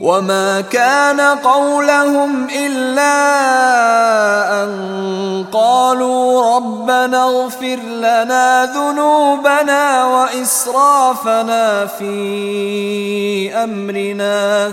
[0.00, 2.32] وما كان قولهم
[2.64, 3.16] إلا
[4.62, 4.70] أن
[5.52, 6.22] قالوا
[6.56, 8.46] ربنا اغفر لنا
[8.76, 12.14] ذنوبنا وإسرافنا في
[13.54, 14.72] أمرنا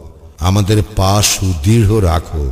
[0.40, 2.44] আমাদের পা সুদৃঢ় রাখো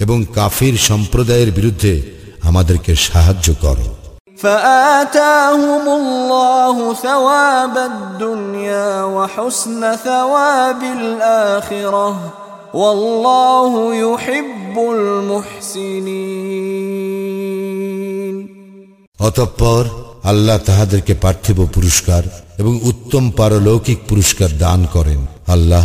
[0.00, 1.94] এবং কাফির সম্প্রদায়ের বিরুদ্ধে
[2.42, 3.88] আমাদেরকে সাহায্য করো
[4.36, 12.08] فآتاهم الله ثواب الدنيا وحسن ثواب الآخرة
[12.74, 13.72] والله
[14.04, 14.76] يحب
[17.06, 18.36] المحسنين
[19.18, 19.82] অতঃপর
[20.24, 22.22] আল্লাহ তাহাদেরকে পার্থিব পুরস্কার
[22.58, 25.84] এবং উত্তম পারলৌকিক পুরস্কার দান করেন আল্লাহ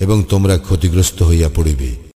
[0.00, 2.10] এবং তোমরা ক্ষতিগ্রস্ত হইয়া পড়িবে।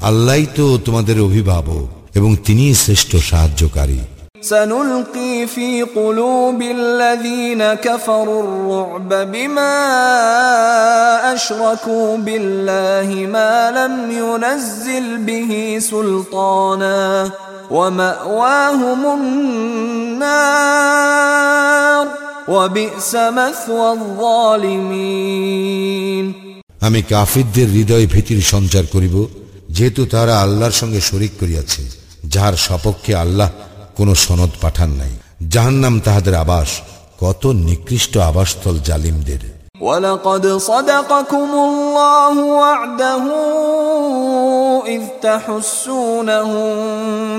[0.00, 3.98] আল্লাহ তো তোমাদের অভিভাবক এবং তিনি শ্রেষ্ঠ সাহায্যকারী।
[4.41, 9.75] سنلقي في قلوب الذين كفروا الرعب بما
[11.33, 17.31] أشركوا بالله ما لم ينزل به سلطانا
[17.71, 19.05] ومأواهم
[20.25, 20.85] النار
[22.47, 25.45] وبئس مثوى الظالمين
[26.81, 29.15] আমি কাফিরদের হৃদয় ভীতির সঞ্চার করিব
[29.69, 31.81] যেহেতু তারা আল্লাহর সঙ্গে শরিক করিয়াছে
[32.33, 33.49] যাহার সপক্ষে আল্লাহ
[33.99, 35.13] কোনো সনদ পাঠান নাই
[35.53, 36.69] জাহান্নাম তাহাদের আবাস
[37.19, 39.43] কত নিকৃষ্ট আবাসস্থল জালিমদের
[39.81, 43.23] ولقد صدقكم الله وعده
[44.95, 46.67] إذ تحسونهم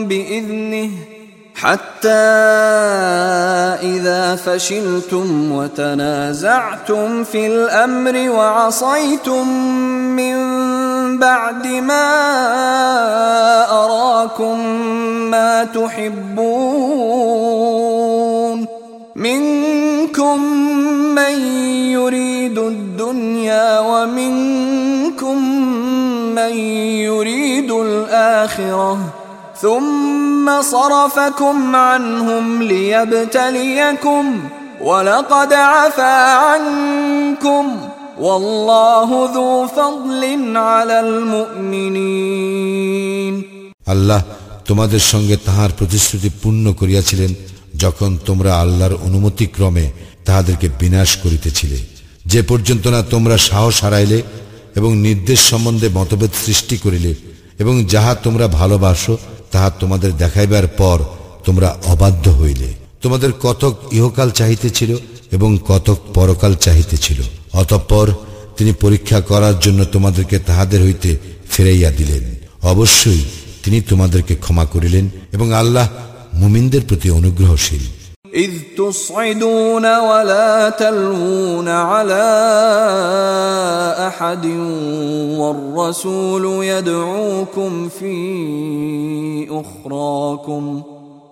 [0.08, 0.90] بإذنه
[1.56, 2.26] حتى
[3.94, 9.44] إذا فشلتم وتنازعتم في الأمر وعصيتم
[9.98, 9.99] من
[11.17, 12.07] بعد ما
[13.71, 14.59] أراكم
[15.31, 17.01] ما تحبون.
[19.15, 20.43] منكم
[21.15, 21.41] من
[21.91, 25.45] يريد الدنيا ومنكم
[26.35, 26.53] من
[27.07, 28.97] يريد الآخرة.
[29.61, 34.39] ثم صرفكم عنهم ليبتليكم
[34.81, 37.90] ولقد عفا عنكم.
[43.87, 44.23] আল্লাহ
[44.65, 47.33] তোমাদের সঙ্গে তাহার প্রতিশ্রুতি পূর্ণ করিয়াছিলেন
[47.77, 49.91] যখন তোমরা আল্লাহর অনুমতিক্রমে
[50.25, 51.77] তাহাদেরকে বিনাশ করিতেছিলে।
[52.25, 54.21] যে পর্যন্ত না তোমরা সাহস হারাইলে
[54.75, 57.15] এবং নির্দেশ সম্বন্ধে মতভেদ সৃষ্টি করিলে
[57.59, 59.17] এবং যাহা তোমরা ভালোবাসো,
[59.51, 60.99] তাহা তোমাদের দেখাইবার পর
[61.45, 67.20] তোমরা অবাধ্য হইলে। তোমাদের কতক ইহকাল চাহিতেছিল ছিল এবং কতক পরকাল চাহিতেছিল
[67.52, 68.06] অতঃপর
[68.56, 71.10] তিনি পরীক্ষা করার জন্য তোমাদেরকে তাহাদের হইতে
[71.50, 72.24] ফিরাইয়া দিলেন
[72.64, 73.22] অবশ্যই
[73.64, 75.86] তিনি তোমাদেরকে ক্ষমা করিলেন এবং আল্লাহ
[76.34, 77.84] মুমিনদের প্রতি অনুগ্রহশীল
[78.36, 82.26] إذ تصعدون ولا تلوون على
[84.00, 84.44] أحد
[85.32, 88.14] والرسول يدعوكم في
[89.52, 90.82] أخراكم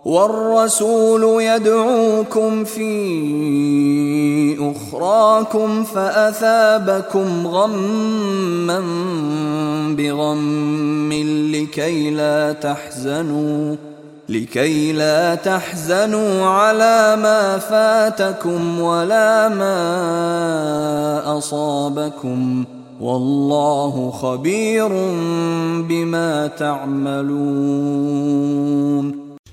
[0.05, 2.89] والرسول يدعوكم في
[4.71, 8.79] أخراكم فأثابكم غما
[9.97, 11.13] بغم
[11.53, 13.75] لكي لا تحزنوا
[14.29, 19.77] لكي لا تحزنوا على ما فاتكم ولا ما
[21.37, 22.65] أصابكم.
[23.01, 24.87] والله خبير
[25.89, 27.29] بما تعملون.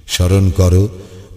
[0.06, 0.88] স্মরণ করো,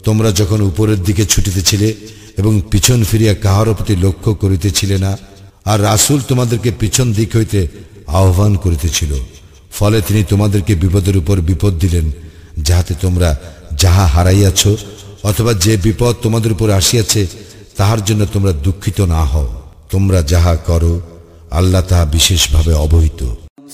[0.03, 1.95] তোমরা যখন উপরের দিকে ছুটিতেছিলে
[2.37, 5.17] এবং পিছন ফিরিয়া কাহারও প্রতি লক্ষ্য করিতেছিলে না,
[5.65, 7.67] আর রাসূল তোমাদেরকে পিছন দিক হইতে
[8.07, 9.11] আহ্বান করিতেছিল,
[9.71, 12.11] ফলে তিনি তোমাদেরকে বিপদের উপর বিপদ দিলেন,
[12.57, 13.37] যাহাতে তোমরা
[13.77, 14.67] যাহা হারাইয়াছ
[15.23, 17.27] অথবা যে বিপদ তোমাদের উপর আসিয়াছে,
[17.77, 19.47] তাহার জন্য তোমরা দুঃখিত না হও।
[19.89, 21.01] তোমরা যাহা করো,
[21.51, 23.21] আল্লাহ তাহা বিশেষভাবে অবহিত।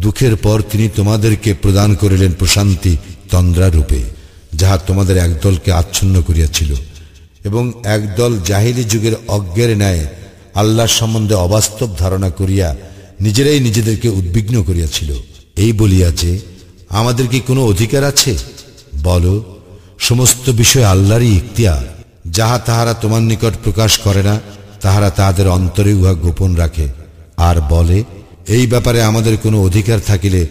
[0.00, 2.96] দুঃখের পর তিনি তোমাদেরকে প্রদান করিলেন প্রশান্তি
[3.30, 4.02] তন্দ্রারূপে,
[4.54, 6.74] যাহা তোমাদের একদলকে আচ্ছন্ন করিয়াছিল।
[7.44, 10.06] এবং একদল জাহিলি যুগের অজ্ঞের ন্যায়
[10.54, 12.76] আল্লাহ সম্বন্ধে অবাস্তব ধারণা করিয়া
[13.20, 15.12] নিজেরাই নিজেদেরকে উদ্বিগ্ন করিয়াছিল।
[15.56, 16.38] এই বলিয়া যে,
[16.88, 18.36] আমাদের কি কোনো অধিকার আছে?
[19.02, 19.56] বলো,
[19.98, 24.40] সমস্ত বিষয় আল্লাহরই ইখতিয়ার। যাহা তাহারা তোমার নিকট প্রকাশ করে না,
[24.80, 26.86] তাহারা তাহাদের অন্তরে উহা গোপন রাখে।
[27.36, 28.04] আর বলে
[28.48, 30.46] এই ব্যাপারে আমাদের কোনো অধিকার থাকিলে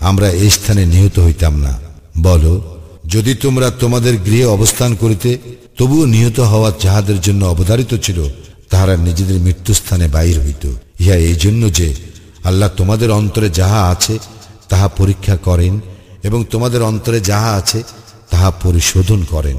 [0.00, 1.78] আমরা এই স্থানে নিহত হইতাম না।
[2.18, 5.38] বলো, যদি তোমরা তোমাদের গৃহে অবস্থান করিতে
[5.78, 8.28] তবুও নিহত হওয়া যাহাদের জন্য অবধারিত ছিল,
[8.70, 10.66] তাহারা নিজেদের মৃত্যুস্থানে বাইর হইত।
[11.00, 11.94] ইহা এই জন্য যে
[12.44, 14.18] আল্লাহ তোমাদের অন্তরে যাহা আছে,
[14.68, 15.80] তাহা পরীক্ষা করেন
[16.22, 17.82] এবং তোমাদের অন্তরে যাহা আছে,
[18.30, 19.56] তাহা পরিশোধন করেন।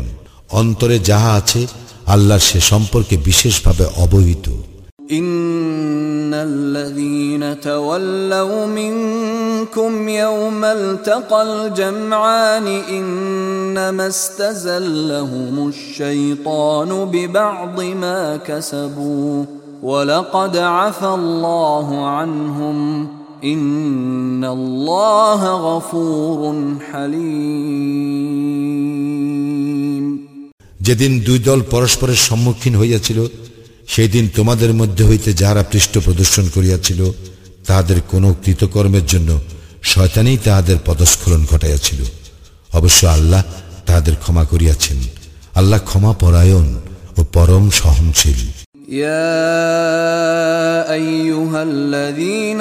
[0.49, 1.68] অন্তরে যাহা আছে,
[2.06, 4.49] আল্লাহ সে সম্পর্কে বিশেষভাবে অবহিত।
[5.12, 19.45] إن الذين تولوا منكم يوم التقى الجمعان إنما استزلهم الشيطان ببعض ما كسبوا
[19.82, 23.09] ولقد عفى الله عنهم
[23.45, 26.41] إن الله غفور
[26.93, 28.15] حليم
[30.86, 33.19] যেদিন দুই দল পরস্পরের সম্মুখীন হইয়াছিল
[33.89, 37.01] সেই দিন তোমাদের মধ্যে হইতে যাহারা পৃষ্ঠ প্রদর্শন করিয়াছিল
[37.66, 39.31] তাহাদের কোন কৃতকর্মের জন্য
[39.82, 42.01] শয়তানেই তাহাদের পদস্খলন ঘটাইয়াছিল
[42.73, 43.43] অবশ্য আল্লাহ
[43.86, 44.99] তাহাদের ক্ষমা করিয়াছেন
[45.55, 46.66] আল্লাহ ক্ষমা পরায়ণ
[47.19, 48.41] ও পরম সহনশীল
[48.86, 49.32] يا
[50.93, 52.61] ايها الذين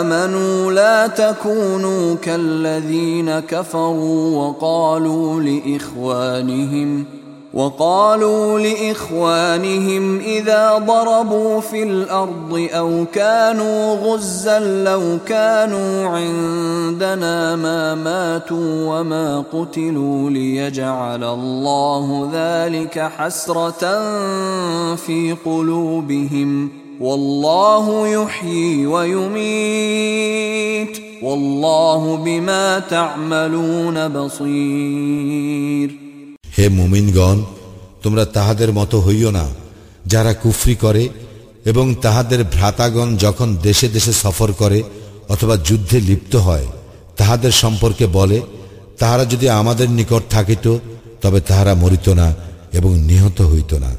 [0.00, 6.90] امنوا لا تكونوا كالذين كفروا وقالوا لاخوانهم
[7.53, 19.43] وقالوا لإخوانهم إذا ضربوا في الأرض أو كانوا غزا لو كانوا عندنا ما ماتوا وما
[19.53, 24.05] قتلوا ليجعل الله ذلك حسرة
[24.95, 26.69] في قلوبهم
[26.99, 30.29] والله يحيي ويميت
[31.23, 36.08] والله بما تعملون بصير
[36.59, 37.41] হে মুমিনগণ,
[38.03, 39.49] তোমরা তাহাদের মতো হইও না,
[40.05, 41.09] যারা কুফরি করে
[41.65, 44.83] এবং তাহাদের ভ্রাতাগণ যখন দেশে দেশে সফর করে
[45.29, 46.67] অথবা যুদ্ধে লিপ্ত হয়,
[47.17, 48.41] তাহাদের সম্পর্কে বলে,
[48.97, 50.77] তাহারা যদি আমাদের নিকট থাকিত,
[51.21, 52.35] তবে তাহারা মরিত না
[52.73, 53.91] এবং নিহত হইত না।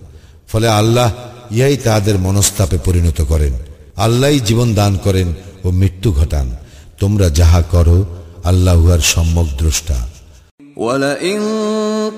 [0.53, 1.13] ফলে আল্লাহ
[1.51, 3.53] ইহাই তাহাদের মনস্তাপে পরিণত করেন।
[3.97, 5.35] আল্লাহ জীবন দান করেন
[5.65, 6.57] ও মৃত্যু ঘটান।
[6.99, 8.05] তোমরা যাহা করো,
[8.45, 10.07] আল্লাহ উহার সম্যক দ্রষ্টা।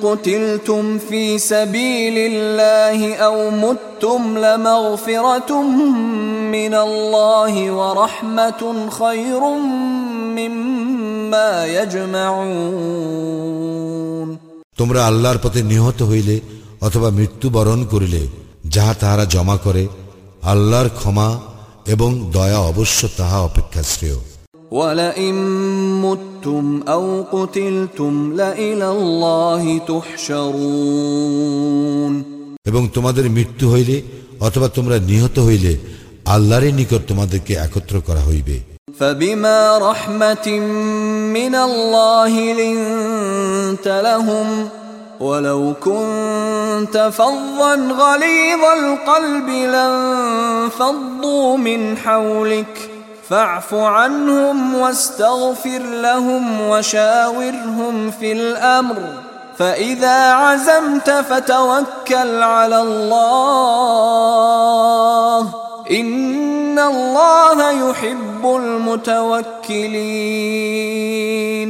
[0.04, 5.62] قتلتم في سبيل الله او متم لمغفره
[6.52, 9.42] من الله ورحمه خير
[10.38, 13.18] مما يجمعون
[14.80, 16.36] তোমরা আল্লাহর পথে নিহত হইলে
[16.82, 18.22] অথবা মৃত্যুবরণ করিলে
[18.66, 19.84] যাহা তাহারা জমা করে
[20.44, 21.30] আল্লাহর ক্ষমা
[21.88, 24.20] এবং দয়া অবশ্য তাহা অপেক্ষা শ্রেয়
[24.72, 25.36] ولئن
[26.02, 31.34] متم او قتلتم لإلى الله تحشرون
[32.70, 33.96] এবং তোমাদের মৃত্যু হইলে
[34.48, 35.74] অথবা তোমরা নিহত হইলে
[36.36, 38.58] আল্লাহরই নিকট তোমাদেরকে একত্র করা হইবে
[39.00, 39.60] فبما
[39.90, 40.48] رحمة
[41.38, 44.48] من الله لنت لهم
[45.22, 52.91] ولو كنت فظا غليظ القلب لانفضوا من حولك
[53.30, 58.98] فاعف عنهم واستغفر لهم وشاورهم في الامر
[59.60, 63.38] فاذا عزمت فتوكل على الله
[65.92, 68.44] ان الله يحب
[70.48, 71.70] المتوكلين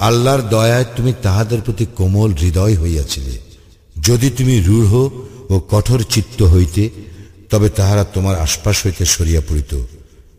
[0.00, 3.34] আল্লাহর দয়ায় তুমি তাহাদের প্রতি কোমল হৃদয় হইয়াছিলে
[3.96, 4.92] যদি তুমি রূঢ়
[5.50, 6.82] ও কঠোর চিত্ত হইতে
[7.50, 9.72] তবে তাহারা তোমার আশপাশ হইতে সরিয়া পড়িত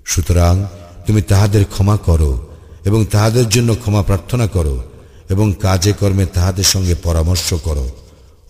[0.06, 0.64] সুতরাং
[1.06, 2.46] তুমি তাহাদের ক্ষমা করো
[2.84, 4.82] এবং তাহাদের জন্য ক্ষমা প্রার্থনা করো
[5.28, 7.88] এবং কাজে কর্মে তাহাদের সঙ্গে পরামর্শ করো।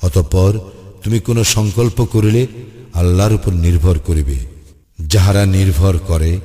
[0.03, 0.59] অতঃপর
[1.03, 2.47] তুমি কোনো সংকল্প করিলে
[2.95, 4.37] আল্লাহর উপর নির্ভর করিবে।
[5.07, 6.41] যাহারা নির্ভর করে,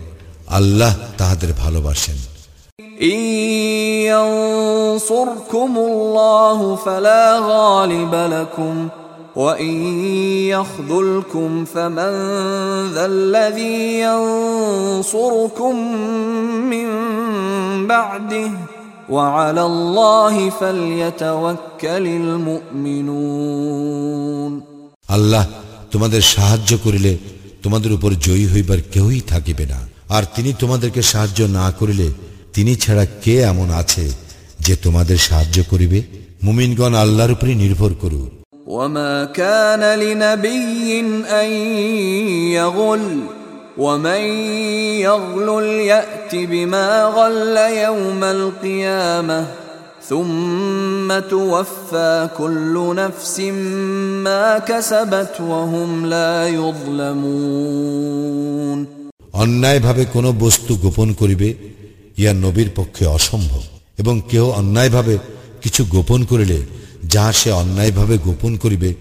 [0.47, 2.15] আল্লাহ তাহাদের ভালোবাসেন।
[3.01, 3.31] إن
[9.30, 9.74] ينصركم الله فلا غالب لكم وإن
[10.48, 12.12] يخذلكم فمن
[12.94, 15.76] ذا الذي ينصركم
[16.64, 16.88] من
[17.86, 18.50] بعده
[19.10, 22.06] وعلى الله فليتوكل
[23.26, 24.62] المؤمنون
[25.10, 25.44] আল্লাহ
[25.92, 27.18] তোমাদের সাহায্য করিলে
[27.62, 32.12] তোমাদের উপর জয়ী হইবার কেউই থাকিবে না আর তিনি তোমাদেরকে সাহায্য না করিলে
[32.54, 34.04] তিনি ছাড়া কে এমন আছে
[34.60, 36.02] যে তোমাদের সাহায্য করিবে
[36.42, 38.36] মুমিনগণ আল্লাহর উপরই নির্ভর করুক
[38.66, 41.00] وما كان لنبي
[41.40, 41.50] أن
[42.58, 43.20] يغل
[43.78, 44.20] ومن
[45.00, 49.46] يغلل يأت بما غل يوم القيامة
[50.08, 53.40] ثم توفى كل نفس
[54.26, 56.48] ما كسبت وهم لا
[57.46, 58.16] يظلمون
[59.42, 61.48] অন্যায়ভাবে কোনো বস্তু গোপন করিবে
[62.20, 63.62] ইয়া নবীর পক্ষে অসম্ভব
[63.98, 65.14] এবং কেউ অন্যায়ভাবে
[65.62, 66.58] কিছু গোপন করিলে
[67.10, 68.94] যাহা সে অন্যায়ভাবে গোপন করিবে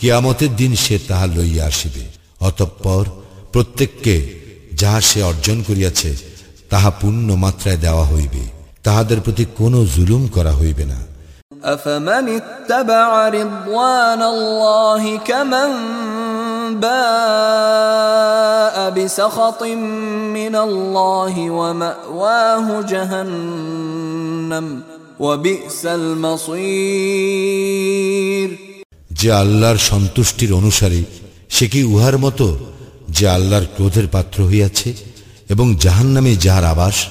[0.00, 2.02] কিয়ামতের দিন সে তাহা লইয়া আসিবে
[2.40, 3.04] অতঃপর
[3.52, 4.44] প্রত্যেককে
[4.74, 6.14] যাহা সে অর্জন করিয়াছে
[6.70, 8.40] তাহা পূর্ণ মাত্রায় দেওয়া হইবে
[8.82, 11.10] তাহাদের প্রতি কোনো জুলুম করা হইবে না
[11.64, 15.70] أفمن اتبع رضوان الله كمن
[16.76, 19.62] باء بسخط
[20.32, 24.93] من الله ومأواه جهنم وبئس المصير
[29.10, 31.04] যে আল্লাহর সন্তুষ্টির অনুসারী
[31.48, 32.58] সে কি উহার মতো
[33.08, 34.94] যে আল্লাহর ক্রোধের পাত্র হইয়াছে
[35.48, 37.06] এবং জাহান্নামে যাহার আবাস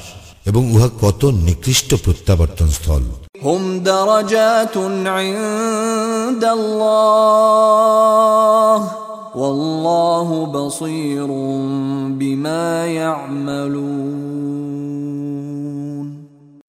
[0.46, 3.04] এবং উহা কত নিকৃষ্ট প্রত্যাবর্তন স্থল
[3.44, 4.78] هم درجات
[5.08, 8.80] عند الله
[9.36, 11.28] والله بصير
[12.12, 14.30] بما يعملون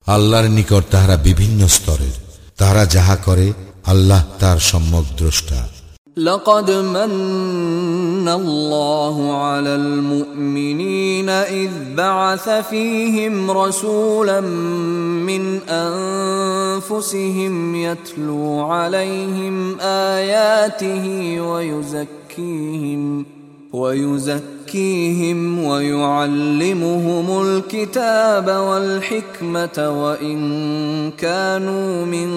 [0.06, 2.16] আল্লাহর নিকট তাহারা বিভিন্ন স্তরের
[2.56, 3.46] তারা যাহা করে
[3.86, 5.60] আল্লাহ তার সম্যক দ্রষ্টা
[6.16, 14.40] لقد من الله على المؤمنين إذ بعث فيهم رسولا
[15.30, 15.42] من
[16.80, 21.04] أنفسهم يتلو عليهم آياته
[21.40, 23.02] ويزكيهم
[23.72, 24.63] ويزكيهم
[25.60, 30.38] ويعلمهم الكتاب والحكمة وإن
[31.18, 32.30] كانوا من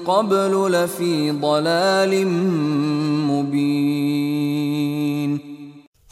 [0.00, 2.12] قبل لفي ضلال
[3.30, 4.66] مبين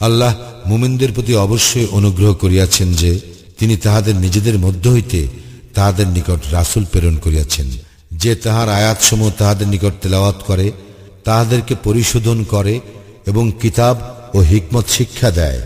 [0.01, 0.31] আল্লাহ
[0.67, 3.11] মুমিনদের প্রতি অবশ্যই অনুগ্রহ করিয়াছেন যে
[3.59, 5.19] তিনি তাহাদের নিজেদের মধ্য হইতে
[5.73, 7.67] তাহাদের নিকট রাসূল প্রেরণ করিয়াছেন
[8.21, 10.67] যে তাহার আয়াতসমূহ তাহাদের নিকট তেলাওয়াত করে
[11.23, 12.75] তাহাদেরকে পরিশোধন করে
[13.25, 13.95] এবং কিতাব
[14.35, 15.61] ও হিকমত শিক্ষা দেয়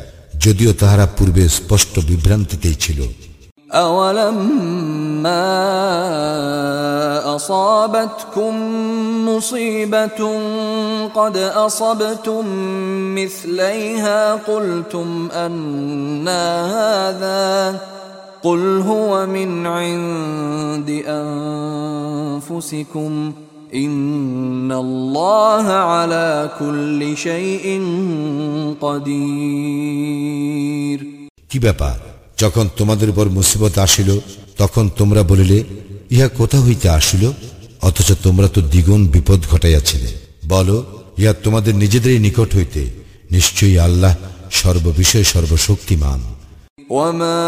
[0.45, 2.99] যদিও তাহারা পূর্বে স্পষ্ট বিভ্রান্তিতেই ছিল
[3.71, 5.45] أولما
[7.35, 8.53] أصابتكم
[9.29, 10.19] مصيبة
[11.15, 12.45] قد أصبتم
[13.15, 17.79] مثليها قلتم أنا هذا
[18.43, 20.89] قل هو من عند
[22.49, 23.33] أنفسكم
[31.50, 31.98] কি ব্যাপার?
[32.38, 34.18] যখন তোমাদের উপর মুসিবত আসিল,
[34.58, 35.64] তখন তোমরা বলিলে,
[36.10, 37.30] ইহা কোথা হইতে আসিল?
[37.82, 40.12] অথচ তোমরা তো দ্বিগুণ বিপদ ঘটাইয়াছিলে।
[40.48, 42.90] বলো, ইহা তোমাদের নিজেদেরই নিকট হইতে।
[43.30, 44.16] নিশ্চয়ই আল্লাহ
[44.50, 46.33] সর্ববিষয়ে সর্বশক্তিমান।
[46.89, 47.41] وما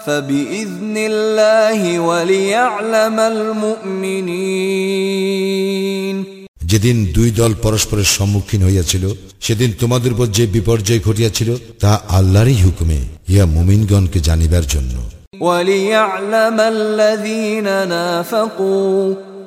[0.06, 3.18] فبإذن الله وليعلم
[4.86, 6.18] المؤمنين
[6.72, 9.04] যেদিন দুই দল পরস্পরের সম্মুখীন হইয়াছিল
[9.46, 11.50] সেদিন তোমাদের উপর যে বিপর্যয় ঘটিয়াছিল
[11.84, 13.00] তা আল্লাহরই হুকুমে
[13.32, 14.96] ইহা মুমিনগণকে জানিবার জন্য
[15.42, 19.02] وليعلم الذين نافقوا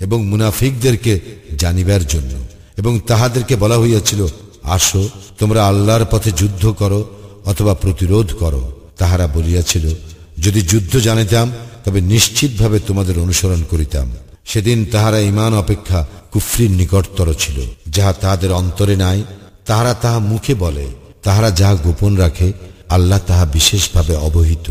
[0.00, 1.20] এবং মুনাফিকদেরকে
[1.58, 2.30] জানিবার জন্য
[2.76, 4.26] এবং তাহাদেরকে বলা হইয়াছিল,
[4.62, 5.08] আসো,
[5.38, 7.04] তোমরা আল্লাহর পথে যুদ্ধ করো
[7.44, 9.94] অথবা প্রতিরোধ করো। তাহারা বলিয়াছিল,
[10.38, 11.52] যদি যুদ্ধ জানিতাম,
[11.84, 14.10] তবে নিশ্চিতভাবে তোমাদের অনুসরণ করিতাম।
[14.44, 19.24] সেদিন তাহারা ইমান অপেক্ষা কুফরির নিকটতর ছিল, যাহা তাহাদের অন্তরে নাই।
[19.66, 20.86] তাহারা তাহা মুখে বলে,
[21.22, 22.52] তাহারা যাহা গোপন রাখে
[22.89, 24.67] আল্লাহ তাহা বিশেষভাবে অবহিত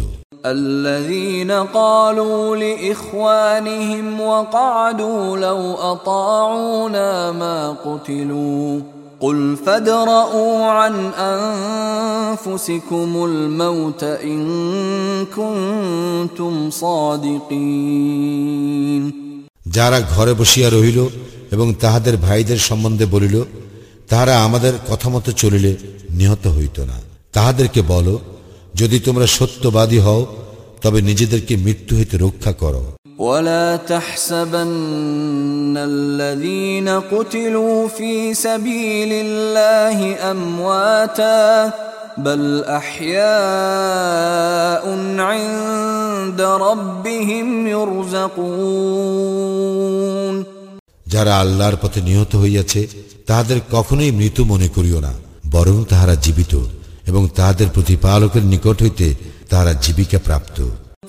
[0.47, 8.81] الذين قالوا لاخوانهم وقعدوا لو اطاعونا ما قتلوا
[9.21, 10.95] قل فادرءوا عن
[11.33, 14.41] انفسكم الموت ان
[15.27, 16.71] كنتم
[17.79, 19.03] صادقين
[19.77, 20.99] যারা ঘরে বসিয়া রহিল
[21.53, 23.37] এবং তাহাদের ভাইদের সম্বন্ধে বলিল
[24.09, 25.73] তাহারা আমাদের কথা মতো চলিলে
[26.11, 26.97] নিহত হইত না
[27.33, 28.15] তাহাদেরকে বলো
[28.75, 30.23] যদি তোমরা সত্যবাদী হও
[30.83, 32.83] তবে নিজেদেরকে মৃত্যু হইতে রক্ষা করো
[33.21, 39.99] ولا تحسبن الذين قتلوا في سبيل الله
[40.33, 41.73] امواتا
[42.19, 43.25] بل احياء
[45.21, 47.47] عند ربهم
[48.69, 50.37] يرزقون
[51.07, 52.81] যারা আল্লাহর পথে নিহত হইয়াছে
[53.27, 55.13] তাহাদের কখনোই মৃত মনে করিও না
[55.51, 56.53] বরং তাহারা জীবিত
[57.07, 59.07] এবং তাহাদের প্রতিপালকের নিকট হইতে
[59.51, 60.59] তাহারা জীবিকা প্রাপ্ত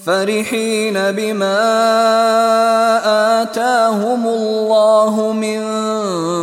[0.06, 1.60] فرحين بما
[3.41, 5.60] آتاهم الله من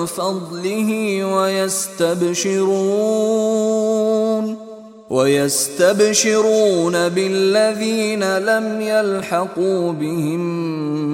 [0.08, 0.90] فضله
[3.26, 4.56] ويستبشرون
[5.10, 10.40] ويستبشرون بالذين لم يلحقوا بهم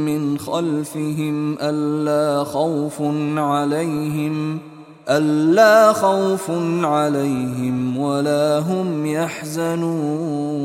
[0.05, 3.03] من خلفهم ألا خوف
[3.37, 4.59] عليهم
[5.09, 6.51] ألا خوف
[6.85, 10.63] عليهم ولا هم يحزنون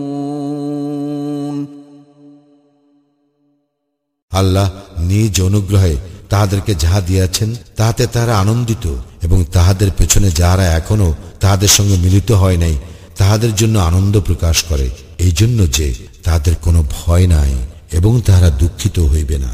[4.32, 4.68] আল্লাহ
[5.08, 5.96] নিজ অনুগ্রহে
[6.32, 8.86] তাহাদেরকে যাহা দিয়াছেন তাহাতে তাহারা আনন্দিত
[9.26, 11.08] এবং তাহাদের পেছনে যাহারা এখনো
[11.42, 12.76] তাহাদের সঙ্গে মিলিত হয় নাই
[13.18, 14.88] তাহাদের জন্য আনন্দ প্রকাশ করে
[15.20, 15.88] এই জন্য যে
[16.26, 17.54] তাহাদের কোনো ভয় নাই
[17.94, 19.52] এবং তাহারা দুঃখিত হইবে না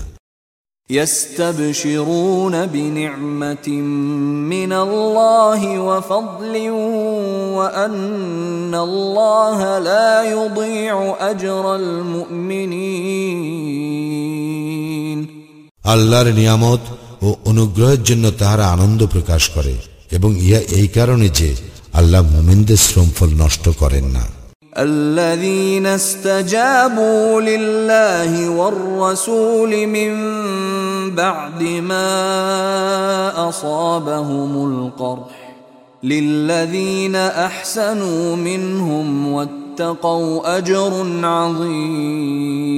[0.90, 3.70] يستبشرون بنعمة
[4.48, 6.70] من الله وفضل
[7.52, 13.14] وأن الله لا يضيع أجر المؤمنين
[15.86, 16.84] আল্লাহর নিয়ামত
[17.22, 19.74] ও অনুগ্রহের জন্য তাহারা আনন্দ প্রকাশ করে
[20.12, 21.50] এবং ইহা এই কারণে যে
[21.94, 24.26] আল্লাহ মুমিনদের শ্রমফল নষ্ট করেন না
[24.78, 30.12] الذين استجابوا لله والرسول من
[31.12, 35.54] بعد ما أصابهم القرح
[36.04, 40.94] للذين أحسنوا منهم واتقوا أجر
[41.24, 42.74] عظيم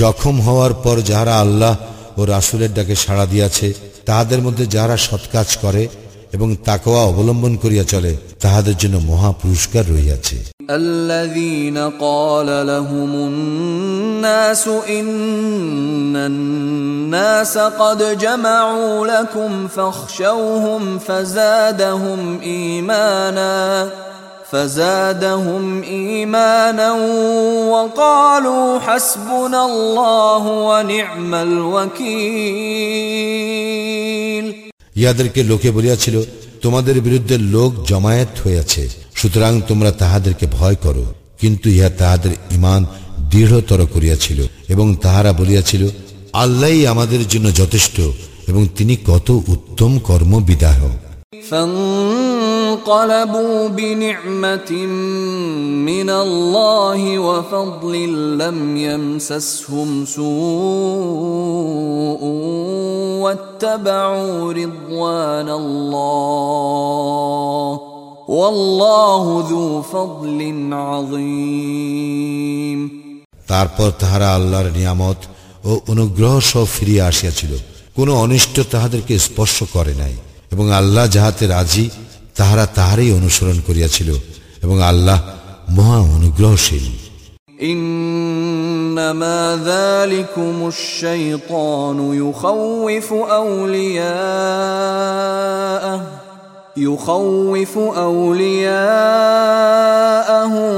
[0.00, 1.74] জখম হওয়ার পর যাহারা আল্লাহ
[2.18, 3.68] ও রাসুলের ডাকে সাড়া দিয়াছে
[4.06, 5.82] তাহাদের মধ্যে যাহারা সৎকাজ করে
[6.36, 8.12] এবং তাকওয়া অবলম্বন করিয়া চলে
[8.44, 10.38] তাহাদের জন্য মহা পুরস্কার রহিয়াছে
[10.70, 14.64] الذين قال لهم الناس
[14.98, 23.90] إن الناس قد جمعوا لكم فاخشوهم فزادهم إيمانا
[24.50, 26.92] فزادهم إيمانا
[27.72, 31.34] وقالوا حسبنا الله ونعم
[33.48, 34.61] الوكيل
[34.95, 36.21] ইহাদেরকে লোকে বলিয়াছিল,
[36.61, 42.85] তোমাদের বিরুদ্ধে লোক জমায়েত হইয়াছে, সুতরাং তোমরা তাহাদেরকে ভয় করো। কিন্তু ইহা তাহাদের ইমান
[43.19, 45.89] দৃঢ়তর করিয়াছিল এবং তাহারা বলিয়াছিল
[46.33, 48.01] আল্লাহ আমাদের জন্য যথেষ্ট
[48.47, 51.02] এবং তিনি কত উত্তম কর্ম কর্মবিদায়ক।
[52.38, 54.72] فانقلبوا بنعمة
[55.84, 60.28] من الله وفضل لم يمسسهم سوء
[63.22, 67.80] واتبعوا رضوان الله
[68.30, 72.80] والله ذو فضل عظيم
[73.48, 75.18] তারপর তাহারা আল্লাহর নিয়ামত
[75.64, 77.52] ও অনুগ্রহ সহ ফিরিয়া আসিয়াছিল
[77.96, 80.14] কোনো অনিষ্ট তাহাদেরকে স্পর্শ করে নাই
[80.52, 81.84] এবং আল্লাহ যাহাতে রাজি
[82.36, 84.08] তাহারা তাহারই অনুসরণ করিয়াছিল
[84.62, 85.18] এবং আল্লাহ
[85.68, 86.86] মহা অনুগ্রহশীল
[87.62, 93.98] إنما ذلكم الشيطان يخوف أولياءه
[96.76, 98.84] يخوف أولياءه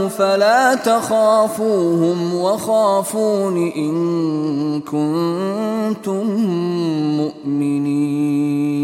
[0.09, 3.95] فلا تخافوهم وخافون إن
[4.83, 6.27] كنتم
[7.17, 8.81] مؤمنين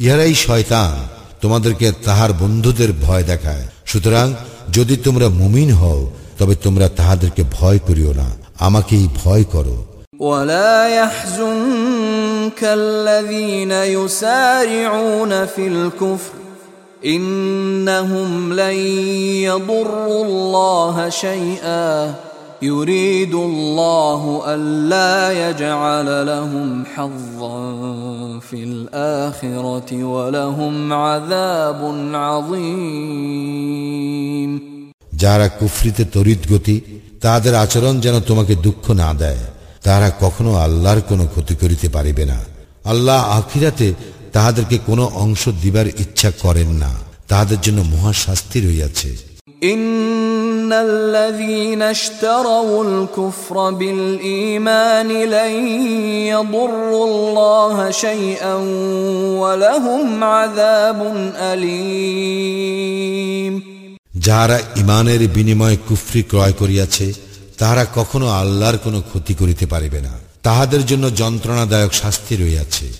[0.00, 0.92] ইহারাই শয়তান
[1.40, 4.26] তোমাদেরকে তাহার বন্ধুদের ভয় দেখায় সুতরাং
[4.70, 6.00] যদি তোমরা মুমিন হও
[6.38, 9.78] তবে তোমরা তাহাদেরকে ভয় করিও না আমাকেই ভয় করো
[10.20, 16.32] ولا يحزنك الذين يسارعون في الكفر
[17.06, 18.78] انهم لن
[19.42, 21.86] يضروا الله شيئا
[22.62, 27.60] يريد الله الا يجعل لهم حظا
[28.40, 31.80] في الاخره ولهم عذاب
[32.26, 33.66] عظيم
[35.22, 36.76] যারা কুফরিতে তরিত গতি
[37.22, 39.42] তাহাদের আচরণ যেন তোমাকে দুঃখ না দেয়
[39.82, 42.38] তাহারা কখনো আল্লাহর কোনো ক্ষতি করিতে পারিবে না
[42.84, 43.88] আল্লাহ আখিরাতে
[44.32, 46.90] তাহাদেরকে কোনো অংশ দিবার ইচ্ছা করেন না
[47.28, 49.10] তাহাদের জন্য মহা শাস্তি রইয়াছে
[49.64, 55.68] ان الذين اشتروا الكفر بالايمان لن
[56.26, 58.54] يضروا الله شيئا
[59.34, 61.14] ولهم عذاب
[61.52, 63.62] اليم
[64.26, 67.12] যাহারা ইমানের বিনিময়ে কুফরি ক্রয় করিয়াছে
[67.58, 70.10] তাহারা কখনো আল্লাহর কোনো ক্ষতি করিতে পারিবে না
[70.42, 72.99] তাহাদের জন্য যন্ত্রণাদায়ক শাস্তি রইয়াছে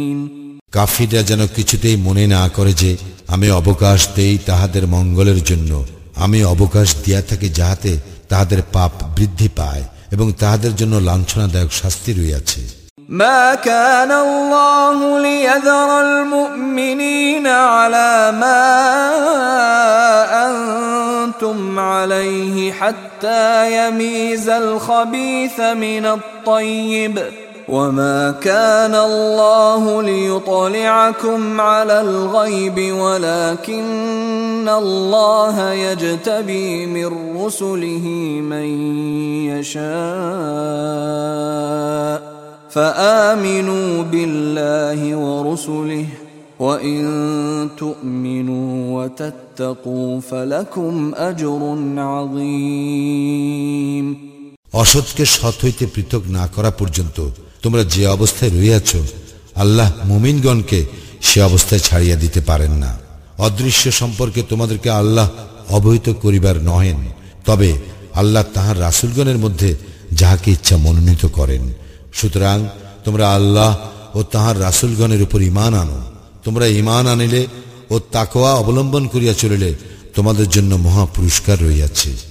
[0.72, 2.90] কাফিরা যেন কিছুতেই মনে না করে যে
[3.28, 5.70] আমি অবকাশ দেই তাহাদের মঙ্গলের জন্য
[6.16, 7.92] আমি অবকাশ দিয়া থাকি যাহাতে
[8.28, 12.62] তাহাদের পাপ বৃদ্ধি পায় এবং তাহাদের জন্য লাঞ্ছনাদায়ক শাস্তি রইয়াছে
[13.08, 18.62] ما كان الله ليذر المؤمنين على ما
[20.46, 23.44] انتم عليه حتى
[23.78, 27.14] يميز الخبيث من الطيب
[27.70, 38.06] وما كان الله ليطلعكم على الغيب ولكن الله يجتبي من رسله
[38.42, 38.66] من
[39.50, 39.82] يشاء
[42.70, 46.06] فامنوا بالله ورسله
[46.58, 53.56] وإن تؤمنوا وتتقوا فلكم أجر عظيم
[54.82, 57.18] অসৎকে সৎ হইতে পৃথক না করা পর্যন্ত
[57.61, 58.95] তোমরা যে অবস্থায় রইয়াছ
[59.55, 60.85] আল্লাহ মুমিনগণকে
[61.21, 62.99] সে অবস্থায় ছাড়িয়া দিতে পারেন না।
[63.37, 65.29] অদৃশ্য সম্পর্কে তোমাদেরকে আল্লাহ
[65.69, 66.99] অবহিত করিবার নহেন।
[67.45, 67.79] তবে
[68.13, 69.77] আল্লাহ তাহার রাসুলগণের মধ্যে
[70.11, 71.73] যাহাকে ইচ্ছা মনোনীত করেন।
[72.13, 72.67] সুতরাং
[73.05, 73.77] তোমরা আল্লাহ
[74.17, 75.99] ও তাহার রাসুলগণের উপর ইমান আনো।
[76.43, 77.47] তোমরা ইমান আনিলে
[77.89, 79.75] ও তাকোয়া অবলম্বন করিয়া চলিলে
[80.15, 82.30] তোমাদের জন্য মহা পুরস্কার রইয়াছে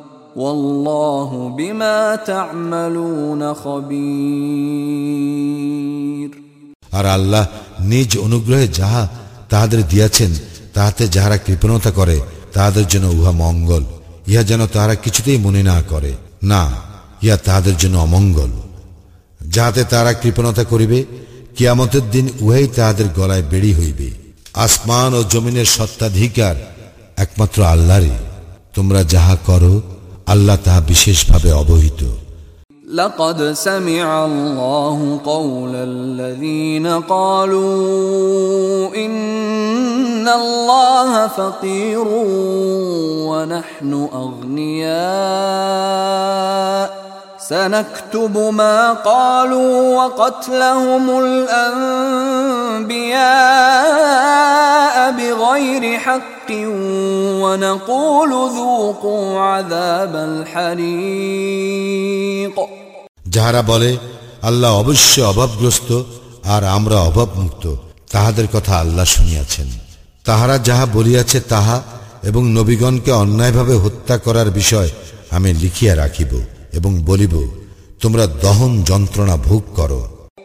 [0.36, 5.16] والله بما تعملون خبير
[6.92, 7.44] আর আল্লাহ
[7.82, 9.02] নিজ অনুগ্রহে যাহা
[9.50, 10.30] তাহাদের দিয়াছেন
[10.74, 12.16] তাহাতে যাহারা কৃপণতা করে
[12.54, 13.84] তাহাদের জন্য উহা মঙ্গল
[14.28, 16.12] ইহা যেন তাহারা কিছুতেই মনে না করে
[16.42, 16.62] না
[17.22, 18.52] ইহা তাহাদের জন্য অমঙ্গল
[19.54, 20.98] যাহাতে তাহারা কৃপণতা করিবে
[21.56, 24.08] কিয়ামতের দিন উহাই তাহাদের গলায় বেড়ি হইবে
[24.56, 26.56] আসমান ও জমিনের সত্ত্বাধিকার
[27.16, 28.14] একমাত্র আল্লাহরই
[28.74, 29.74] তোমরা যাহা করো
[30.30, 32.02] আল্লাহ তাহা বিশেষভাবে অবহিত
[32.88, 42.08] لقد سمع الله قول الذين قالوا إن الله فقير
[43.28, 44.96] ونحن أغنياء
[47.50, 52.86] سنكتب ما قالوا وقتلهم الأنبياء
[55.12, 56.50] بغير حق
[57.42, 60.16] ونقول ذوقوا عذاب
[60.86, 61.36] الحريق
[63.36, 63.90] যাহারা বলে
[64.42, 65.90] আল্লাহ অবশ্য অভাবগ্রস্ত
[66.44, 67.64] আর আমরা অভাবমুক্ত
[68.12, 69.68] তাহাদের কথা আল্লাহ শুনিয়াছেন
[70.24, 71.76] তাহারা যাহা বলিয়াছে তাহা
[72.24, 74.90] এবং নবীগণকে অন্যায়ভাবে হত্যা করার বিষয়
[75.30, 76.32] আমি লিখিয়া রাখিব
[76.72, 77.34] এবং বলিব
[78.02, 80.02] তোমরা দহন যন্ত্রণা ভোগ করো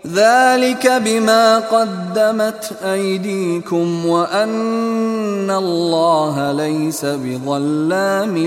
[0.08, 8.38] ذلك بما قدمت أيديكم وأن الله ليس بظلام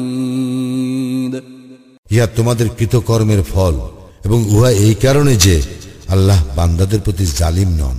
[0.00, 1.32] للعبيد
[2.10, 3.74] ইহা তোমাদের কৃতকর্মের ফল
[4.24, 5.56] এবং উহা এই কারণে যে
[6.08, 7.98] আল্লাহ বান্দাদের প্রতি জালিম নন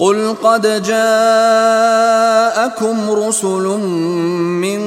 [0.00, 2.16] قل قد جاءكم
[3.12, 3.66] رسل
[4.60, 4.80] من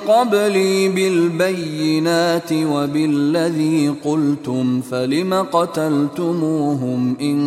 [0.00, 7.38] قبلي بالبينات وبالذي قلتم فلم قتلتموهم إن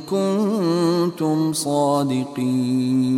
[0.00, 3.12] كنتم صادقين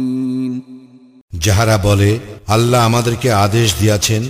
[1.47, 2.11] যাহারা বলে
[2.49, 4.23] আল্লাহ আমাদেরকে আদেশ দিয়াছেন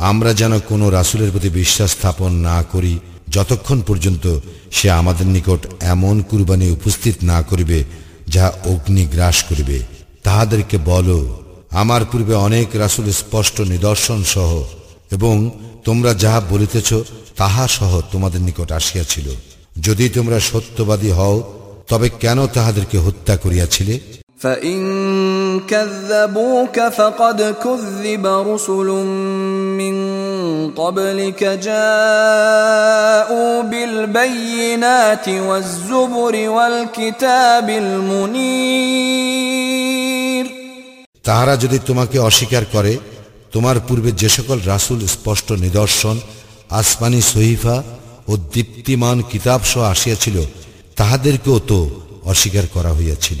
[0.00, 2.94] আমরা যেন কোনো রাসুলের প্রতি বিশ্বাস স্থাপন না করি
[3.30, 4.24] যতক্ষণ পর্যন্ত
[4.70, 7.78] সে আমাদের নিকট এমন কুরবানি উপস্থিত না করিবে
[8.29, 9.77] যাহা অগ্নি গ্রাস করিবে,
[10.23, 11.19] তাহাদেরকে বলো,
[11.71, 14.51] আমার পূর্বে অনেক রাসুল স্পষ্ট নিদর্শন সহ,
[15.11, 15.35] এবং
[15.83, 16.89] তোমরা যাহা বলিতেছ
[17.37, 19.27] তাহা সহ তোমাদের নিকট আসিয়াছিল।
[19.81, 21.37] যদি তোমরা সত্যবাদী হও,
[21.87, 23.95] তবে কেন তাহাদেরকে হত্যা করিয়াছিলে?
[24.38, 24.80] فإن
[25.62, 28.88] كذبوك فقد كذب رسل
[29.80, 29.94] من
[30.72, 31.82] قبلك جاءوا
[33.62, 37.70] بالبينات والزبر والكتاب
[38.74, 39.84] المنير
[41.24, 42.92] তাহারা যদি তোমাকে অস্বীকার করে
[43.52, 46.16] তোমার পূর্বে যে সকল রাসুল স্পষ্ট নিদর্শন
[46.70, 47.76] আসমানি সহিফা
[48.28, 50.36] ও দীপ্তিমান কিতাব সহ আসিয়াছিল
[50.96, 51.78] তাহাদেরকেও তো
[52.24, 53.40] অস্বীকার করা হইয়াছিল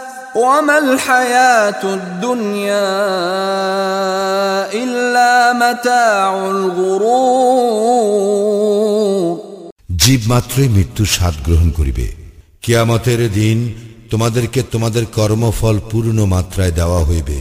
[0.36, 2.88] وما الحياة الدنيا
[4.74, 8.26] إلا متاع الغرور
[10.00, 12.06] জীব মাত্রই মৃত্যুর স্বাদ গ্রহণ করিবে
[12.62, 13.74] কিয়ামতের দিন
[14.10, 17.38] তোমাদেরকে তোমাদের কর্মফল পূর্ণ মাত্রায় দেওয়া হইবে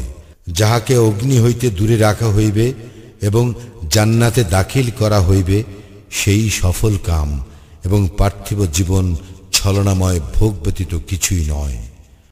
[0.51, 2.73] যাহাকে অগ্নি হইতে দূরে রাখা হইবে
[3.21, 3.53] এবং
[3.93, 5.63] জান্নাতে দাখিল করা হইবে
[6.11, 7.43] সেই সফল কাম
[7.85, 9.15] এবং পার্থিব জীবন
[9.55, 11.77] ছলনাময় ভোগ ব্যতীত কিছুই নয়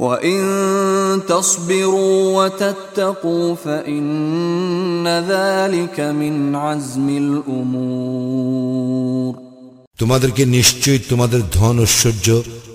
[0.00, 0.42] وان
[1.28, 8.70] تصبروا وتتقوا فان ذلك من عزم الامور
[9.98, 12.26] তোমাদেরকে নিশ্চয়ই তোমাদের ধন ঐশ্বর্য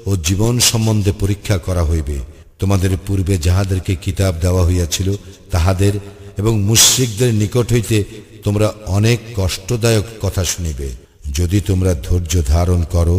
[0.05, 2.17] ও জীবন সম্বন্ধে পরীক্ষা করা হইবে
[2.59, 5.07] তোমাদের পূর্বে যাহাদেরকে কিতাব দেওয়া হইয়াছিল
[5.51, 5.93] তাহাদের
[6.37, 7.97] এবং মুশ্রিকদের নিকট হইতে
[8.43, 10.87] তোমরা অনেক কষ্টদায়ক কথা শুনিবে
[11.31, 13.17] যদি তোমরা ধৈর্য ধারণ করো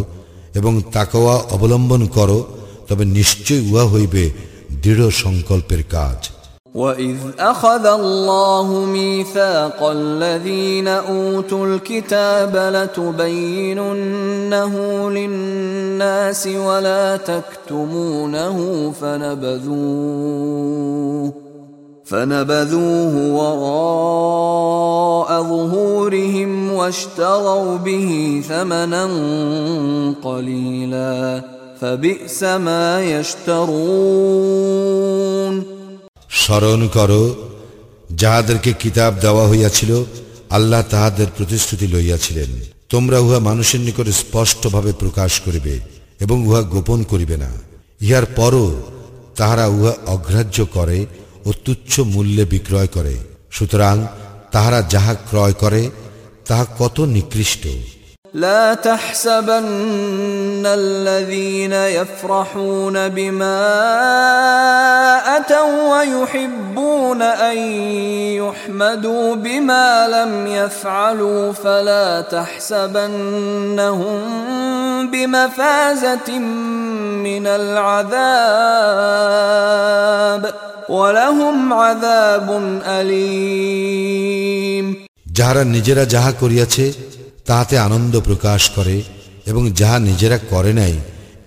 [0.54, 2.38] এবং তাকওয়া অবলম্বন করো
[2.90, 4.24] তবে নিশ্চয় উহা হইবে
[4.82, 6.18] দৃঢ় সংকল্পের কাজ
[6.76, 14.74] واذ اخذ الله ميثاق الذين اوتوا الكتاب لتبيننه
[15.10, 20.52] للناس ولا تكتمونه فنبذوه
[22.04, 29.04] فنبذوه وراء ظهورهم واشتروا به ثمنا
[30.22, 31.59] قليلا فبئس ما يشترون
[36.29, 37.35] স্মরণ করো,
[38.11, 40.03] যাহাদেরকে কিতাব দেওয়া হইয়াছিল,
[40.49, 42.49] আল্লাহ তাহাদের প্রতিশ্রুতি লইয়াছিলেন।
[42.89, 45.79] তোমরা উহা মানুষের নিকট স্পষ্টভাবে প্রকাশ করিবে
[46.19, 47.51] এবং উহা গোপন করিবে না।
[48.01, 48.81] ইহার পরও
[49.35, 51.05] তাহারা উহা অগ্রাহ্য করে
[51.45, 53.15] ও তুচ্ছ মূল্যে বিক্রয় করে।
[53.51, 54.07] সুতরাং
[54.51, 55.89] তাহারা যাহা ক্রয় করে,
[56.47, 57.67] তাহা কত নিকৃষ্ট।
[58.34, 63.62] لا تحسبن الذين يفرحون بما
[65.36, 67.56] اتوا ويحبون ان
[68.42, 74.20] يحمدوا بما لم يفعلوا فلا تحسبنهم
[75.10, 76.38] بمفازه
[77.28, 78.16] من العذاب
[80.88, 82.48] ولهم عذاب
[82.86, 84.86] اليم
[85.38, 86.84] যাহারা নিজেরা যাহা করিয়াছে
[87.46, 89.02] তাহাতে আনন্দ প্রকাশ করে
[89.46, 91.00] এবং যাহা নিজেরা করে নাই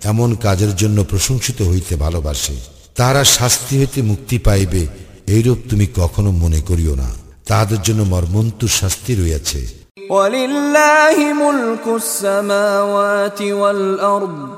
[0.04, 2.52] এমন কাজের জন্য প্রশংসিত হইতে ভালোবাসে
[2.96, 4.88] তাহারা শাস্তি হইতে মুক্তি পাইবে
[5.26, 7.10] এইরূপ তুমি কখনো মনে করিও না
[7.46, 9.80] তাহাদের জন্য মর্মন্তুর শাস্তি রইয়াছে
[10.10, 14.48] ولله ملك السماوات والارض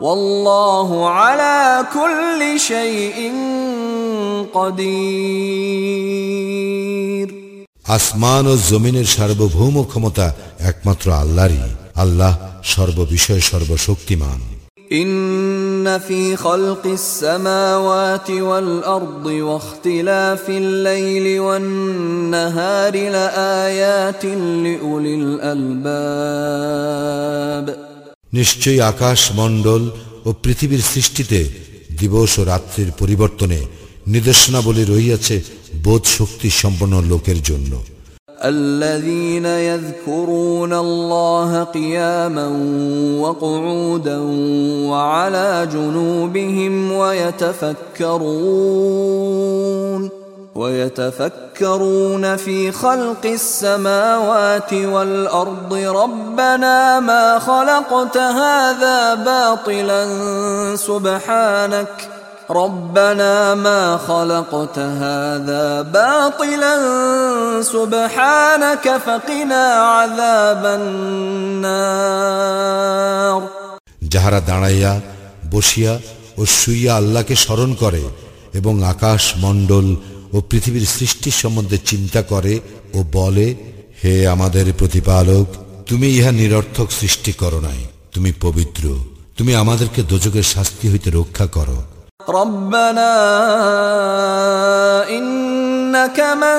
[0.00, 3.32] والله على كل شيء
[4.54, 6.20] قدير
[7.88, 10.26] আসমান ও জমিনের সার্বভৌম ক্ষমতা
[10.62, 11.64] একমাত্র আল্লাহরই
[11.96, 12.32] আল্লাহ
[12.74, 14.40] সর্ববিষয়ে সর্বশক্তিমান
[14.92, 24.24] إن في خلق السماوات والأرض واختلاف الليل والنهار لآيات
[24.64, 26.70] لأولي الألباب
[28.34, 29.82] নিশ্চয়ই আকাশ মণ্ডল
[30.24, 31.40] ও পৃথিবীর সৃষ্টিতে
[32.00, 33.58] দিবস ও রাত্রির পরিবর্তনে
[34.06, 35.36] নির্দেশনাবলী রহিয়াছে
[35.84, 37.72] বোধ শক্তি সম্পন্ন লোকের জন্য
[38.54, 42.48] الذين يذكرون الله قياما
[43.20, 44.18] وقعودا
[44.90, 46.92] وعلى جنوبهم
[48.80, 50.10] ويتفكرون
[50.54, 60.06] ويتفكرون في خلق السماوات والارض ربنا ما خلقت هذا باطلا
[60.76, 62.08] سبحانك
[62.52, 66.74] ربنا ما خلقت هذا باطلا
[67.64, 72.20] سبحانك فقنا عذاب النار
[74.12, 74.92] যাহারা দাঁড়াইয়া
[75.52, 75.92] বসিয়া
[76.38, 78.02] ও শুইয়া আল্লাহকে স্মরণ করে
[78.54, 79.86] এবং আকাশ মণ্ডল
[80.32, 82.54] ও পৃথিবীর সৃষ্টি সম্বন্ধে চিন্তা করে
[82.94, 83.48] ও বলে
[84.00, 85.46] হে আমাদের প্রতিপালক
[85.88, 87.80] তুমি ইহা নিরর্থক সৃষ্টি করো নাই
[88.14, 88.84] তুমি পবিত্র
[89.38, 91.78] তুমি আমাদেরকে দোজকের শাস্তি হইতে রক্ষা করো
[92.30, 93.12] ربنا
[95.08, 96.58] إنك من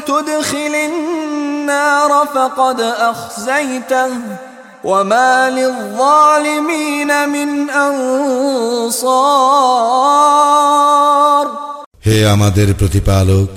[0.00, 4.10] تدخل النار فقد أخزيته
[4.84, 7.70] وما للظالمين من
[9.60, 11.46] أنصار
[12.06, 13.48] হে আমাদের প্রতিপালক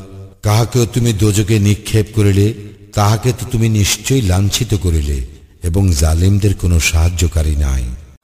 [0.43, 2.47] কাহাকেও তুমি দোজকে নিক্ষেপ করিলে
[2.95, 5.17] তাহাকে তো তুমি নিশ্চয়ই লাঞ্ছিত করিলে
[5.63, 7.83] এবং জালিমদের কোনো সাহায্যকারী নাই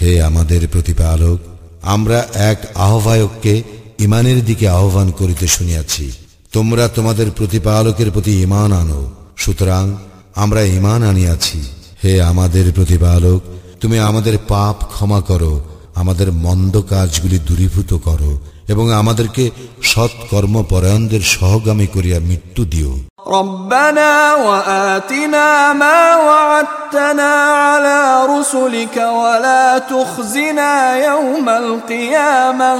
[0.00, 1.38] হে আমাদের প্রতিপালক,
[1.82, 3.62] আমরা এক আহ্বায়ককে
[3.98, 6.12] ইমানের দিকে আহ্বান করিতে শুনিয়াছি।
[6.52, 9.96] তোমরা তোমাদের প্রতিপালকের প্রতি ইমান আনো। সুতরাং
[10.34, 11.62] আমরা ইমান আনিয়াছি।
[12.04, 13.40] হে আমাদের প্রতিপালক,
[13.80, 15.64] তুমি আমাদের পাপ ক্ষমা করো,
[15.94, 19.43] আমাদের মন্দ কাজগুলি দূরীভূত করো। এবং আমাদেরকে
[19.83, 22.91] সৎকর্ম পরায়ণদের সহগামী করিয়া মৃত্যু দিও
[23.39, 27.31] ربنا وآتنا ما وعدتنا
[27.61, 30.71] على رسلك ولا تخزنا
[31.05, 32.73] يوم القيامة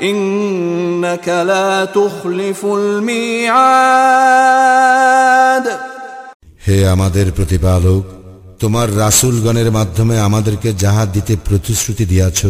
[0.00, 2.60] إنك لا تخلف
[4.38, 5.64] الميعاد
[6.66, 8.02] হে আমাদের প্রতিপালক
[8.60, 12.40] তোমার রাসূলগণের মাধ্যমে আমাদেরকে যাহা দিতে প্রতিশ্রুতি দিয়াছ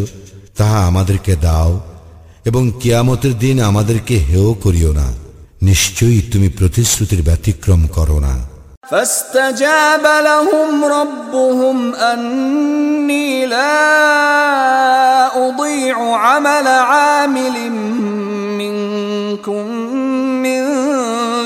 [0.59, 1.73] তাহা আমাদেরকে দাও
[2.45, 5.09] এবং কিয়ামতের দিন আমাদেরকে হেয় করিও না
[5.63, 8.35] নিশ্চয়ই তুমি প্রতিশ্রুতির ব্যতিক্রম করো না
[8.91, 13.77] فاستجاب لهم ربهم أني لا
[15.49, 17.57] أضيع عمل عامل
[18.59, 19.65] منكم
[20.45, 20.63] من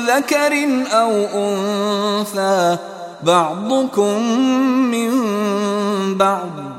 [0.06, 0.52] ذكر
[0.92, 1.12] أو
[1.44, 2.78] أنثى
[3.22, 4.22] بعضكم
[4.90, 5.10] من
[6.14, 6.75] بعض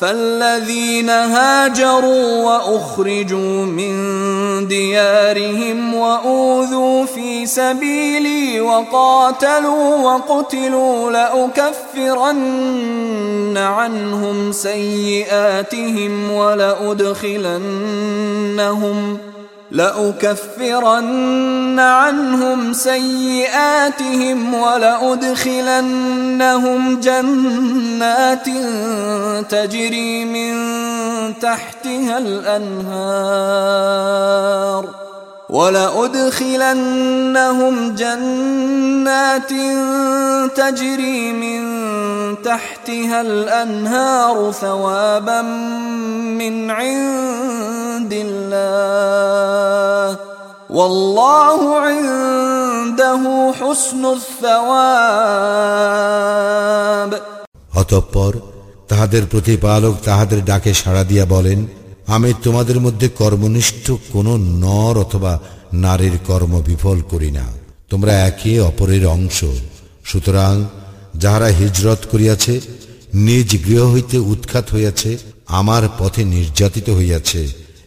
[0.00, 12.48] فالذين هاجروا واخرجوا من ديارهم واوذوا في سبيلي وقاتلوا وقتلوا لاكفرن
[13.56, 17.58] عنهم سيئاتهم ولادخلنهم
[19.70, 21.38] لأكفرن
[21.78, 25.80] عنهم سيئاتهم ولأدخلنهم
[27.00, 28.46] جنات
[29.48, 30.54] تجري من
[31.38, 33.28] تحتها الأنهار
[35.48, 36.54] ولأدخلنهم
[37.94, 39.50] جنات
[40.56, 41.87] تجري من
[42.43, 45.41] تحتها الأنهار ثوابا
[46.33, 50.17] من عند الله
[50.69, 55.53] والله عنده حسن الثواب
[57.73, 58.33] অতঃপর
[58.87, 61.67] তাহাদের প্রতিপালক তাহাদের ডাকে সাড়া দিয়া বলেন
[62.07, 64.27] আমি তোমাদের মধ্যে কর্মনিষ্ঠ কোন
[64.63, 65.39] নর অথবা
[65.75, 67.45] নারীর কর্ম বিফল করি না
[67.89, 69.43] তোমরা একে অপরের অংশ
[70.05, 70.65] সুতরাং
[71.22, 72.54] যাহারা হিজরত করিয়াছে,
[73.26, 75.10] নিজ গৃহ হইতে উৎখাত হইয়াছে,
[75.60, 77.42] আমার পথে নির্যাতিত হইয়াছে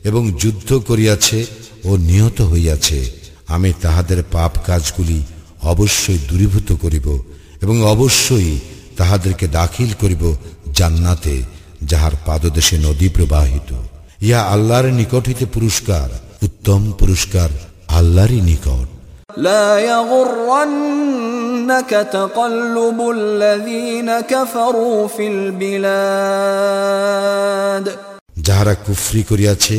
[0.09, 1.39] এবং যুদ্ধ করিয়াছে
[1.85, 2.99] ও নিহত হইয়াছে।
[3.55, 5.19] আমি তাহাদের পাপ কাজগুলি
[5.73, 7.07] অবশ্যই দূরীভূত করিব
[7.63, 8.51] এবং অবশ্যই
[8.99, 10.23] তাহাদেরকে দাখিল করিব
[10.77, 11.35] জান্নাতে,
[11.91, 13.69] যাহার পাদদেশে নদী প্রবাহিত।
[14.27, 16.07] ইহা আল্লাহর নিকট হইতে পুরস্কার,
[16.45, 17.49] উত্তম পুরস্কার
[17.99, 18.87] আল্লাহরই নিকট।
[19.36, 25.26] لا يغرنك تقلب الذين كفروا في
[26.56, 27.86] البلاد
[28.46, 29.76] যাহারা কুফরি করিয়াছে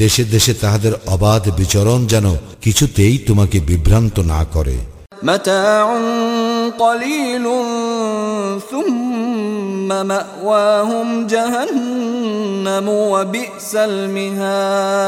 [0.00, 2.26] দেশে দেশে তাহাদের অবাধ বিচরণ যেন
[2.62, 4.76] কিছুতেই তোমাকে বিভ্রান্ত না করে
[5.22, 5.86] متاع
[6.78, 7.44] قليل
[8.70, 15.00] ثم مأواهم جهنم وبئس المهاد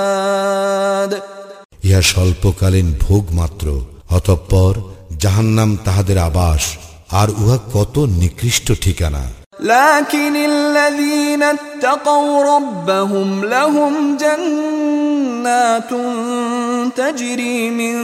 [1.84, 3.66] ইহা স্বল্পকালীন ভোগ মাত্র
[4.10, 4.74] অতঃপর
[5.22, 6.62] জাহান্নাম তাহাদের আবাস
[7.20, 9.24] আর উহা কত নিকৃষ্ট ঠিকানা
[9.60, 15.90] لكن الذين اتقوا ربهم لهم جنات
[16.96, 17.94] تجري من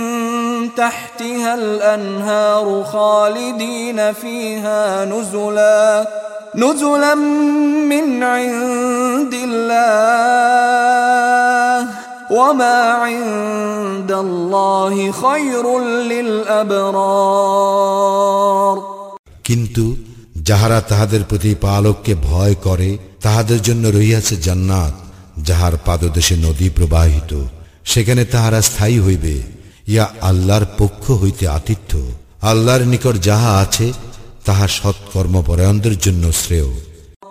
[0.74, 6.06] تحتها الأنهار خالدين فيها نزلا
[6.54, 7.14] نزلا
[7.92, 10.62] من عند الله
[12.30, 15.64] وما عند الله خير
[17.84, 18.76] للأبرار
[19.44, 19.84] কিন্তু
[20.48, 22.90] যাহারা তাহাদের প্রতি পালককে ভয় করে
[23.22, 24.94] তাহাদের জন্য রহিয়াছে জান্নাত
[25.38, 27.32] যাহার পাদদেশে নদী প্রবাহিত
[27.84, 29.34] সেখানে তাহারা স্থায়ী হইবে
[29.88, 31.92] ইয়া আল্লাহর পক্ষ হইতে আতিথ্য
[32.42, 33.86] আল্লাহর নিকট যাহা আছে
[34.46, 36.70] তাহা সৎকর্মপরায়ণদের জন্য শ্রেয়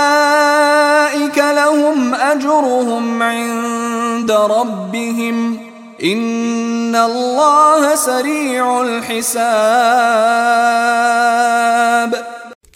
[0.00, 5.58] أولئك لهم أجرهم عند ربهم
[6.02, 9.30] إن الله سريع الحساب